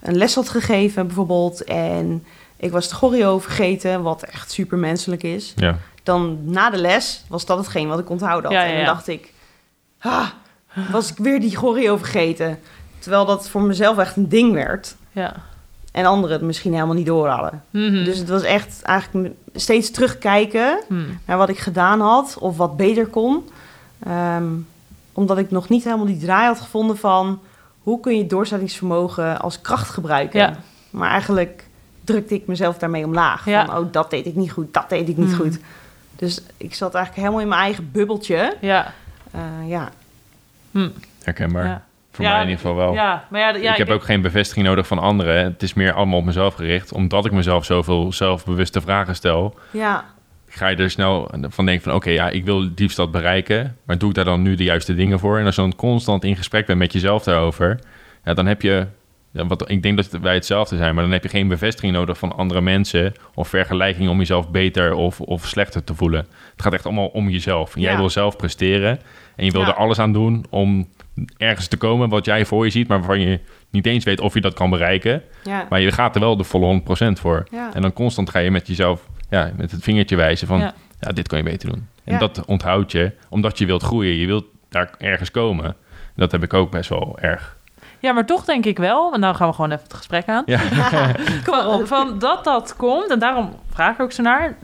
een 0.00 0.16
les 0.16 0.34
had 0.34 0.48
gegeven 0.48 1.06
bijvoorbeeld... 1.06 1.64
en 1.64 2.24
ik 2.56 2.70
was 2.70 2.88
de 2.88 2.94
choreo 2.94 3.38
vergeten, 3.38 4.02
wat 4.02 4.22
echt 4.22 4.50
super 4.50 4.78
menselijk 4.78 5.22
is... 5.22 5.52
Ja. 5.56 5.76
dan 6.02 6.38
na 6.42 6.70
de 6.70 6.78
les 6.78 7.24
was 7.28 7.46
dat 7.46 7.58
hetgeen 7.58 7.88
wat 7.88 7.98
ik 7.98 8.10
onthouden 8.10 8.50
had. 8.50 8.60
Ja, 8.60 8.66
ja, 8.66 8.72
En 8.72 8.76
dan 8.84 8.94
dacht 8.94 9.08
ik, 9.08 9.32
ah, 9.98 10.26
was 10.90 11.10
ik 11.10 11.16
weer 11.16 11.40
die 11.40 11.56
choreo 11.56 11.96
vergeten. 11.96 12.58
Terwijl 12.98 13.24
dat 13.26 13.48
voor 13.48 13.62
mezelf 13.62 13.98
echt 13.98 14.16
een 14.16 14.28
ding 14.28 14.52
werd. 14.52 14.96
ja. 15.12 15.34
En 15.92 16.04
anderen 16.06 16.36
het 16.36 16.44
misschien 16.44 16.72
helemaal 16.72 16.94
niet 16.94 17.06
door 17.06 17.28
hadden. 17.28 17.62
Mhm. 17.70 18.04
Dus 18.04 18.18
het 18.18 18.28
was 18.28 18.42
echt 18.42 18.82
eigenlijk 18.82 19.34
steeds 19.54 19.90
terugkijken 19.90 20.80
Hm, 20.88 21.04
naar 21.24 21.36
wat 21.36 21.48
ik 21.48 21.58
gedaan 21.58 22.00
had. 22.00 22.36
Of 22.38 22.56
wat 22.56 22.76
beter 22.76 23.06
kon. 23.06 23.48
Ehm, 24.02 24.44
omdat 25.12 25.38
ik 25.38 25.50
nog 25.50 25.68
niet 25.68 25.84
helemaal 25.84 26.06
die 26.06 26.18
draai 26.18 26.46
had 26.46 26.60
gevonden 26.60 26.98
van... 26.98 27.40
hoe 27.88 28.00
kun 28.00 28.16
je 28.18 28.26
doorzettingsvermogen 28.26 29.40
als 29.40 29.60
kracht 29.60 29.88
gebruiken. 29.90 30.40
Ja. 30.40 30.54
Maar 30.90 31.10
eigenlijk 31.10 31.64
drukte 32.04 32.34
ik 32.34 32.46
mezelf 32.46 32.78
daarmee 32.78 33.04
omlaag. 33.04 33.44
Ja. 33.44 33.66
Van, 33.66 33.76
oh, 33.76 33.92
dat 33.92 34.10
deed 34.10 34.26
ik 34.26 34.34
niet 34.34 34.52
goed, 34.52 34.74
dat 34.74 34.88
deed 34.88 35.08
ik 35.08 35.16
niet 35.16 35.28
Hmm. 35.28 35.36
goed. 35.40 35.58
Dus 36.16 36.40
ik 36.56 36.74
zat 36.74 36.94
eigenlijk 36.94 37.24
helemaal 37.24 37.42
in 37.42 37.48
mijn 37.48 37.60
eigen 37.60 37.90
bubbeltje. 37.92 38.56
ja. 38.60 38.92
Eh, 39.30 39.40
ja. 39.68 39.90
Hm, 40.70 40.88
Herkenbaar. 41.22 41.66
ja. 41.66 41.82
Voor 42.12 42.24
Ja, 42.24 42.32
mij 42.32 42.42
in 42.42 42.48
ieder 42.48 42.60
geval 42.62 42.76
wel. 42.76 42.92
Ja, 42.92 43.24
maar 43.30 43.40
ja, 43.40 43.48
ja 43.54 43.72
ik 43.72 43.78
heb 43.78 43.90
ook 43.90 44.02
geen 44.04 44.20
bevestiging 44.22 44.66
nodig 44.66 44.86
van 44.86 44.98
anderen. 44.98 45.44
Het 45.44 45.62
is 45.62 45.74
meer 45.74 45.92
allemaal 45.92 46.18
op 46.18 46.24
mezelf 46.24 46.54
gericht. 46.54 46.92
Omdat 46.92 47.24
ik 47.26 47.32
mezelf 47.32 47.64
zoveel 47.64 48.12
zelfbewuste 48.12 48.80
vragen 48.80 49.14
stel... 49.14 49.54
ja, 49.70 50.04
ga 50.58 50.68
je 50.68 50.76
er 50.76 50.90
snel 50.90 51.30
van 51.40 51.64
denken 51.66 51.84
van... 51.84 51.94
oké, 51.94 52.10
ja, 52.10 52.28
ik 52.30 52.44
wil 52.44 52.68
dat 52.94 53.10
bereiken... 53.10 53.76
maar 53.84 53.98
doe 53.98 54.08
ik 54.08 54.14
daar 54.14 54.24
dan 54.24 54.42
nu 54.42 54.54
de 54.54 54.64
juiste 54.64 54.94
dingen 54.94 55.18
voor? 55.18 55.38
En 55.38 55.44
als 55.46 55.54
je 55.54 55.60
dan 55.60 55.76
constant 55.76 56.24
in 56.24 56.36
gesprek 56.36 56.66
bent 56.66 56.78
met 56.78 56.92
jezelf 56.92 57.22
daarover... 57.24 57.78
Ja, 58.24 58.34
dan 58.34 58.46
heb 58.46 58.62
je... 58.62 58.86
Ja, 59.30 59.46
wat, 59.46 59.70
ik 59.70 59.82
denk 59.82 59.96
dat 59.96 60.08
wij 60.22 60.34
hetzelfde 60.34 60.76
zijn... 60.76 60.94
maar 60.94 61.02
dan 61.04 61.12
heb 61.12 61.22
je 61.22 61.28
geen 61.28 61.48
bevestiging 61.48 61.92
nodig 61.92 62.18
van 62.18 62.36
andere 62.36 62.60
mensen... 62.60 63.12
of 63.34 63.48
vergelijking 63.48 64.08
om 64.08 64.18
jezelf 64.18 64.50
beter 64.50 64.94
of, 64.94 65.20
of 65.20 65.46
slechter 65.46 65.84
te 65.84 65.94
voelen. 65.94 66.20
Het 66.52 66.62
gaat 66.62 66.72
echt 66.72 66.84
allemaal 66.84 67.06
om 67.06 67.28
jezelf. 67.28 67.74
Jij 67.74 67.92
Ja. 67.92 67.98
wil 67.98 68.10
zelf 68.10 68.36
presteren... 68.36 68.98
en 69.36 69.44
je 69.44 69.50
wil 69.50 69.62
er 69.62 69.74
alles 69.74 69.98
aan 69.98 70.12
doen 70.12 70.44
om 70.50 70.88
ergens 71.36 71.66
te 71.68 71.76
komen... 71.76 72.08
wat 72.08 72.24
jij 72.24 72.44
voor 72.44 72.64
je 72.64 72.70
ziet... 72.70 72.88
maar 72.88 72.98
waarvan 72.98 73.20
je 73.20 73.40
niet 73.70 73.86
eens 73.86 74.04
weet 74.04 74.20
of 74.20 74.34
je 74.34 74.40
dat 74.40 74.54
kan 74.54 74.70
bereiken... 74.70 75.22
ja. 75.44 75.66
Maar 75.68 75.80
je 75.80 75.92
gaat 75.92 76.14
er 76.14 76.20
wel 76.20 76.36
de 76.36 76.44
volle 76.44 76.80
100% 76.80 76.84
voor. 77.12 77.46
Ja. 77.50 77.74
En 77.74 77.82
dan 77.82 77.92
constant 77.92 78.30
ga 78.30 78.38
je 78.38 78.50
met 78.50 78.66
jezelf, 78.66 79.08
ja, 79.28 79.50
met 79.56 79.70
het 79.70 79.82
vingertje 79.82 80.16
wijzen 80.16 80.46
van, 80.46 80.58
Ja. 80.58 80.74
ja, 81.00 81.12
dit 81.12 81.28
kan 81.28 81.38
je 81.38 81.44
beter 81.44 81.68
doen. 81.70 81.88
En 82.04 82.12
Ja. 82.12 82.18
dat 82.18 82.44
onthoud 82.44 82.92
je, 82.92 83.12
omdat 83.28 83.58
je 83.58 83.66
wilt 83.66 83.82
groeien. 83.82 84.14
Je 84.16 84.26
wilt 84.26 84.44
daar 84.68 84.90
ergens 84.98 85.30
komen. 85.30 85.76
Dat 86.16 86.32
heb 86.32 86.42
ik 86.42 86.54
ook 86.54 86.70
best 86.70 86.88
wel 86.88 87.18
erg. 87.20 87.56
Ja, 88.00 88.12
maar 88.12 88.26
toch 88.26 88.44
denk 88.44 88.64
ik 88.64 88.78
wel, 88.78 89.12
en 89.14 89.20
dan 89.20 89.34
gaan 89.36 89.48
we 89.48 89.54
gewoon 89.54 89.70
even 89.70 89.82
het 89.82 89.94
gesprek 89.94 90.26
aan. 90.28 90.42
Ja, 90.54 90.60
Kom 91.44 91.54
maar 91.56 91.66
op, 91.68 91.86
van 91.86 92.18
dat 92.18 92.44
dat 92.44 92.76
komt, 92.76 93.10
en 93.10 93.18
daarom 93.18 93.54
vraag 93.72 93.94
ik 93.94 94.00
ook 94.00 94.12
zo 94.12 94.22
naar, 94.22 94.56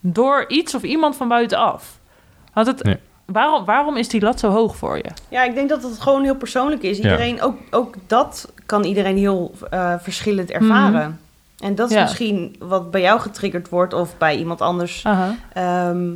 door 0.00 0.44
iets 0.48 0.74
of 0.74 0.82
iemand 0.82 1.16
van 1.16 1.28
buitenaf. 1.28 1.98
Want 2.52 2.66
het, 2.66 2.82
Nee. 2.82 2.96
waarom, 3.26 3.64
waarom 3.64 3.96
is 3.96 4.08
die 4.08 4.20
lat 4.20 4.40
zo 4.40 4.50
hoog 4.50 4.76
voor 4.76 4.96
je? 4.96 5.10
ja, 5.28 5.42
ik 5.44 5.54
denk 5.54 5.68
dat 5.68 5.82
het 5.82 6.00
gewoon 6.00 6.22
heel 6.22 6.36
persoonlijk 6.36 6.82
is. 6.82 6.96
Ja. 6.96 7.02
Iedereen, 7.02 7.42
ook, 7.42 7.58
ook 7.70 7.94
dat 8.06 8.52
kan 8.66 8.84
iedereen 8.84 9.16
heel 9.16 9.54
eh, 9.70 9.94
verschillend 9.98 10.50
ervaren. 10.50 11.20
En 11.60 11.74
dat 11.74 11.88
is 11.90 11.94
Ja. 11.96 12.02
misschien 12.02 12.56
wat 12.58 12.90
bij 12.90 13.00
jou 13.00 13.20
getriggerd 13.20 13.68
wordt... 13.68 13.92
of 13.94 14.16
bij 14.18 14.36
iemand 14.36 14.60
anders. 14.60 15.02
Ehm, 15.52 16.08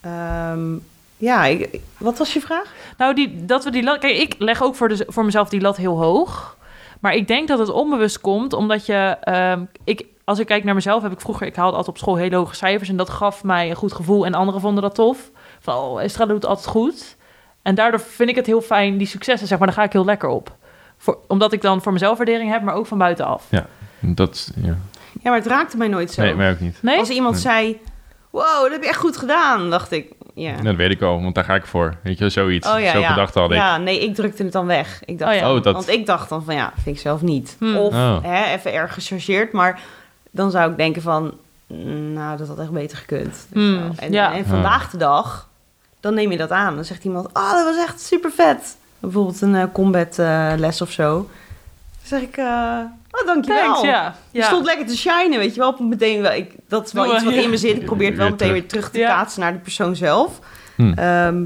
ehm, 0.00 0.74
ja, 1.16 1.44
ik- 1.44 1.80
wat 1.98 2.18
was 2.18 2.32
je 2.32 2.40
vraag? 2.40 2.72
Nou, 2.98 3.14
die, 3.14 3.44
dat 3.44 3.64
we 3.64 3.70
die 3.70 3.82
lat... 3.82 3.98
Kijk, 3.98 4.16
ik 4.16 4.34
leg 4.38 4.62
ook 4.62 4.74
voor, 4.74 4.88
de, 4.88 5.04
voor 5.08 5.24
mezelf 5.24 5.48
die 5.48 5.60
lat 5.60 5.76
heel 5.76 5.98
hoog. 6.02 6.56
Maar 7.00 7.14
ik 7.14 7.28
denk 7.28 7.48
dat 7.48 7.58
het 7.58 7.68
onbewust 7.70 8.20
komt, 8.20 8.52
omdat 8.52 8.86
je... 8.86 9.16
ehm, 9.20 9.62
ik, 9.84 10.04
als 10.24 10.38
ik 10.38 10.46
kijk 10.46 10.64
naar 10.64 10.74
mezelf, 10.74 11.02
heb 11.02 11.12
ik 11.12 11.20
vroeger... 11.20 11.46
Ik 11.46 11.56
haalde 11.56 11.76
altijd 11.76 11.96
op 11.96 11.98
school 12.02 12.16
hele 12.16 12.36
hoge 12.36 12.54
cijfers 12.54 12.88
en 12.88 12.96
dat 12.96 13.10
gaf 13.10 13.44
mij 13.44 13.70
een 13.70 13.76
goed 13.76 13.92
gevoel. 13.92 14.26
En 14.26 14.34
anderen 14.34 14.60
vonden 14.60 14.82
dat 14.82 14.94
tof. 14.94 15.30
Van, 15.60 15.74
oh, 15.76 16.02
Estrada 16.02 16.32
doet 16.32 16.46
altijd 16.46 16.66
goed. 16.66 17.16
En 17.62 17.74
daardoor 17.74 18.00
vind 18.00 18.28
ik 18.30 18.36
het 18.36 18.46
heel 18.46 18.60
fijn, 18.60 18.96
die 18.98 19.06
successen, 19.06 19.48
zeg 19.48 19.58
maar, 19.58 19.66
daar 19.66 19.76
ga 19.76 19.82
ik 19.82 19.92
heel 19.92 20.04
lekker 20.04 20.28
op. 20.28 20.56
Voor, 20.98 21.18
omdat 21.28 21.52
ik 21.52 21.62
dan 21.62 21.82
voor 21.82 21.92
mezelf 21.92 22.16
waardering 22.16 22.50
heb, 22.50 22.62
maar 22.62 22.74
ook 22.74 22.86
van 22.86 22.98
buitenaf. 22.98 23.46
Dat, 24.00 24.50
ja. 24.62 24.76
Ja, 25.22 25.30
maar 25.30 25.38
het 25.38 25.46
raakte 25.46 25.76
mij 25.76 25.88
nooit 25.88 26.10
zo. 26.10 26.22
Nee, 26.22 26.34
mij 26.34 26.50
ook 26.50 26.60
niet. 26.60 26.78
Nee? 26.82 26.98
Als 26.98 27.08
iemand 27.08 27.32
Nee. 27.34 27.42
zei... 27.42 27.80
Wow, 28.30 28.62
dat 28.62 28.70
heb 28.72 28.82
je 28.82 28.88
echt 28.88 28.98
goed 28.98 29.16
gedaan, 29.16 29.70
dacht 29.70 29.92
ik. 29.92 30.12
Ja. 30.34 30.56
Dat 30.56 30.76
weet 30.76 30.90
ik 30.90 31.02
al, 31.02 31.22
want 31.22 31.34
daar 31.34 31.44
ga 31.44 31.54
ik 31.54 31.66
voor. 31.66 31.94
Weet 32.02 32.18
je, 32.18 32.28
zoiets. 32.28 32.68
Oh 32.68 32.80
ja, 32.80 32.92
Zo 32.92 32.98
ja. 32.98 33.08
gedacht 33.08 33.34
had 33.34 33.50
ik. 33.50 33.56
Ja, 33.56 33.76
nee, 33.76 34.00
ik 34.04 34.14
drukte 34.14 34.42
het 34.42 34.52
dan 34.52 34.66
weg. 34.66 35.00
Ik 35.04 35.18
dacht 35.18 35.40
Oh 35.42 35.48
Oh, 35.48 35.62
dat- 35.62 35.74
Want 35.74 35.88
ik 35.88 36.06
dacht 36.06 36.28
dan 36.28 36.44
van 36.44 36.54
ja, 36.54 36.72
vind 36.82 36.96
ik 36.96 37.02
zelf 37.02 37.22
niet. 37.22 37.56
Hmm. 37.58 37.76
Of 37.76 37.94
Oh. 37.94 38.16
hè, 38.22 38.54
even 38.54 38.72
erg 38.72 38.94
gechargeerd, 38.94 39.52
maar 39.52 39.80
dan 40.30 40.50
zou 40.50 40.70
ik 40.70 40.76
denken 40.76 41.02
van, 41.02 41.32
nou, 42.12 42.36
dat 42.38 42.48
had 42.48 42.58
echt 42.58 42.70
beter 42.70 42.98
gekund. 42.98 43.46
Hmm. 43.52 43.90
En, 43.96 44.12
ja. 44.12 44.32
en 44.34 44.46
vandaag 44.46 44.90
de 44.90 44.96
dag, 44.96 45.48
dan 46.00 46.14
neem 46.14 46.30
je 46.30 46.36
dat 46.36 46.50
aan. 46.50 46.74
Dan 46.74 46.84
zegt 46.84 47.04
iemand, 47.04 47.26
oh, 47.26 47.52
dat 47.52 47.64
was 47.64 47.76
echt 47.84 48.00
super 48.00 48.30
vet. 48.30 48.76
Bijvoorbeeld 48.98 49.40
een 49.40 49.54
eh, 49.54 49.64
combat 49.72 50.18
eh, 50.18 50.52
les 50.56 50.80
of 50.80 50.90
zo. 50.90 51.14
Dan 51.14 51.26
zeg 52.02 52.20
ik, 52.20 52.36
eh 52.36 52.78
oh, 53.10 53.26
dankjewel. 53.26 53.62
Thanks, 53.62 53.80
ja. 53.80 54.14
Je 54.30 54.38
ja. 54.38 54.46
stond 54.46 54.64
lekker 54.64 54.86
te 54.86 54.96
shinen, 54.96 55.38
weet 55.38 55.54
je 55.54 55.60
wel. 55.60 55.76
Meteen, 55.80 56.20
wel 56.22 56.32
ik, 56.32 56.52
dat 56.68 56.86
is 56.86 56.92
wel 56.92 57.04
Doe 57.04 57.14
iets 57.14 57.24
wat 57.24 57.34
ja. 57.34 57.40
in 57.40 57.50
me 57.50 57.56
zit. 57.56 57.76
Ik 57.76 57.84
probeer 57.84 58.08
het 58.08 58.16
wel 58.16 58.26
Weer 58.26 58.36
meteen 58.36 58.48
terug. 58.48 58.60
weer 58.62 58.70
terug 58.70 58.90
te 58.90 58.98
Ja. 58.98 59.08
kaatsen 59.08 59.40
naar 59.40 59.52
de 59.52 59.58
persoon 59.58 59.96
zelf. 59.96 60.38
Hm. 60.76 60.92
Ehm, 60.92 61.42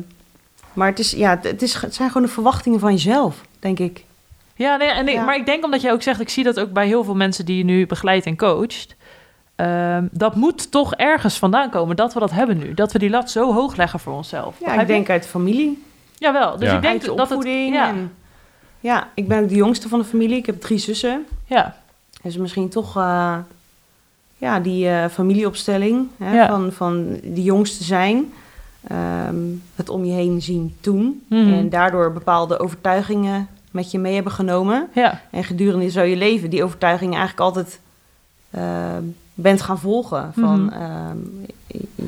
maar 0.73 0.89
het, 0.89 0.99
is, 0.99 1.11
ja, 1.11 1.39
het, 1.43 1.63
is, 1.63 1.75
het 1.75 1.95
zijn 1.95 2.09
gewoon 2.11 2.27
de 2.27 2.33
verwachtingen 2.33 2.81
van 2.81 2.93
jezelf, 2.93 3.37
denk 3.59 3.79
ik. 3.79 4.05
Ja, 4.55 4.77
nee, 4.77 4.89
en 4.91 5.09
ik- 5.09 5.15
Ja. 5.15 5.25
maar 5.25 5.37
ik 5.37 5.47
denk 5.47 5.65
omdat 5.65 5.81
jij 5.83 5.93
ook 5.93 6.03
zegt, 6.03 6.21
ik 6.21 6.29
zie 6.29 6.45
dat 6.45 6.61
ook 6.61 6.73
bij 6.73 6.87
heel 6.87 7.05
veel 7.05 7.15
mensen 7.15 7.45
die 7.45 7.57
je 7.59 7.65
nu 7.65 7.87
begeleidt 7.87 8.27
en 8.27 8.37
coacht. 8.37 8.95
Ehm, 9.57 10.07
dat 10.11 10.35
moet 10.35 10.71
toch 10.71 10.95
ergens 10.95 11.39
vandaan 11.39 11.71
komen 11.71 11.97
dat 11.97 12.13
we 12.15 12.21
dat 12.21 12.31
hebben 12.31 12.59
nu. 12.59 12.75
Dat 12.75 12.93
we 12.93 12.99
die 12.99 13.11
lat 13.11 13.31
zo 13.31 13.53
hoog 13.53 13.77
leggen 13.77 14.01
voor 14.01 14.13
onszelf. 14.13 14.57
Ja, 14.61 14.73
ik 14.75 14.81
je? 14.81 14.87
denk 14.87 15.11
uit 15.11 15.23
de 15.23 15.29
familie, 15.29 15.83
Jawel, 16.19 16.57
dus 16.59 16.69
Ja. 16.69 16.75
ik 16.77 16.83
denk 16.83 16.93
uit 16.95 17.05
de 17.05 17.15
dat 17.15 17.31
het... 17.31 17.45
Ja, 17.45 17.89
en- 17.89 18.13
ja, 18.81 19.09
ik 19.15 19.29
ben 19.29 19.43
ook 19.43 19.49
de 19.49 19.55
jongste 19.55 19.89
van 19.89 19.99
de 19.99 20.05
familie. 20.05 20.37
Ik 20.37 20.47
heb 20.47 20.61
drie 20.61 20.79
zussen. 20.79 21.27
Ja, 21.53 21.75
Dus 22.23 22.37
misschien 22.37 22.69
toch 22.69 22.97
eh, 22.97 23.37
ja, 24.37 24.61
die 24.61 24.89
eh, 24.89 25.09
familieopstelling 25.09 26.07
hè, 26.19 26.35
Ja. 26.35 26.47
van, 26.49 26.73
van 26.73 27.07
de 27.23 27.43
jongste 27.43 27.85
zijn. 27.85 28.33
Ehm, 28.87 29.37
het 29.75 29.89
om 29.89 30.05
je 30.05 30.13
heen 30.13 30.43
zien 30.43 30.77
doen. 30.81 31.25
Mhm. 31.29 31.53
En 31.53 31.69
daardoor 31.69 32.13
bepaalde 32.13 32.59
overtuigingen 32.59 33.49
met 33.71 33.91
je 33.91 33.99
mee 33.99 34.15
hebben 34.15 34.33
genomen. 34.33 34.89
ja, 34.95 35.21
En 35.31 35.45
gedurende 35.45 35.91
zo 35.91 36.03
je 36.03 36.17
leven 36.17 36.51
die 36.51 36.65
overtuigingen 36.65 37.19
eigenlijk 37.19 37.41
altijd 37.57 37.81
ehm, 38.51 39.03
bent 39.35 39.63
gaan 39.63 39.79
volgen. 39.79 40.33
Van 40.39 40.65
Mhm. 40.65 40.73
ehm, 40.75 41.17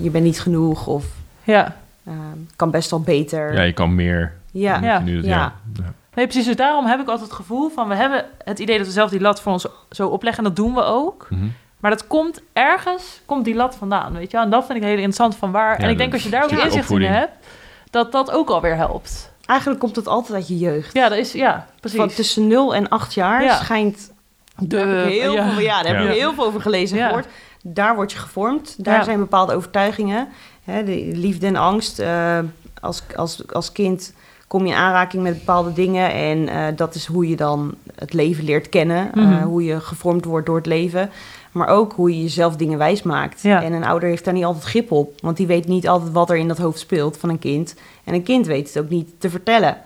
je 0.03 0.11
bent 0.11 0.25
niet 0.25 0.41
genoeg 0.41 0.87
of 0.87 1.07
ja. 1.45 1.77
ehm, 2.07 2.17
kan 2.57 2.71
best 2.71 2.91
wel 2.91 3.01
beter. 3.01 3.55
Ja, 3.55 3.63
je 3.63 3.73
kan 3.73 3.95
meer. 3.95 4.33
Ja. 4.51 4.81
Ja. 4.83 4.99
Nu 4.99 5.15
dat- 5.17 5.25
Ja. 5.25 5.53
ja. 5.75 5.93
Ja. 6.15 6.21
Nee, 6.21 6.27
precies. 6.27 6.45
Dus 6.47 6.57
daarom 6.57 6.87
heb 6.87 7.01
ik 7.01 7.09
altijd 7.09 7.29
het 7.29 7.37
gevoel 7.37 7.69
van... 7.71 7.89
we 7.89 7.95
hebben 7.95 8.25
het 8.45 8.59
idee 8.59 8.77
dat 8.79 8.87
we 8.87 8.93
zelf 8.93 9.11
die 9.11 9.21
lat 9.21 9.41
voor 9.41 9.53
ons 9.53 9.67
zo 9.91 10.09
opleggen... 10.09 10.43
en 10.45 10.49
dat 10.49 10.65
doen 10.65 10.75
we 10.75 10.83
ook. 10.83 11.27
Mhm. 11.31 11.47
Maar 11.81 11.91
dat 11.91 12.07
komt 12.07 12.43
ergens, 12.53 13.21
komt 13.27 13.45
die 13.45 13.55
lat 13.55 13.75
vandaan, 13.77 14.13
weet 14.13 14.31
je 14.31 14.37
wel. 14.37 14.43
En 14.47 14.51
dat 14.51 14.67
vind 14.67 14.79
ik 14.79 14.85
heel 14.85 14.93
interessant 14.95 15.37
van 15.37 15.53
waar... 15.53 15.77
en 15.79 15.91
ik 15.91 15.99
denk 15.99 16.13
als 16.13 16.23
je 16.23 16.31
daar 16.31 16.45
ook 16.45 16.51
inzicht 16.51 16.91
in 16.91 17.03
hebt... 17.03 17.47
dat 17.91 18.13
dat 18.13 18.31
ook 18.31 18.49
alweer 18.51 18.77
helpt. 18.77 19.33
Eigenlijk 19.47 19.81
komt 19.81 19.97
het 19.97 20.07
altijd 20.09 20.35
uit 20.35 20.49
je 20.49 20.59
jeugd. 20.59 20.95
Ja, 20.95 21.09
dat 21.09 21.19
is... 21.19 21.33
Ja, 21.33 21.67
precies. 21.81 21.99
Van 21.99 22.09
tussen 22.09 22.47
0 22.47 22.75
en 22.75 22.89
8 22.89 23.15
jaar 23.15 23.43
Ja. 23.43 23.57
schijnt 23.57 24.13
De- 24.59 24.67
Daar 24.67 24.87
heb 24.89 25.07
ik 25.07 25.13
heel, 25.21 25.33
ja. 25.35 25.51
Veel, 25.51 25.61
ja, 25.61 25.83
daar 25.83 25.97
heb 25.97 26.09
ik 26.11 26.17
heel 26.17 26.35
veel 26.35 26.45
over 26.45 26.61
gelezen 26.61 26.97
en 26.97 27.03
Ja. 27.03 27.09
gehoord. 27.09 27.27
Daar 27.63 27.95
word 27.95 28.13
je 28.13 28.19
gevormd. 28.19 28.85
Daar 28.85 28.99
Ja. 28.99 29.05
zijn 29.05 29.19
bepaalde 29.19 29.55
overtuigingen. 29.55 30.29
Hè, 30.65 30.85
de 30.85 31.11
liefde 31.15 31.47
en 31.47 31.57
angst. 31.57 31.99
eh, 31.99 32.39
als, 32.81 33.03
als, 33.17 33.53
als 33.53 33.73
kind 33.73 34.15
kom 34.47 34.67
je 34.67 34.73
in 34.73 34.79
aanraking 34.79 35.23
met 35.23 35.39
bepaalde 35.39 35.73
dingen. 35.73 36.13
En 36.13 36.49
eh, 36.49 36.77
dat 36.77 36.95
is 36.95 37.07
hoe 37.07 37.29
je 37.29 37.37
dan 37.37 37.75
het 37.95 38.13
leven 38.13 38.45
leert 38.45 38.69
kennen. 38.69 39.13
eh, 39.15 39.23
Mhm. 39.23 39.43
hoe 39.43 39.65
je 39.65 39.81
gevormd 39.81 40.25
wordt 40.25 40.47
door 40.47 40.57
het 40.57 40.67
leven. 40.67 41.11
Maar 41.53 41.69
ook 41.69 41.93
hoe 41.93 42.11
je 42.17 42.23
jezelf 42.23 42.57
dingen 42.57 42.79
wijs 42.79 43.03
maakt. 43.03 43.43
Ja. 43.43 43.63
En 43.63 43.73
een 43.73 43.85
ouder 43.85 44.09
heeft 44.09 44.25
daar 44.25 44.35
niet 44.35 44.45
altijd 44.45 44.65
grip 44.65 44.93
op. 44.93 45.21
Want 45.21 45.37
die 45.37 45.47
weet 45.47 45.67
niet 45.67 45.89
altijd 45.89 46.13
wat 46.13 46.31
er 46.31 46.37
in 46.37 46.49
dat 46.49 46.59
hoofd 46.59 46.79
speelt 46.79 47.17
van 47.17 47.29
een 47.29 47.39
kind. 47.39 47.75
En 48.05 48.15
een 48.15 48.23
kind 48.23 48.47
weet 48.47 48.69
het 48.75 48.85
ook 48.85 48.91
niet 48.91 49.11
te 49.19 49.31
vertellen. 49.31 49.77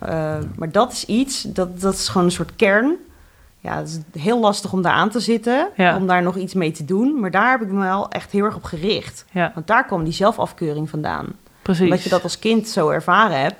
Eh, 0.00 0.34
maar 0.56 0.70
dat 0.70 0.92
is 0.92 1.04
iets, 1.04 1.42
dat, 1.42 1.80
dat 1.80 1.94
is 1.94 2.08
gewoon 2.08 2.26
een 2.26 2.32
soort 2.32 2.56
kern. 2.56 2.94
Ja, 3.62 3.76
het 3.76 4.02
is 4.12 4.22
heel 4.22 4.40
lastig 4.40 4.72
om 4.72 4.82
daar 4.82 4.92
aan 4.92 5.10
te 5.10 5.20
zitten, 5.20 5.68
Ja. 5.76 5.96
om 5.96 6.06
daar 6.06 6.22
nog 6.22 6.36
iets 6.36 6.54
mee 6.54 6.70
te 6.70 6.84
doen. 6.84 7.20
Maar 7.20 7.30
daar 7.30 7.50
heb 7.50 7.62
ik 7.62 7.68
me 7.72 7.80
wel 7.80 8.08
echt 8.10 8.30
heel 8.32 8.44
erg 8.44 8.56
op 8.56 8.64
gericht. 8.64 9.24
Ja, 9.32 9.50
Want 9.54 9.66
daar 9.66 9.84
kwam 9.86 10.04
die 10.04 10.12
zelfafkeuring 10.12 10.90
vandaan. 10.90 11.26
precies. 11.62 11.84
Omdat 11.84 12.02
je 12.02 12.08
dat 12.08 12.22
als 12.22 12.38
kind 12.38 12.68
zo 12.68 12.88
ervaren 12.88 13.40
hebt. 13.40 13.54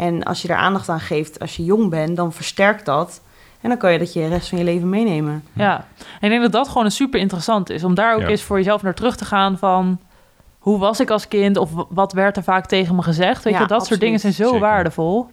En 0.00 0.22
als 0.22 0.42
je 0.42 0.48
daar 0.48 0.56
aandacht 0.58 0.88
aan 0.88 1.00
geeft 1.00 1.40
als 1.40 1.56
je 1.56 1.64
jong 1.64 1.90
bent, 1.90 2.16
dan 2.16 2.32
versterkt 2.32 2.84
dat. 2.86 3.20
En 3.60 3.68
dan 3.68 3.78
kan 3.78 3.92
je 3.92 3.98
dat 3.98 4.12
je 4.12 4.20
de 4.20 4.28
rest 4.28 4.48
van 4.48 4.58
je 4.58 4.64
leven 4.64 4.88
meenemen. 4.88 5.44
Ja, 5.52 5.74
en 5.96 6.04
ik 6.20 6.28
denk 6.30 6.42
dat 6.42 6.52
dat 6.52 6.68
gewoon 6.68 6.84
een 6.84 6.90
super 6.90 7.20
interessant 7.20 7.70
is. 7.70 7.84
Om 7.84 7.94
daar 7.94 8.14
ook 8.14 8.20
Ja. 8.20 8.26
eens 8.26 8.42
voor 8.42 8.56
jezelf 8.56 8.82
naar 8.82 8.94
terug 8.94 9.16
te 9.16 9.24
gaan 9.24 9.58
van... 9.58 9.98
hoe 10.58 10.78
was 10.78 11.00
ik 11.00 11.10
als 11.10 11.28
kind 11.28 11.56
of 11.56 11.70
wat 11.88 12.12
werd 12.12 12.36
er 12.36 12.42
vaak 12.42 12.66
tegen 12.66 12.94
me 12.94 13.02
gezegd? 13.02 13.44
Weet 13.44 13.52
Ja, 13.54 13.60
je, 13.60 13.66
dat 13.66 13.86
soort 13.86 14.00
dingen 14.00 14.20
zijn 14.20 14.32
zo 14.32 14.44
Zeker. 14.44 14.60
waardevol. 14.60 15.30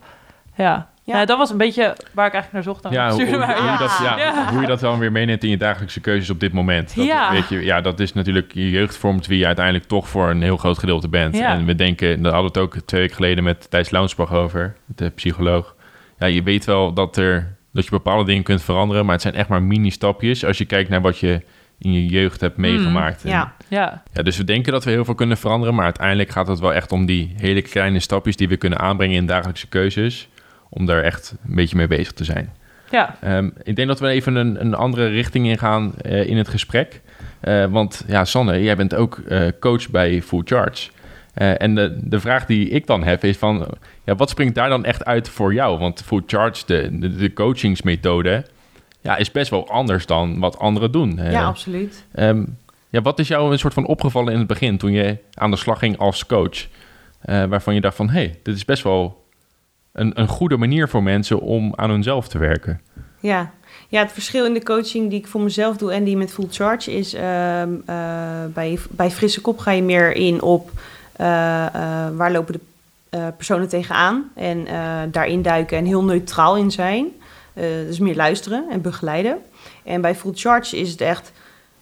Ja. 0.55 0.87
Ja. 1.13 1.17
Ja. 1.19 1.25
dat 1.25 1.37
was 1.37 1.49
een 1.49 1.57
beetje 1.57 1.95
waar 2.13 2.27
ik 2.27 2.33
eigenlijk 2.33 2.51
naar 2.53 2.63
zocht. 2.63 2.85
aan 2.85 2.91
Ja, 2.91 3.11
hoe, 3.11 3.25
je 3.25 3.31
dat, 3.79 3.99
ja, 4.03 4.17
Ja. 4.17 4.49
hoe 4.51 4.61
je 4.61 4.67
dat 4.67 4.79
dan 4.79 4.99
weer 4.99 5.11
meeneemt 5.11 5.43
in 5.43 5.49
je 5.49 5.57
dagelijkse 5.57 5.99
keuzes 5.99 6.29
op 6.29 6.39
dit 6.39 6.53
moment. 6.53 6.95
Dat, 6.95 7.05
Ja. 7.05 7.31
Weet 7.31 7.49
je, 7.49 7.63
ja, 7.63 7.81
dat 7.81 7.99
is 7.99 8.13
natuurlijk, 8.13 8.51
je 8.53 8.69
jeugd 8.69 8.97
vormt 8.97 9.27
wie 9.27 9.37
je 9.39 9.45
uiteindelijk 9.45 9.85
toch 9.85 10.07
voor 10.09 10.29
een 10.29 10.41
heel 10.41 10.57
groot 10.57 10.77
gedeelte 10.77 11.07
bent. 11.09 11.37
Ja. 11.37 11.53
En 11.53 11.65
we 11.65 11.75
denken, 11.75 12.21
daar 12.21 12.33
hadden 12.33 12.53
we 12.53 12.59
het 12.59 12.67
ook 12.75 12.81
twee 12.85 13.01
weken 13.01 13.15
geleden 13.15 13.43
met 13.43 13.69
Thijs 13.69 13.89
Launsbach 13.89 14.33
over, 14.33 14.75
de 14.85 15.09
psycholoog. 15.09 15.75
Ja, 16.19 16.25
je 16.27 16.43
weet 16.43 16.65
wel 16.65 16.93
dat, 16.93 17.17
er, 17.17 17.55
dat 17.73 17.83
je 17.83 17.89
bepaalde 17.89 18.25
dingen 18.25 18.43
kunt 18.43 18.63
veranderen, 18.63 19.03
maar 19.05 19.13
het 19.13 19.21
zijn 19.21 19.35
echt 19.35 19.49
maar 19.49 19.63
mini-stapjes 19.63 20.45
als 20.45 20.57
je 20.57 20.65
kijkt 20.65 20.89
naar 20.89 21.01
wat 21.01 21.17
je 21.19 21.41
in 21.79 21.93
je 21.93 22.05
jeugd 22.05 22.41
hebt 22.41 22.57
meegemaakt. 22.57 23.23
En- 23.23 23.29
Ja, 23.29 23.53
Ja, 23.69 24.03
ja, 24.13 24.23
dus 24.23 24.37
we 24.37 24.43
denken 24.43 24.71
dat 24.71 24.83
we 24.83 24.91
heel 24.91 25.05
veel 25.05 25.15
kunnen 25.15 25.37
veranderen, 25.37 25.75
maar 25.75 25.83
uiteindelijk 25.85 26.29
gaat 26.29 26.47
het 26.47 26.59
wel 26.59 26.73
echt 26.73 26.91
om 26.91 27.05
die 27.05 27.33
hele 27.37 27.61
kleine 27.61 27.99
stapjes 27.99 28.35
die 28.35 28.47
we 28.49 28.57
kunnen 28.57 28.79
aanbrengen 28.79 29.15
in 29.15 29.25
dagelijkse 29.25 29.67
keuzes, 29.67 30.27
om 30.69 30.85
daar 30.85 31.03
echt 31.03 31.35
een 31.47 31.55
beetje 31.55 31.75
mee 31.75 31.87
bezig 31.87 32.13
te 32.13 32.23
zijn. 32.23 32.53
ja, 32.91 33.17
Ehm, 33.21 33.49
ik 33.63 33.75
denk 33.75 33.87
dat 33.87 33.99
we 33.99 34.07
even 34.07 34.35
een, 34.35 34.61
een 34.61 34.73
andere 34.73 35.07
richting 35.07 35.47
ingaan 35.47 35.93
eh 36.01 36.27
in 36.27 36.37
het 36.37 36.47
gesprek. 36.47 37.01
Eh, 37.39 37.65
want 37.65 38.03
ja, 38.07 38.25
Sanne, 38.25 38.63
jij 38.63 38.75
bent 38.75 38.95
ook 38.95 39.17
eh, 39.17 39.47
coach 39.59 39.89
bij 39.89 40.21
Full 40.21 40.41
Charge. 40.45 40.89
En 41.33 41.75
de, 41.75 41.97
de 42.01 42.19
vraag 42.19 42.45
die 42.45 42.69
ik 42.69 42.87
dan 42.87 43.03
heb 43.03 43.23
is 43.23 43.37
van... 43.37 43.67
Ja, 44.03 44.15
wat 44.15 44.29
springt 44.29 44.55
daar 44.55 44.69
dan 44.69 44.85
echt 44.85 45.05
uit 45.05 45.29
voor 45.29 45.53
jou? 45.53 45.79
Want 45.79 46.03
Full 46.03 46.23
Charge, 46.25 46.63
de, 46.65 46.89
de, 46.99 47.15
de 47.15 47.33
coachingsmethode... 47.33 48.45
Ja, 49.01 49.17
is 49.17 49.31
best 49.31 49.49
wel 49.49 49.69
anders 49.69 50.05
dan 50.05 50.39
wat 50.39 50.59
anderen 50.59 50.91
doen. 50.91 51.19
Ja 51.29 51.45
absoluut. 51.45 52.05
ehm, 52.13 52.43
ja, 52.89 53.01
wat 53.01 53.19
is 53.19 53.27
jou 53.27 53.51
een 53.51 53.59
soort 53.59 53.73
van 53.73 53.85
opgevallen 53.85 54.33
in 54.33 54.39
het 54.39 54.47
begin... 54.47 54.77
toen 54.77 54.91
je 54.91 55.17
aan 55.33 55.51
de 55.51 55.57
slag 55.57 55.79
ging 55.79 55.97
als 55.97 56.25
coach? 56.25 56.67
Waarvan 57.21 57.73
je 57.73 57.81
dacht 57.81 57.95
van... 57.95 58.09
hé, 58.09 58.19
hey, 58.19 58.39
dit 58.43 58.55
is 58.55 58.65
best 58.65 58.83
wel 58.83 59.26
een, 59.97 60.11
een 60.19 60.27
goede 60.27 60.57
manier 60.57 60.89
voor 60.89 61.03
mensen... 61.03 61.39
om 61.39 61.73
aan 61.75 61.89
hunzelf 61.89 62.27
te 62.27 62.37
werken. 62.37 62.81
Ja. 63.19 63.51
ja, 63.87 64.01
het 64.01 64.11
verschil 64.11 64.45
in 64.45 64.53
de 64.53 64.63
coaching 64.63 65.09
die 65.09 65.19
ik 65.19 65.27
voor 65.27 65.41
mezelf 65.41 65.77
doe 65.77 65.91
en 65.91 66.03
die 66.03 66.17
met 66.17 66.31
full 66.31 66.47
charge 66.49 66.91
is... 66.91 67.13
ehm, 67.13 67.69
eh, 67.85 68.45
bij, 68.53 68.79
bij 68.89 69.11
Frisse 69.11 69.41
Kop 69.41 69.59
ga 69.59 69.71
je 69.71 69.81
meer 69.81 70.15
in 70.15 70.41
op 70.41 70.71
eh, 71.11 71.65
eh, 71.65 72.15
waar 72.15 72.31
lopen 72.31 72.53
de 72.53 72.59
personen 73.37 73.67
tegenaan... 73.67 74.31
en 74.35 74.67
daarin 75.11 75.41
duiken 75.41 75.77
en 75.77 75.85
heel 75.85 76.03
neutraal 76.03 76.57
in 76.57 76.71
zijn. 76.71 77.05
Dus 77.87 77.99
meer 77.99 78.15
luisteren 78.15 78.65
en 78.69 78.81
begeleiden. 78.81 79.37
En 79.83 80.01
bij 80.01 80.15
full 80.15 80.31
charge 80.33 80.77
is 80.77 80.91
het 80.91 81.01
echt 81.01 81.31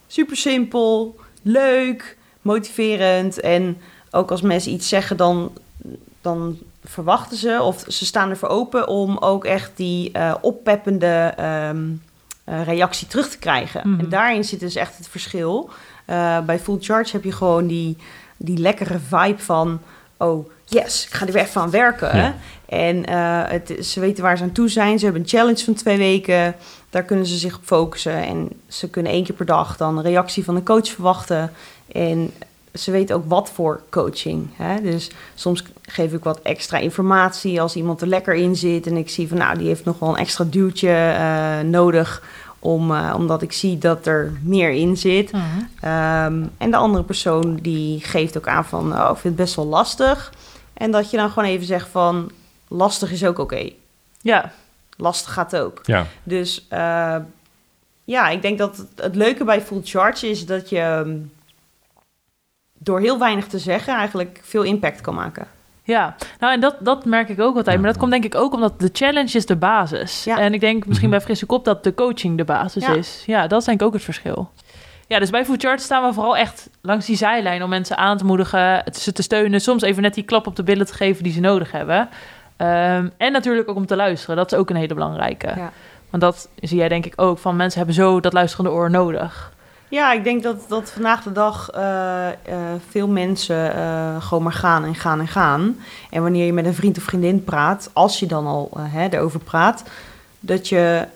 super 0.07 0.37
simpel, 0.37 1.15
leuk, 1.41 2.17
motiverend... 2.41 3.39
en 3.39 3.77
ook 4.11 4.31
als 4.31 4.41
mensen 4.41 4.71
iets 4.71 4.89
zeggen, 4.89 5.17
dan, 5.17 5.51
dan 6.21 6.57
verwachten 6.85 7.37
ze 7.37 7.61
of 7.61 7.83
ze 7.87 8.05
staan 8.05 8.29
ervoor 8.29 8.49
open 8.49 8.87
om 8.87 9.17
ook 9.17 9.45
echt 9.45 9.71
die 9.75 10.11
eh, 10.11 10.35
oppeppende 10.41 11.33
ehm, 11.37 11.83
eh, 12.45 12.63
reactie 12.63 13.07
terug 13.07 13.29
te 13.29 13.37
krijgen. 13.37 13.89
Mhm. 13.89 13.99
En 13.99 14.09
daarin 14.09 14.43
zit 14.43 14.59
dus 14.59 14.75
echt 14.75 14.97
het 14.97 15.07
verschil. 15.07 15.69
Eh, 16.05 16.39
bij 16.39 16.59
Full 16.59 16.77
Charge 16.79 17.11
heb 17.11 17.23
je 17.23 17.31
gewoon 17.31 17.67
die, 17.67 17.97
die 18.37 18.57
lekkere 18.57 18.99
vibe 18.99 19.41
van... 19.41 19.79
oh, 20.17 20.49
yes, 20.65 21.05
ik 21.05 21.13
ga 21.13 21.25
er 21.25 21.33
weer 21.33 21.43
even 21.43 21.61
aan 21.61 21.69
werken. 21.69 22.17
Ja. 22.17 22.35
En 22.65 23.05
eh, 23.05 23.41
het, 23.47 23.85
ze 23.85 23.99
weten 23.99 24.23
waar 24.23 24.37
ze 24.37 24.43
aan 24.43 24.51
toe 24.51 24.69
zijn. 24.69 24.99
Ze 24.99 25.03
hebben 25.03 25.23
een 25.23 25.29
challenge 25.29 25.63
van 25.63 25.73
twee 25.73 25.97
weken. 25.97 26.55
Daar 26.89 27.03
kunnen 27.03 27.25
ze 27.25 27.37
zich 27.37 27.55
op 27.55 27.63
focussen. 27.63 28.23
En 28.23 28.49
ze 28.67 28.89
kunnen 28.89 29.11
één 29.11 29.23
keer 29.23 29.35
per 29.35 29.45
dag 29.45 29.77
dan 29.77 29.97
een 29.97 30.03
reactie 30.03 30.43
van 30.43 30.55
de 30.55 30.63
coach 30.63 30.87
verwachten. 30.87 31.51
En 31.91 32.33
ze 32.73 32.91
weten 32.91 33.15
ook 33.15 33.25
wat 33.27 33.49
voor 33.49 33.81
coaching. 33.89 34.47
Hè? 34.55 34.81
Dus 34.81 35.09
soms 35.35 35.63
geef 35.85 36.13
ik 36.13 36.23
wat 36.23 36.41
extra 36.41 36.77
informatie 36.77 37.61
als 37.61 37.75
iemand 37.75 38.01
er 38.01 38.07
lekker 38.07 38.33
in 38.33 38.55
zit. 38.55 38.87
En 38.87 38.97
ik 38.97 39.09
zie 39.09 39.27
van 39.27 39.37
nou, 39.37 39.57
die 39.57 39.67
heeft 39.67 39.85
nog 39.85 39.99
wel 39.99 40.09
een 40.09 40.15
extra 40.15 40.43
duwtje 40.43 40.89
eh, 40.89 41.59
nodig. 41.59 42.23
Om, 42.59 42.95
eh, 42.95 43.13
omdat 43.17 43.41
ik 43.41 43.51
zie 43.51 43.77
dat 43.77 44.05
er 44.05 44.33
meer 44.41 44.69
in 44.69 44.97
zit. 44.97 45.31
Mhm. 45.31 45.43
Ehm, 45.79 46.43
en 46.57 46.71
de 46.71 46.77
andere 46.77 47.03
persoon 47.03 47.55
die 47.55 47.99
geeft 47.99 48.37
ook 48.37 48.47
aan 48.47 48.65
van, 48.65 48.93
oh, 48.93 49.09
ik 49.11 49.17
vind 49.17 49.23
het 49.23 49.35
best 49.35 49.55
wel 49.55 49.65
lastig. 49.65 50.33
En 50.73 50.91
dat 50.91 51.11
je 51.11 51.17
dan 51.17 51.29
gewoon 51.29 51.49
even 51.49 51.65
zegt 51.65 51.87
van, 51.87 52.31
lastig 52.67 53.11
is 53.11 53.25
ook 53.25 53.39
oké. 53.39 53.69
ja, 54.21 54.51
Lastig 54.97 55.33
gaat 55.33 55.55
ook. 55.55 55.81
Ja, 55.83 56.05
Dus 56.23 56.65
eh, 56.69 57.17
ja, 58.03 58.29
ik 58.29 58.41
denk 58.41 58.57
dat 58.57 58.77
het, 58.77 58.87
het 58.95 59.15
leuke 59.15 59.43
bij 59.43 59.61
Full 59.61 59.81
Charge 59.83 60.29
is 60.29 60.45
dat 60.45 60.69
je 60.69 60.79
ehm, 60.79 61.17
door 62.77 62.99
heel 62.99 63.19
weinig 63.19 63.47
te 63.47 63.59
zeggen 63.59 63.95
eigenlijk 63.95 64.39
veel 64.43 64.63
impact 64.63 65.01
kan 65.01 65.15
maken. 65.15 65.47
Ja, 65.87 66.15
nou 66.39 66.53
en 66.53 66.59
dat, 66.59 66.75
dat 66.79 67.05
merk 67.05 67.29
ik 67.29 67.39
ook 67.41 67.55
altijd. 67.55 67.79
Maar 67.81 67.89
dat 67.89 67.97
komt 67.99 68.11
denk 68.11 68.23
ik 68.23 68.35
ook 68.35 68.53
omdat 68.53 68.79
de 68.79 68.89
challenge 68.93 69.37
is 69.37 69.45
de 69.45 69.55
basis. 69.55 70.23
Ja. 70.23 70.37
En 70.39 70.53
ik 70.53 70.59
denk 70.59 70.85
misschien 70.85 71.07
Mhm. 71.09 71.17
bij 71.17 71.25
Frisse 71.25 71.45
Kop 71.45 71.65
dat 71.65 71.83
de 71.83 71.93
coaching 71.93 72.37
de 72.37 72.43
basis 72.43 72.85
Ja. 72.85 72.93
is. 72.93 73.23
Ja, 73.25 73.47
dat 73.47 73.59
is 73.59 73.65
denk 73.65 73.79
ik 73.81 73.87
ook 73.87 73.93
het 73.93 74.03
verschil. 74.03 74.49
Ja, 75.07 75.19
dus 75.19 75.29
bij 75.29 75.45
Food 75.45 75.61
Chart 75.63 75.81
staan 75.81 76.07
we 76.07 76.13
vooral 76.13 76.37
echt 76.37 76.69
langs 76.81 77.05
die 77.05 77.15
zijlijn 77.17 77.63
om 77.63 77.69
mensen 77.69 77.97
aan 77.97 78.17
te 78.17 78.25
moedigen, 78.25 78.83
ze 78.93 79.11
te 79.11 79.21
steunen, 79.21 79.61
soms 79.61 79.81
even 79.81 80.01
net 80.01 80.13
die 80.13 80.23
klap 80.23 80.47
op 80.47 80.55
de 80.55 80.63
billen 80.63 80.85
te 80.85 80.93
geven 80.93 81.23
die 81.23 81.33
ze 81.33 81.39
nodig 81.39 81.71
hebben. 81.71 82.09
Ehm, 82.57 83.09
en 83.17 83.31
natuurlijk 83.31 83.69
ook 83.69 83.75
om 83.75 83.85
te 83.85 83.95
luisteren. 83.95 84.35
Dat 84.35 84.51
is 84.51 84.57
ook 84.57 84.69
een 84.69 84.75
hele 84.75 84.93
belangrijke. 84.93 85.47
Ja. 85.55 85.71
Want 86.09 86.23
dat 86.23 86.49
zie 86.61 86.77
jij 86.77 86.87
denk 86.89 87.05
ik 87.05 87.13
ook 87.15 87.37
van 87.37 87.55
mensen 87.55 87.77
hebben 87.77 87.95
zo 87.95 88.19
dat 88.19 88.33
luisterende 88.33 88.71
oor 88.71 88.89
nodig. 88.89 89.53
Ja, 89.89 90.13
ik 90.13 90.23
denk 90.23 90.43
dat, 90.43 90.65
dat 90.67 90.91
vandaag 90.91 91.23
de 91.23 91.31
dag 91.31 91.69
eh, 91.69 92.27
eh, 92.27 92.35
veel 92.89 93.07
mensen 93.07 93.75
eh, 93.75 94.21
gewoon 94.21 94.43
maar 94.43 94.53
gaan 94.53 94.83
en 94.83 94.95
gaan 94.95 95.19
en 95.19 95.27
gaan. 95.27 95.77
En 96.09 96.21
wanneer 96.21 96.45
je 96.45 96.53
met 96.53 96.65
een 96.65 96.73
vriend 96.73 96.97
of 96.97 97.03
vriendin 97.03 97.43
praat, 97.43 97.89
als 97.93 98.19
je 98.19 98.25
dan 98.25 98.45
al 98.45 98.71
hè, 98.79 99.07
erover 99.07 99.39
praat, 99.39 99.83
dat 100.39 100.69
je 100.69 101.07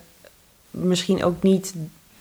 misschien 0.72 1.24
ook 1.24 1.44
niet 1.44 1.76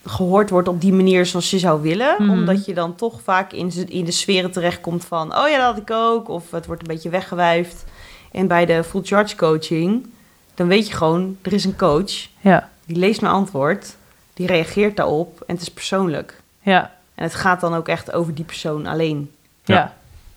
gehoord 0.05 0.49
wordt 0.49 0.67
op 0.67 0.81
die 0.81 0.93
manier 0.93 1.25
zoals 1.25 1.49
je 1.49 1.59
zou 1.59 1.81
willen. 1.81 2.15
Mhm. 2.17 2.29
Omdat 2.29 2.65
je 2.65 2.73
dan 2.73 2.95
toch 2.95 3.21
vaak 3.21 3.51
in, 3.51 3.71
in 3.87 4.05
de 4.05 4.11
sferen 4.11 4.51
terechtkomt 4.51 5.05
van, 5.05 5.35
oh 5.35 5.49
ja, 5.49 5.57
dat 5.57 5.65
had 5.65 5.77
ik 5.77 5.91
ook. 5.91 6.29
Of 6.29 6.51
het 6.51 6.65
wordt 6.65 6.81
een 6.81 6.87
beetje 6.87 7.09
weggewuifd. 7.09 7.85
En 8.31 8.47
bij 8.47 8.65
de 8.65 8.83
full 8.83 9.01
charge 9.03 9.35
coaching, 9.35 10.07
dan 10.53 10.67
weet 10.67 10.87
je 10.87 10.93
gewoon, 10.93 11.37
er 11.41 11.53
is 11.53 11.65
een 11.65 11.77
coach. 11.77 12.27
Ja, 12.41 12.69
Die 12.85 12.97
leest 12.97 13.21
mijn 13.21 13.33
antwoord, 13.33 13.95
die 14.33 14.47
reageert 14.47 14.95
daarop 14.95 15.43
en 15.47 15.53
het 15.53 15.61
is 15.61 15.71
persoonlijk. 15.71 16.38
Ja, 16.61 16.91
En 17.15 17.23
het 17.23 17.35
gaat 17.35 17.59
dan 17.61 17.73
ook 17.73 17.87
echt 17.87 18.11
over 18.11 18.33
die 18.35 18.45
persoon 18.45 18.85
alleen. 18.85 19.31
ja. 19.63 19.75
Ja. 19.75 19.93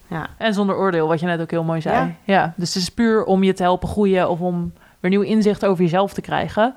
Ja. 0.06 0.26
En 0.36 0.54
zonder 0.54 0.76
oordeel, 0.76 1.08
wat 1.08 1.20
je 1.20 1.26
net 1.26 1.40
ook 1.40 1.50
heel 1.50 1.64
mooi 1.64 1.80
zei. 1.80 1.96
Ja. 1.96 2.10
Ja. 2.24 2.52
Dus 2.56 2.74
het 2.74 2.82
is 2.82 2.88
puur 2.88 3.24
om 3.24 3.42
je 3.42 3.52
te 3.52 3.62
helpen 3.62 3.88
groeien 3.88 4.28
of 4.30 4.40
om 4.40 4.72
weer 5.00 5.10
nieuw 5.10 5.20
inzicht 5.22 5.64
over 5.64 5.82
jezelf 5.82 6.12
te 6.12 6.20
krijgen. 6.20 6.74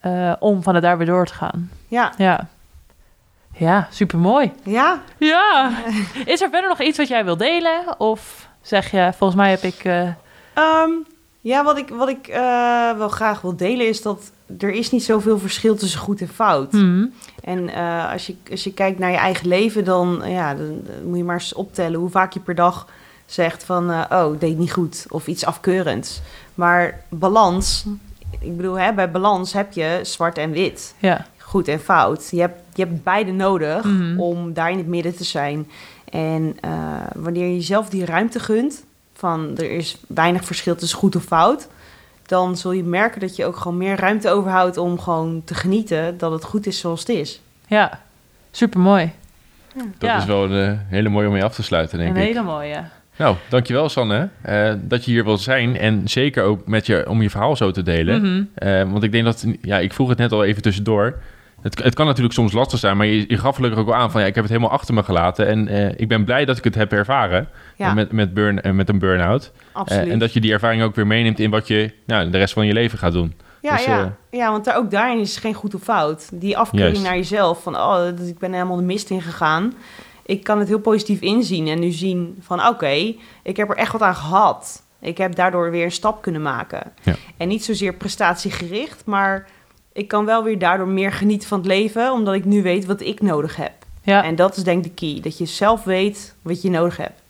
eh, 0.00 0.32
om 0.38 0.62
van 0.62 0.74
het 0.74 0.82
daar 0.82 0.98
weer 0.98 1.06
door 1.06 1.26
te 1.26 1.34
gaan. 1.34 1.70
Ja, 1.88 2.12
Ja, 2.16 2.46
ja 3.56 3.86
supermooi. 3.90 4.52
ja. 4.62 5.00
Ja. 5.18 5.70
Is 6.24 6.40
er 6.40 6.50
verder 6.50 6.68
nog 6.68 6.80
iets 6.80 6.98
wat 6.98 7.08
jij 7.08 7.24
wil 7.24 7.36
delen? 7.36 8.00
Of 8.00 8.48
zeg 8.60 8.90
je, 8.90 9.12
volgens 9.16 9.40
mij 9.40 9.50
heb 9.50 9.62
ik... 9.62 9.84
eh, 9.84 10.02
Ehm, 10.54 10.90
ja 11.40 11.64
wat 11.64 11.78
ik, 11.78 11.88
wat 11.88 12.08
ik 12.08 12.26
eh, 12.28 12.92
wel 12.96 13.08
graag 13.08 13.40
wil 13.40 13.56
delen 13.56 13.88
is 13.88 14.02
dat 14.02 14.30
er 14.58 14.70
is 14.70 14.90
niet 14.90 15.04
zoveel 15.04 15.38
verschil 15.38 15.74
tussen 15.76 16.00
goed 16.00 16.20
en 16.20 16.28
fout. 16.28 16.72
hmm, 16.72 17.12
En 17.44 17.68
eh, 17.68 18.12
als, 18.12 18.26
je, 18.26 18.34
als 18.50 18.64
je 18.64 18.72
kijkt 18.72 18.98
naar 18.98 19.10
je 19.10 19.16
eigen 19.16 19.48
leven, 19.48 19.84
dan, 19.84 20.22
ja, 20.26 20.54
dan, 20.54 20.66
dan 20.86 21.04
moet 21.08 21.16
je 21.16 21.24
maar 21.24 21.34
eens 21.38 21.54
optellen 21.54 22.00
hoe 22.00 22.10
vaak 22.10 22.32
je 22.32 22.40
per 22.40 22.54
dag 22.54 22.86
zegt 23.26 23.64
van... 23.64 23.90
eh, 23.90 24.04
oh, 24.10 24.40
deed 24.40 24.58
niet 24.58 24.72
goed 24.72 25.06
of 25.08 25.26
iets 25.26 25.44
afkeurends. 25.44 26.20
Maar 26.54 27.00
balans, 27.08 27.84
ik 28.40 28.56
bedoel, 28.56 28.78
hè, 28.78 28.92
bij 28.92 29.10
balans 29.10 29.52
heb 29.52 29.72
je 29.72 30.00
zwart 30.02 30.38
en 30.38 30.50
wit. 30.50 30.94
ja. 30.98 31.26
goed 31.38 31.68
en 31.68 31.80
fout. 31.80 32.28
Je 32.30 32.40
hebt, 32.40 32.60
je 32.74 32.84
hebt 32.84 33.02
beide 33.02 33.32
nodig 33.32 33.84
Mhm. 33.84 34.20
om 34.20 34.52
daar 34.52 34.70
in 34.70 34.78
het 34.78 34.86
midden 34.86 35.16
te 35.16 35.24
zijn. 35.24 35.68
En 36.04 36.56
eh, 36.60 36.70
wanneer 37.14 37.46
je 37.46 37.54
jezelf 37.54 37.88
die 37.88 38.04
ruimte 38.04 38.40
gunt, 38.40 38.84
van 39.14 39.50
er 39.56 39.70
is 39.70 39.96
weinig 40.08 40.44
verschil 40.44 40.74
tussen 40.76 40.98
goed 40.98 41.16
of 41.16 41.22
fout, 41.24 41.68
dan 42.26 42.56
zul 42.56 42.72
je 42.72 42.84
merken 42.84 43.20
dat 43.20 43.36
je 43.36 43.44
ook 43.44 43.56
gewoon 43.56 43.76
meer 43.76 43.96
ruimte 43.96 44.30
overhoudt 44.30 44.76
om 44.76 45.00
gewoon 45.00 45.42
te 45.44 45.54
genieten 45.54 46.18
dat 46.18 46.32
het 46.32 46.44
goed 46.44 46.66
is 46.66 46.78
zoals 46.78 47.00
het 47.00 47.08
is. 47.08 47.40
Ja, 47.66 48.00
supermooi. 48.50 49.10
Dat 49.74 49.84
Ja. 50.10 50.16
is 50.18 50.24
wel 50.24 50.44
een 50.50 50.70
eh, 50.72 50.78
hele 50.88 51.08
mooie 51.08 51.26
om 51.26 51.32
mee 51.32 51.44
af 51.44 51.54
te 51.54 51.62
sluiten, 51.62 51.98
denk 51.98 52.10
Een 52.16 52.22
ik. 52.22 52.26
hele 52.28 52.42
mooie. 52.42 52.82
Nou, 53.16 53.36
dankjewel 53.48 53.88
Sanne, 53.88 54.28
eh, 54.42 54.72
dat 54.80 55.04
je 55.04 55.10
hier 55.10 55.24
wilt 55.24 55.40
zijn. 55.40 55.78
En 55.78 56.02
zeker 56.08 56.42
ook 56.44 56.66
met 56.66 56.86
je, 56.86 57.08
om 57.08 57.22
je 57.22 57.30
verhaal 57.30 57.56
zo 57.56 57.70
te 57.70 57.82
delen. 57.82 58.22
Mhm. 58.22 58.42
Eh, 58.54 58.90
want 58.90 59.02
ik 59.02 59.12
denk 59.12 59.24
dat, 59.24 59.44
ja, 59.62 59.78
ik 59.78 59.92
vroeg 59.92 60.08
het 60.08 60.18
net 60.18 60.32
al 60.32 60.44
even 60.44 60.62
tussendoor. 60.62 61.18
Het, 61.62 61.82
het 61.82 61.94
kan 61.94 62.06
natuurlijk 62.06 62.34
soms 62.34 62.52
lastig 62.52 62.78
zijn, 62.78 62.96
maar 62.96 63.06
je, 63.06 63.24
je 63.28 63.38
gaf 63.38 63.54
gelukkig 63.54 63.80
ook 63.80 63.86
wel 63.86 63.94
aan 63.94 64.10
van 64.10 64.20
ja, 64.20 64.26
ik 64.26 64.34
heb 64.34 64.44
het 64.44 64.52
helemaal 64.52 64.74
achter 64.74 64.94
me 64.94 65.02
gelaten. 65.02 65.46
En 65.46 65.68
eh, 65.68 66.00
ik 66.00 66.08
ben 66.08 66.24
blij 66.24 66.44
dat 66.44 66.58
ik 66.58 66.64
het 66.64 66.74
heb 66.74 66.92
ervaren 66.92 67.48
Ja, 67.76 67.94
met, 67.94 68.12
met, 68.12 68.34
burn, 68.34 68.62
eh, 68.62 68.72
met 68.72 68.88
een 68.88 68.98
burn-out. 68.98 69.52
Eh, 69.54 69.76
absoluut. 69.76 70.08
en 70.08 70.18
dat 70.18 70.32
je 70.32 70.40
die 70.40 70.52
ervaring 70.52 70.82
ook 70.82 70.94
weer 70.94 71.06
meeneemt 71.06 71.38
in 71.38 71.50
wat 71.50 71.66
je 71.66 71.92
nou, 72.06 72.30
de 72.30 72.38
rest 72.38 72.54
van 72.54 72.66
je 72.66 72.72
leven 72.72 72.98
gaat 72.98 73.12
doen. 73.12 73.34
ja, 73.60 73.76
dus, 73.76 73.84
ja. 73.84 74.16
ja, 74.30 74.50
want 74.50 74.64
daar, 74.64 74.76
ook 74.76 74.90
daarin 74.90 75.20
is 75.20 75.36
geen 75.36 75.54
goed 75.54 75.74
of 75.74 75.82
fout. 75.82 76.28
Die 76.32 76.56
afkeuring 76.56 76.96
Juist. 76.96 77.08
naar 77.08 77.16
jezelf, 77.16 77.62
van 77.62 77.76
oh, 77.76 78.06
ik 78.26 78.38
ben 78.38 78.52
helemaal 78.52 78.76
de 78.76 78.82
mist 78.82 79.10
in 79.10 79.22
gegaan. 79.22 79.74
Ik 80.26 80.44
kan 80.44 80.58
het 80.58 80.68
heel 80.68 80.80
positief 80.80 81.20
inzien 81.20 81.68
en 81.68 81.80
nu 81.80 81.90
zien 81.90 82.36
van 82.40 82.66
oké, 82.66 83.14
ik 83.42 83.56
heb 83.56 83.70
er 83.70 83.76
echt 83.76 83.92
wat 83.92 84.02
aan 84.02 84.14
gehad. 84.14 84.82
Ik 85.00 85.18
heb 85.18 85.34
daardoor 85.34 85.70
weer 85.70 85.84
een 85.84 85.92
stap 85.92 86.22
kunnen 86.22 86.42
maken. 86.42 86.92
Ja. 87.02 87.14
En 87.36 87.48
niet 87.48 87.64
zozeer 87.64 87.94
prestatiegericht, 87.94 89.02
maar 89.04 89.46
ik 89.92 90.08
kan 90.08 90.24
wel 90.24 90.42
weer 90.44 90.58
daardoor 90.58 90.88
meer 90.88 91.12
genieten 91.12 91.48
van 91.48 91.58
het 91.58 91.66
leven, 91.66 92.12
omdat 92.12 92.34
ik 92.34 92.44
nu 92.44 92.62
weet 92.62 92.86
wat 92.86 93.00
ik 93.00 93.20
nodig 93.20 93.56
heb. 93.56 93.72
Ja, 94.02 94.24
En 94.24 94.34
dat 94.36 94.56
is 94.56 94.62
denk 94.64 94.84
ik 94.84 94.96
de 94.98 95.06
key, 95.06 95.20
dat 95.22 95.38
je 95.38 95.46
zelf 95.46 95.84
weet 95.84 96.34
wat 96.42 96.62
je 96.62 96.70
nodig 96.70 96.96
hebt. 96.96 97.20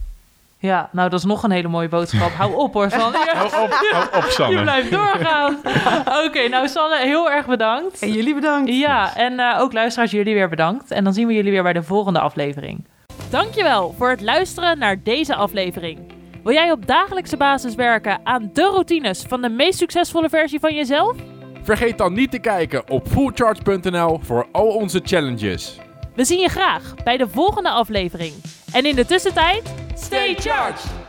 ja, 0.58 0.88
nou 0.92 1.08
dat 1.10 1.18
is 1.18 1.24
nog 1.24 1.42
een 1.42 1.50
hele 1.50 1.68
mooie 1.68 1.88
boodschap. 1.88 2.30
Hou 2.32 2.54
op 2.54 2.72
hoor, 2.72 2.90
Sanne. 2.90 3.18
Hou 3.34 3.46
op, 3.64 3.72
hou 3.90 4.06
op 4.16 4.24
Je 4.24 4.30
Sanne. 4.30 4.62
blijft 4.62 4.90
doorgaan. 4.90 5.56
Oké, 6.26 6.48
nou 6.48 6.68
Sanne, 6.68 6.98
heel 6.98 7.30
erg 7.30 7.46
bedankt. 7.46 8.02
En 8.02 8.12
jullie 8.12 8.34
bedankt. 8.34 8.70
Ja, 8.74 9.16
en 9.16 9.38
eh, 9.38 9.60
ook 9.60 9.72
luisteraars, 9.72 10.10
jullie 10.10 10.34
weer 10.34 10.48
bedankt. 10.48 10.90
En 10.90 11.04
dan 11.04 11.12
zien 11.12 11.26
we 11.26 11.32
jullie 11.34 11.50
weer 11.50 11.62
bij 11.62 11.72
de 11.72 11.82
volgende 11.82 12.20
aflevering. 12.20 12.84
Dankjewel 13.30 13.94
voor 13.98 14.10
het 14.10 14.20
luisteren 14.20 14.78
naar 14.78 15.02
deze 15.02 15.34
aflevering. 15.34 15.98
Wil 16.44 16.52
jij 16.54 16.70
op 16.72 16.86
dagelijkse 16.86 17.36
basis 17.36 17.74
werken 17.74 18.20
aan 18.24 18.50
de 18.52 18.62
routines 18.62 19.24
van 19.28 19.42
de 19.42 19.48
meest 19.48 19.78
succesvolle 19.78 20.28
versie 20.28 20.60
van 20.60 20.74
jezelf? 20.74 21.16
Vergeet 21.62 21.98
dan 21.98 22.12
niet 22.12 22.30
te 22.30 22.38
kijken 22.38 22.90
op 22.90 23.08
fullcharge.nl 23.08 24.20
voor 24.22 24.46
al 24.52 24.66
onze 24.66 25.00
challenges. 25.04 25.78
We 26.14 26.24
zien 26.24 26.40
je 26.40 26.48
graag 26.48 26.94
bij 27.04 27.16
de 27.16 27.28
volgende 27.28 27.70
aflevering. 27.70 28.34
En 28.72 28.84
in 28.84 28.94
de 28.94 29.06
tussentijd, 29.06 29.74
stay 29.94 30.34
charged! 30.34 31.01